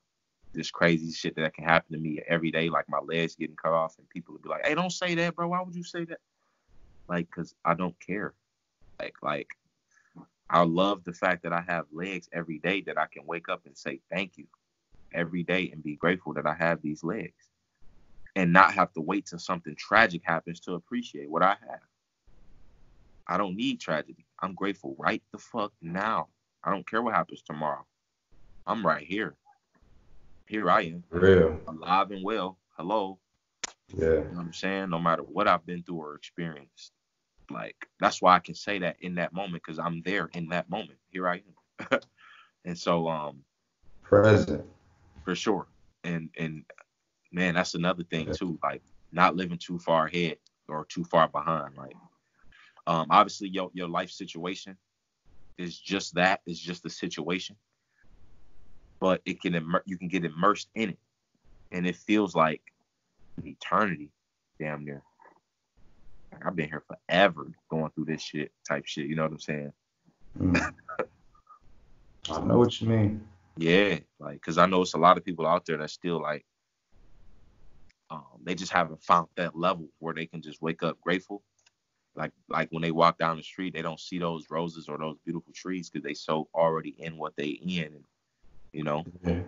this 0.54 0.72
crazy 0.72 1.12
shit 1.12 1.36
that 1.36 1.54
can 1.54 1.66
happen 1.66 1.94
to 1.94 2.00
me 2.00 2.20
every 2.28 2.50
day, 2.50 2.70
like 2.70 2.90
my 2.90 3.00
legs 3.00 3.36
getting 3.36 3.56
cut 3.56 3.72
off, 3.72 3.96
and 4.00 4.10
people 4.10 4.34
would 4.34 4.42
be 4.42 4.50
like, 4.50 4.66
"Hey, 4.66 4.74
don't 4.74 4.92
say 4.92 5.14
that, 5.16 5.36
bro. 5.36 5.50
Why 5.50 5.62
would 5.62 5.76
you 5.76 5.84
say 5.84 6.06
that?" 6.06 6.20
Like, 7.10 7.30
cause 7.32 7.56
I 7.66 7.74
don't 7.74 7.96
care. 8.00 8.34
Like, 9.02 9.16
like 9.24 9.50
I 10.50 10.64
love 10.64 11.04
the 11.04 11.14
fact 11.14 11.44
that 11.44 11.54
I 11.54 11.64
have 11.68 11.86
legs 11.92 12.30
every 12.34 12.60
day 12.60 12.82
that 12.82 12.98
I 13.00 13.08
can 13.12 13.26
wake 13.26 13.50
up 13.50 13.64
and 13.66 13.78
say 13.78 14.02
thank 14.12 14.38
you 14.38 14.46
every 15.14 15.44
day 15.44 15.70
and 15.72 15.84
be 15.84 15.96
grateful 15.96 16.34
that 16.36 16.46
I 16.48 16.54
have 16.54 16.82
these 16.82 17.04
legs 17.04 17.50
and 18.36 18.54
not 18.54 18.74
have 18.74 18.94
to 18.94 19.02
wait 19.02 19.28
till 19.28 19.40
something 19.40 19.76
tragic 19.76 20.22
happens 20.24 20.60
to 20.62 20.74
appreciate 20.74 21.30
what 21.30 21.44
I 21.44 21.58
have. 21.70 21.82
I 23.28 23.38
don't 23.38 23.56
need 23.56 23.80
tragedy. 23.80 24.26
I'm 24.42 24.56
grateful 24.56 24.96
right 24.98 25.22
the 25.32 25.40
fuck 25.40 25.74
now. 25.82 26.30
I 26.64 26.72
don't 26.72 26.90
care 26.90 27.02
what 27.02 27.16
happens 27.16 27.44
tomorrow. 27.44 27.86
I'm 28.66 28.86
right 28.86 29.06
here. 29.06 29.36
Here 30.48 30.70
I 30.70 30.82
am. 30.84 31.04
Real. 31.12 31.60
Alive 31.68 32.12
and 32.12 32.24
well. 32.24 32.58
Hello. 32.78 33.20
Yeah. 33.96 34.06
You 34.08 34.16
know 34.16 34.22
what 34.32 34.40
I'm 34.42 34.54
saying? 34.54 34.90
No 34.90 35.00
matter 35.00 35.24
what 35.24 35.48
I've 35.48 35.66
been 35.66 35.84
through 35.84 36.02
or 36.02 36.16
experienced. 36.16 36.92
Like, 37.52 37.88
that's 38.00 38.22
why 38.22 38.36
I 38.36 38.40
can 38.40 38.56
say 38.56 38.80
that 38.80 38.98
in 39.02 39.16
that 39.16 39.34
moment 39.34 39.64
because 39.64 39.80
I'm 39.80 40.02
there 40.04 40.30
in 40.34 40.50
that 40.50 40.70
moment. 40.70 41.00
Here 41.10 41.28
I 41.30 41.44
am. 41.90 42.00
and 42.66 42.78
so, 42.78 43.10
um, 43.10 43.44
present 44.04 44.66
for 45.26 45.36
sure. 45.36 45.68
And 46.04 46.30
and 46.38 46.66
man, 47.32 47.56
that's 47.56 47.76
another 47.76 48.04
thing 48.04 48.32
too. 48.32 48.60
Like 48.64 48.84
not 49.12 49.36
living 49.36 49.58
too 49.60 49.80
far 49.80 50.08
ahead 50.08 50.38
or 50.70 50.86
too 50.86 51.04
far 51.06 51.28
behind. 51.28 51.76
Like 51.78 51.96
um, 52.88 53.08
obviously 53.10 53.50
your 53.50 53.72
your 53.74 53.90
life 53.90 54.12
situation 54.12 54.78
is 55.58 55.80
just 55.80 56.16
that. 56.16 56.42
It's 56.46 56.60
just 56.60 56.84
the 56.84 56.90
situation. 56.90 57.58
but 59.00 59.22
it 59.26 59.42
can 59.42 59.56
immer- 59.56 59.84
you 59.86 59.98
can 59.98 60.08
get 60.08 60.26
immersed 60.26 60.70
in 60.76 60.90
it, 60.92 61.00
and 61.72 61.88
it 61.88 61.96
feels 61.96 62.36
like 62.36 62.62
an 63.38 63.48
eternity, 63.48 64.12
damn 64.60 64.86
near. 64.86 65.04
Like 66.32 66.46
I've 66.46 66.56
been 66.56 66.70
here 66.70 66.84
forever 66.88 67.52
going 67.70 67.92
through 67.92 68.06
this 68.06 68.22
shit 68.22 68.52
type 68.68 68.86
shit. 68.86 69.08
You 69.08 69.16
know 69.16 69.24
what 69.24 69.32
I'm 69.32 69.40
saying? 69.40 69.74
Mm. 70.40 70.74
I 72.32 72.40
know 72.42 72.58
what 72.58 72.80
you 72.80 72.88
mean. 72.88 73.28
Yeah, 73.58 74.00
like 74.20 74.36
because 74.36 74.58
I 74.58 74.66
know 74.66 74.82
it's 74.82 74.94
a 74.94 75.00
lot 75.00 75.18
of 75.18 75.26
people 75.26 75.46
out 75.46 75.66
there 75.66 75.78
that 75.78 75.90
still 75.90 76.22
like, 76.22 76.46
um, 78.10 78.24
they 78.44 78.56
just 78.56 78.72
haven't 78.72 79.04
found 79.04 79.28
that 79.36 79.56
level 79.56 79.90
where 80.00 80.14
they 80.14 80.26
can 80.26 80.42
just 80.42 80.62
wake 80.62 80.84
up 80.84 81.00
grateful. 81.02 81.44
Like 82.16 82.32
like 82.48 82.70
when 82.72 82.82
they 82.82 82.92
walk 82.92 83.18
down 83.18 83.38
the 83.38 83.44
street, 83.44 83.74
they 83.74 83.82
don't 83.82 84.00
see 84.00 84.20
those 84.20 84.50
roses 84.50 84.88
or 84.88 84.98
those 84.98 85.18
beautiful 85.26 85.52
trees 85.54 85.90
because 85.90 86.04
they 86.04 86.14
so 86.14 86.48
already 86.54 86.96
in 87.00 87.18
what 87.18 87.36
they 87.36 87.48
in, 87.48 88.04
you 88.72 88.84
know. 88.84 89.06
Yeah. 89.26 89.42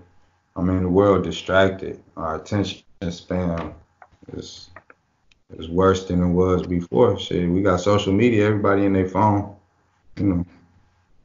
I 0.55 0.61
mean, 0.61 0.83
the 0.83 0.89
world 0.89 1.23
distracted. 1.23 2.03
Our 2.17 2.35
attention 2.35 2.83
span 3.09 3.73
is 4.33 4.69
is 5.57 5.69
worse 5.69 6.05
than 6.05 6.21
it 6.21 6.33
was 6.33 6.63
before. 6.63 7.17
Shit, 7.19 7.49
we 7.49 7.61
got 7.61 7.81
social 7.81 8.13
media. 8.13 8.47
Everybody 8.47 8.85
in 8.85 8.93
their 8.93 9.07
phone, 9.07 9.55
you 10.17 10.25
know, 10.25 10.45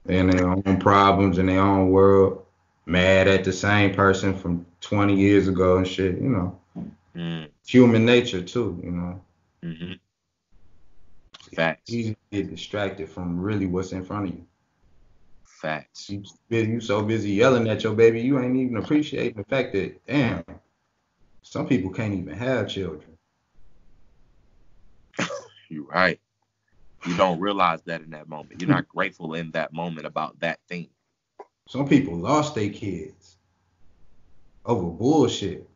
they 0.04 0.18
in 0.18 0.28
their 0.28 0.48
own 0.48 0.78
problems 0.78 1.38
in 1.38 1.46
their 1.46 1.60
own 1.60 1.90
world. 1.90 2.44
Mad 2.86 3.26
at 3.28 3.44
the 3.44 3.52
same 3.52 3.94
person 3.94 4.36
from 4.36 4.64
20 4.80 5.16
years 5.16 5.48
ago 5.48 5.78
and 5.78 5.86
shit. 5.88 6.14
You 6.20 6.28
know, 6.28 6.60
Mm, 7.16 7.48
human 7.66 8.04
nature 8.04 8.42
too. 8.42 8.78
You 8.82 8.90
know, 8.92 9.20
hmm 9.62 9.92
Facts. 11.54 11.90
easy 11.90 12.14
to 12.14 12.18
get 12.42 12.50
distracted 12.50 13.08
from 13.08 13.40
really 13.40 13.66
what's 13.66 13.92
in 13.92 14.04
front 14.04 14.28
of 14.28 14.34
you. 14.34 14.46
Facts. 15.44 16.10
You, 16.10 16.22
you 16.50 16.80
so 16.80 17.02
busy 17.02 17.30
yelling 17.30 17.68
at 17.68 17.82
your 17.82 17.94
baby, 17.94 18.20
you 18.20 18.38
ain't 18.38 18.56
even 18.56 18.76
appreciating 18.76 19.38
the 19.38 19.44
fact 19.44 19.72
that 19.72 20.04
damn, 20.06 20.44
some 21.42 21.66
people 21.66 21.90
can't 21.90 22.14
even 22.14 22.34
have 22.34 22.68
children. 22.68 23.15
You're 25.68 25.84
right. 25.84 26.20
You 27.06 27.16
don't 27.16 27.40
realize 27.40 27.82
that 27.82 28.00
in 28.00 28.10
that 28.10 28.28
moment. 28.28 28.60
You're 28.60 28.70
not 28.70 28.88
grateful 28.88 29.34
in 29.34 29.50
that 29.52 29.72
moment 29.72 30.06
about 30.06 30.40
that 30.40 30.60
thing. 30.68 30.88
Some 31.68 31.88
people 31.88 32.16
lost 32.16 32.54
their 32.54 32.70
kids 32.70 33.36
over 34.64 34.86
bullshit. 34.86 35.68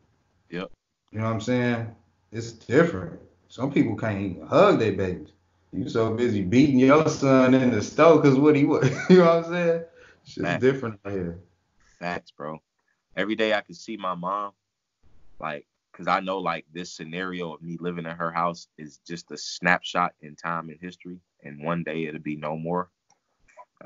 Yep. 0.49 0.71
You 1.11 1.19
know 1.19 1.25
what 1.25 1.33
I'm 1.33 1.41
saying? 1.41 1.95
It's 2.31 2.51
different. 2.51 3.19
Some 3.49 3.71
people 3.71 3.95
can't 3.95 4.19
even 4.19 4.47
hug 4.47 4.79
their 4.79 4.93
babies. 4.93 5.31
You 5.73 5.87
so 5.87 6.13
busy 6.13 6.41
beating 6.41 6.79
your 6.79 7.07
son 7.07 7.53
in 7.53 7.71
the 7.71 7.81
stove 7.81 8.21
because 8.21 8.37
what 8.37 8.55
he 8.55 8.65
was. 8.65 8.89
you 9.09 9.17
know 9.17 9.25
what 9.25 9.45
I'm 9.45 9.53
saying? 9.53 9.83
Shit's 10.25 10.41
Fact. 10.41 10.61
different 10.61 10.99
out 11.05 11.13
here. 11.13 11.39
Facts, 11.99 12.31
bro. 12.31 12.59
Every 13.15 13.35
day 13.35 13.53
I 13.53 13.61
could 13.61 13.77
see 13.77 13.95
my 13.97 14.15
mom, 14.15 14.51
like, 15.39 15.65
cause 15.93 16.07
I 16.07 16.19
know 16.19 16.39
like 16.39 16.65
this 16.73 16.91
scenario 16.91 17.53
of 17.53 17.61
me 17.61 17.77
living 17.79 18.05
in 18.05 18.15
her 18.15 18.31
house 18.31 18.67
is 18.77 18.99
just 19.07 19.31
a 19.31 19.37
snapshot 19.37 20.13
in 20.21 20.35
time 20.35 20.69
and 20.69 20.79
history, 20.79 21.19
and 21.43 21.63
one 21.63 21.83
day 21.83 22.05
it'll 22.05 22.21
be 22.21 22.35
no 22.35 22.55
more. 22.57 22.89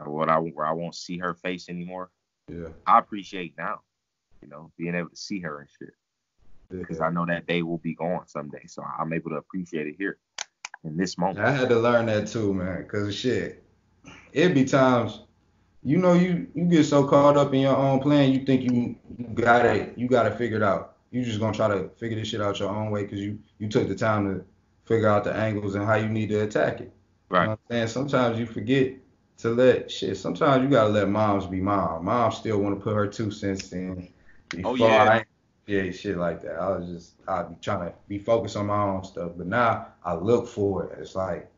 What 0.03 0.29
I 0.29 0.37
where 0.39 0.65
I 0.65 0.73
won't 0.73 0.95
see 0.95 1.17
her 1.19 1.33
face 1.33 1.69
anymore. 1.69 2.09
Yeah. 2.49 2.67
I 2.85 2.99
appreciate 2.99 3.57
now, 3.57 3.81
you 4.41 4.49
know, 4.49 4.71
being 4.77 4.93
able 4.93 5.09
to 5.09 5.15
see 5.15 5.39
her 5.39 5.61
and 5.61 5.69
shit, 5.79 5.93
because 6.69 6.99
I 6.99 7.09
know 7.09 7.25
that 7.25 7.47
day 7.47 7.61
will 7.61 7.77
be 7.77 7.95
gone 7.95 8.27
someday. 8.27 8.65
So 8.67 8.83
I'm 8.83 9.13
able 9.13 9.29
to 9.31 9.37
appreciate 9.37 9.87
it 9.87 9.95
here 9.97 10.17
in 10.83 10.97
this 10.97 11.17
moment. 11.17 11.39
I 11.39 11.51
had 11.51 11.69
to 11.69 11.79
learn 11.79 12.07
that 12.07 12.27
too, 12.27 12.53
man. 12.53 12.85
Cause 12.87 13.15
shit, 13.15 13.63
it 14.33 14.53
be 14.53 14.65
times, 14.65 15.21
you 15.81 15.97
know, 15.97 16.13
you 16.13 16.47
you 16.53 16.65
get 16.65 16.83
so 16.83 17.07
caught 17.07 17.37
up 17.37 17.53
in 17.53 17.61
your 17.61 17.77
own 17.77 18.01
plan, 18.01 18.33
you 18.33 18.45
think 18.45 18.63
you 18.63 18.95
you 19.17 19.27
got 19.33 19.65
it, 19.65 19.97
you 19.97 20.07
got 20.09 20.25
it 20.25 20.37
figured 20.37 20.61
out. 20.61 20.94
You 21.11 21.23
just 21.23 21.39
gonna 21.39 21.55
try 21.55 21.67
to 21.67 21.89
figure 21.97 22.17
this 22.17 22.27
shit 22.27 22.41
out 22.41 22.59
your 22.59 22.69
own 22.69 22.91
way 22.91 23.03
because 23.03 23.19
you 23.19 23.39
you 23.59 23.67
took 23.69 23.87
the 23.87 23.95
time 23.95 24.25
to 24.27 24.45
figure 24.85 25.07
out 25.07 25.23
the 25.23 25.33
angles 25.33 25.75
and 25.75 25.85
how 25.85 25.95
you 25.95 26.09
need 26.09 26.29
to 26.29 26.41
attack 26.41 26.81
it. 26.81 26.83
You 26.83 26.91
Right. 27.29 27.43
know 27.45 27.49
what 27.51 27.59
I'm 27.69 27.75
saying? 27.75 27.87
Sometimes 27.87 28.39
you 28.39 28.45
forget 28.45 28.93
to 29.37 29.49
let 29.49 29.89
shit. 29.91 30.17
Sometimes 30.17 30.63
you 30.63 30.69
gotta 30.69 30.89
let 30.89 31.09
moms 31.09 31.45
be 31.47 31.61
mom. 31.61 32.05
Mom 32.05 32.31
still 32.31 32.59
want 32.59 32.77
to 32.77 32.83
put 32.83 32.95
her 32.95 33.07
two 33.07 33.31
cents 33.31 33.71
in. 33.71 34.07
Oh, 34.53 34.57
before 34.57 34.71
Oh, 34.71 34.75
yeah. 34.75 35.03
I, 35.11 35.25
yeah, 35.67 35.91
shit 35.91 36.17
like 36.17 36.41
that. 36.43 36.55
I 36.59 36.77
was 36.77 36.87
just 36.87 37.15
I 37.27 37.43
be 37.43 37.55
trying 37.61 37.89
to 37.89 37.95
be 38.07 38.19
focused 38.19 38.55
on 38.57 38.67
my 38.67 38.81
own 38.83 39.03
stuff, 39.03 39.31
but 39.35 39.47
now 39.47 39.87
I 40.03 40.13
look 40.15 40.47
for 40.47 40.85
it. 40.85 40.99
It's 40.99 41.15
like 41.15 41.49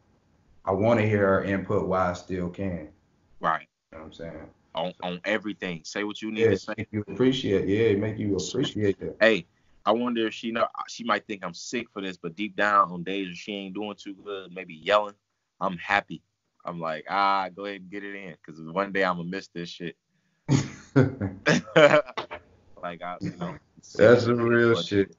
I 0.66 0.72
want 0.72 1.00
to 1.00 1.08
hear 1.08 1.28
her 1.28 1.44
input 1.44 1.88
while 1.88 2.10
I 2.10 2.14
still 2.14 2.50
can. 2.50 2.90
Right. 3.40 3.68
You 3.92 3.98
know 3.98 4.04
what 4.04 4.06
I'm 4.06 4.14
saying? 4.14 4.50
On 4.78 4.94
on 5.02 5.20
everything. 5.26 5.82
Say 5.84 6.04
what 6.04 6.22
you 6.22 6.32
need 6.32 6.44
Yeah, 6.44 6.50
to 6.52 6.58
say. 6.58 6.88
you 6.92 7.04
appreciate. 7.08 7.68
Yeah, 7.68 7.96
make 8.00 8.20
you 8.20 8.36
appreciate 8.36 9.00
that. 9.00 9.18
hey, 9.20 9.48
I 9.86 9.92
wonder 9.92 10.28
if 10.28 10.34
she 10.36 10.52
know 10.52 10.68
she 10.88 11.04
might 11.04 11.26
think 11.26 11.44
I'm 11.44 11.56
sick 11.56 11.88
for 11.92 12.02
this, 12.02 12.18
but 12.18 12.36
deep 12.36 12.56
down 12.56 12.92
on 12.92 13.04
days 13.04 13.36
she 13.38 13.54
ain't 13.54 13.74
doing 13.74 13.96
too 13.96 14.14
good, 14.14 14.54
maybe 14.54 14.76
yelling, 14.76 15.16
I'm 15.60 15.78
happy. 15.78 16.22
I'm 16.64 16.80
like, 16.80 17.06
ah, 17.10 17.50
go 17.50 17.66
ahead 17.66 17.82
and 17.82 17.90
get 17.90 18.04
it 18.04 18.14
in, 18.16 18.36
cause 18.46 18.62
one 18.62 18.92
day 18.92 19.04
I'm 19.04 19.18
gonna 19.18 19.30
miss 19.30 19.48
this 19.48 19.70
shit. 19.70 19.96
like 20.98 23.02
I, 23.02 23.18
you 23.22 23.36
know, 23.38 23.58
That's 23.98 24.26
the 24.26 24.36
real 24.36 24.76
but 24.76 24.86
shit. 24.86 25.16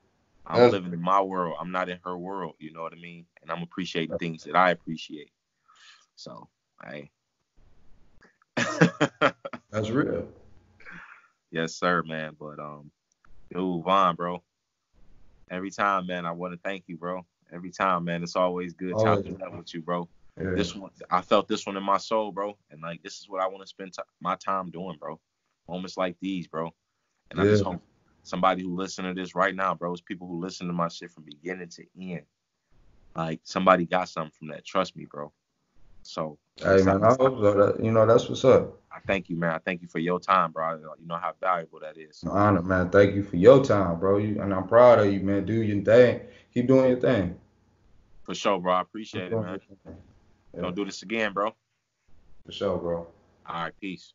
I'm 0.47 0.57
That's- 0.57 0.73
living 0.73 0.93
in 0.93 1.03
my 1.03 1.21
world. 1.21 1.57
I'm 1.61 1.73
not 1.73 1.89
in 1.89 1.99
her 2.05 2.17
world. 2.17 2.55
You 2.59 2.73
know 2.73 2.83
what 2.83 2.93
I 2.93 2.97
mean? 2.97 3.27
And 3.43 3.51
I'm 3.51 3.63
appreciating 3.63 4.17
things 4.19 4.45
that 4.45 4.57
I 4.57 4.71
appreciate. 4.71 5.31
So, 6.17 6.49
hey. 6.87 7.11
That's 9.71 9.91
real. 9.91 10.29
Yes, 11.51 11.75
sir, 11.75 12.03
man. 12.03 12.37
But 12.39 12.59
um, 12.59 12.91
yo, 13.51 13.81
Vaughn, 13.81 14.17
bro. 14.17 14.43
Every 15.51 15.71
time, 15.71 16.07
man, 16.07 16.27
I 16.27 16.33
want 16.33 16.53
to 16.53 16.61
thank 16.63 16.85
you, 16.87 16.97
bro. 16.97 17.25
Every 17.53 17.71
time, 17.71 18.05
man, 18.05 18.23
it's 18.23 18.37
always 18.37 18.75
good 18.75 18.95
Always. 18.95 19.25
chopping 19.25 19.43
up 19.43 19.57
with 19.57 19.73
you, 19.73 19.81
bro. 19.81 20.09
Yeah. 20.39 20.53
This 20.55 20.75
one, 20.75 20.91
I 21.11 21.23
felt 21.23 21.49
this 21.49 21.67
one 21.67 21.77
in 21.77 21.83
my 21.83 21.97
soul, 21.97 22.33
bro, 22.33 22.57
and 22.71 22.83
like 22.83 23.03
this 23.03 23.19
is 23.19 23.29
what 23.29 23.41
I 23.41 23.47
want 23.47 23.63
to 23.63 23.67
spend 23.67 23.95
ti 23.95 24.03
my 24.21 24.37
time 24.37 24.71
doing, 24.71 24.99
bro. 25.01 25.19
Moments 25.69 25.97
like 25.97 26.17
these, 26.21 26.47
bro. 26.47 26.73
And 27.31 27.41
I 27.41 27.45
just 27.45 27.65
hope 27.65 27.83
somebody 28.23 28.63
who 28.63 28.77
listen 28.77 29.05
to 29.05 29.15
this 29.15 29.35
right 29.35 29.55
now, 29.55 29.75
bro, 29.75 29.93
it's 29.93 30.03
people 30.03 30.29
who 30.29 30.41
listen 30.41 30.67
to 30.67 30.73
my 30.73 30.89
shit 30.89 31.11
from 31.11 31.25
beginning 31.25 31.69
to 31.71 31.85
end. 32.01 32.23
Like 33.15 33.41
somebody 33.43 33.87
got 33.87 34.09
something 34.09 34.33
from 34.39 34.49
that. 34.49 34.65
Trust 34.65 34.97
me, 34.97 35.07
bro. 35.11 35.33
So, 36.09 36.39
Hey 36.57 36.83
man, 36.83 37.05
I 37.05 37.09
hope 37.09 37.39
so. 37.39 37.53
That, 37.53 37.85
you 37.85 37.93
know, 37.93 38.07
that's 38.07 38.31
what's 38.31 38.43
up. 38.43 38.81
I 38.91 38.99
thank 39.07 39.29
you, 39.29 39.37
man. 39.37 39.53
I 39.53 39.59
thank 39.59 39.83
you 39.83 39.89
for 39.89 39.99
your 39.99 40.19
time, 40.19 40.53
bro. 40.53 40.77
You 40.77 41.07
know 41.07 41.17
how 41.17 41.35
valuable 41.39 41.81
that 41.81 41.99
is. 41.99 42.23
An 42.23 42.31
honor, 42.31 42.63
man. 42.63 42.89
Thank 42.89 43.15
you 43.15 43.23
for 43.23 43.37
your 43.37 43.63
time, 43.63 44.01
bro. 44.01 44.17
You, 44.17 44.41
and 44.41 44.55
I'm 44.55 44.67
proud 44.67 45.01
of 45.01 45.13
you, 45.13 45.21
man. 45.21 45.45
Do 45.45 45.53
your 45.53 45.85
thing. 45.85 46.23
Keep 46.55 46.67
doing 46.67 46.89
your 46.89 46.99
thing. 46.99 47.39
For 48.23 48.35
sure, 48.35 48.59
bro. 48.59 48.73
I 48.73 48.81
appreciate 48.81 49.33
it, 49.33 49.37
man. 49.37 49.61
Yeah. 49.87 50.63
Don't 50.63 50.75
do 50.75 50.87
this 50.87 51.03
again, 51.03 51.35
bro. 51.35 51.55
For 52.47 52.53
sure, 52.53 52.79
bro. 52.79 53.07
All 53.47 53.63
right. 53.65 53.73
Peace. 53.79 54.15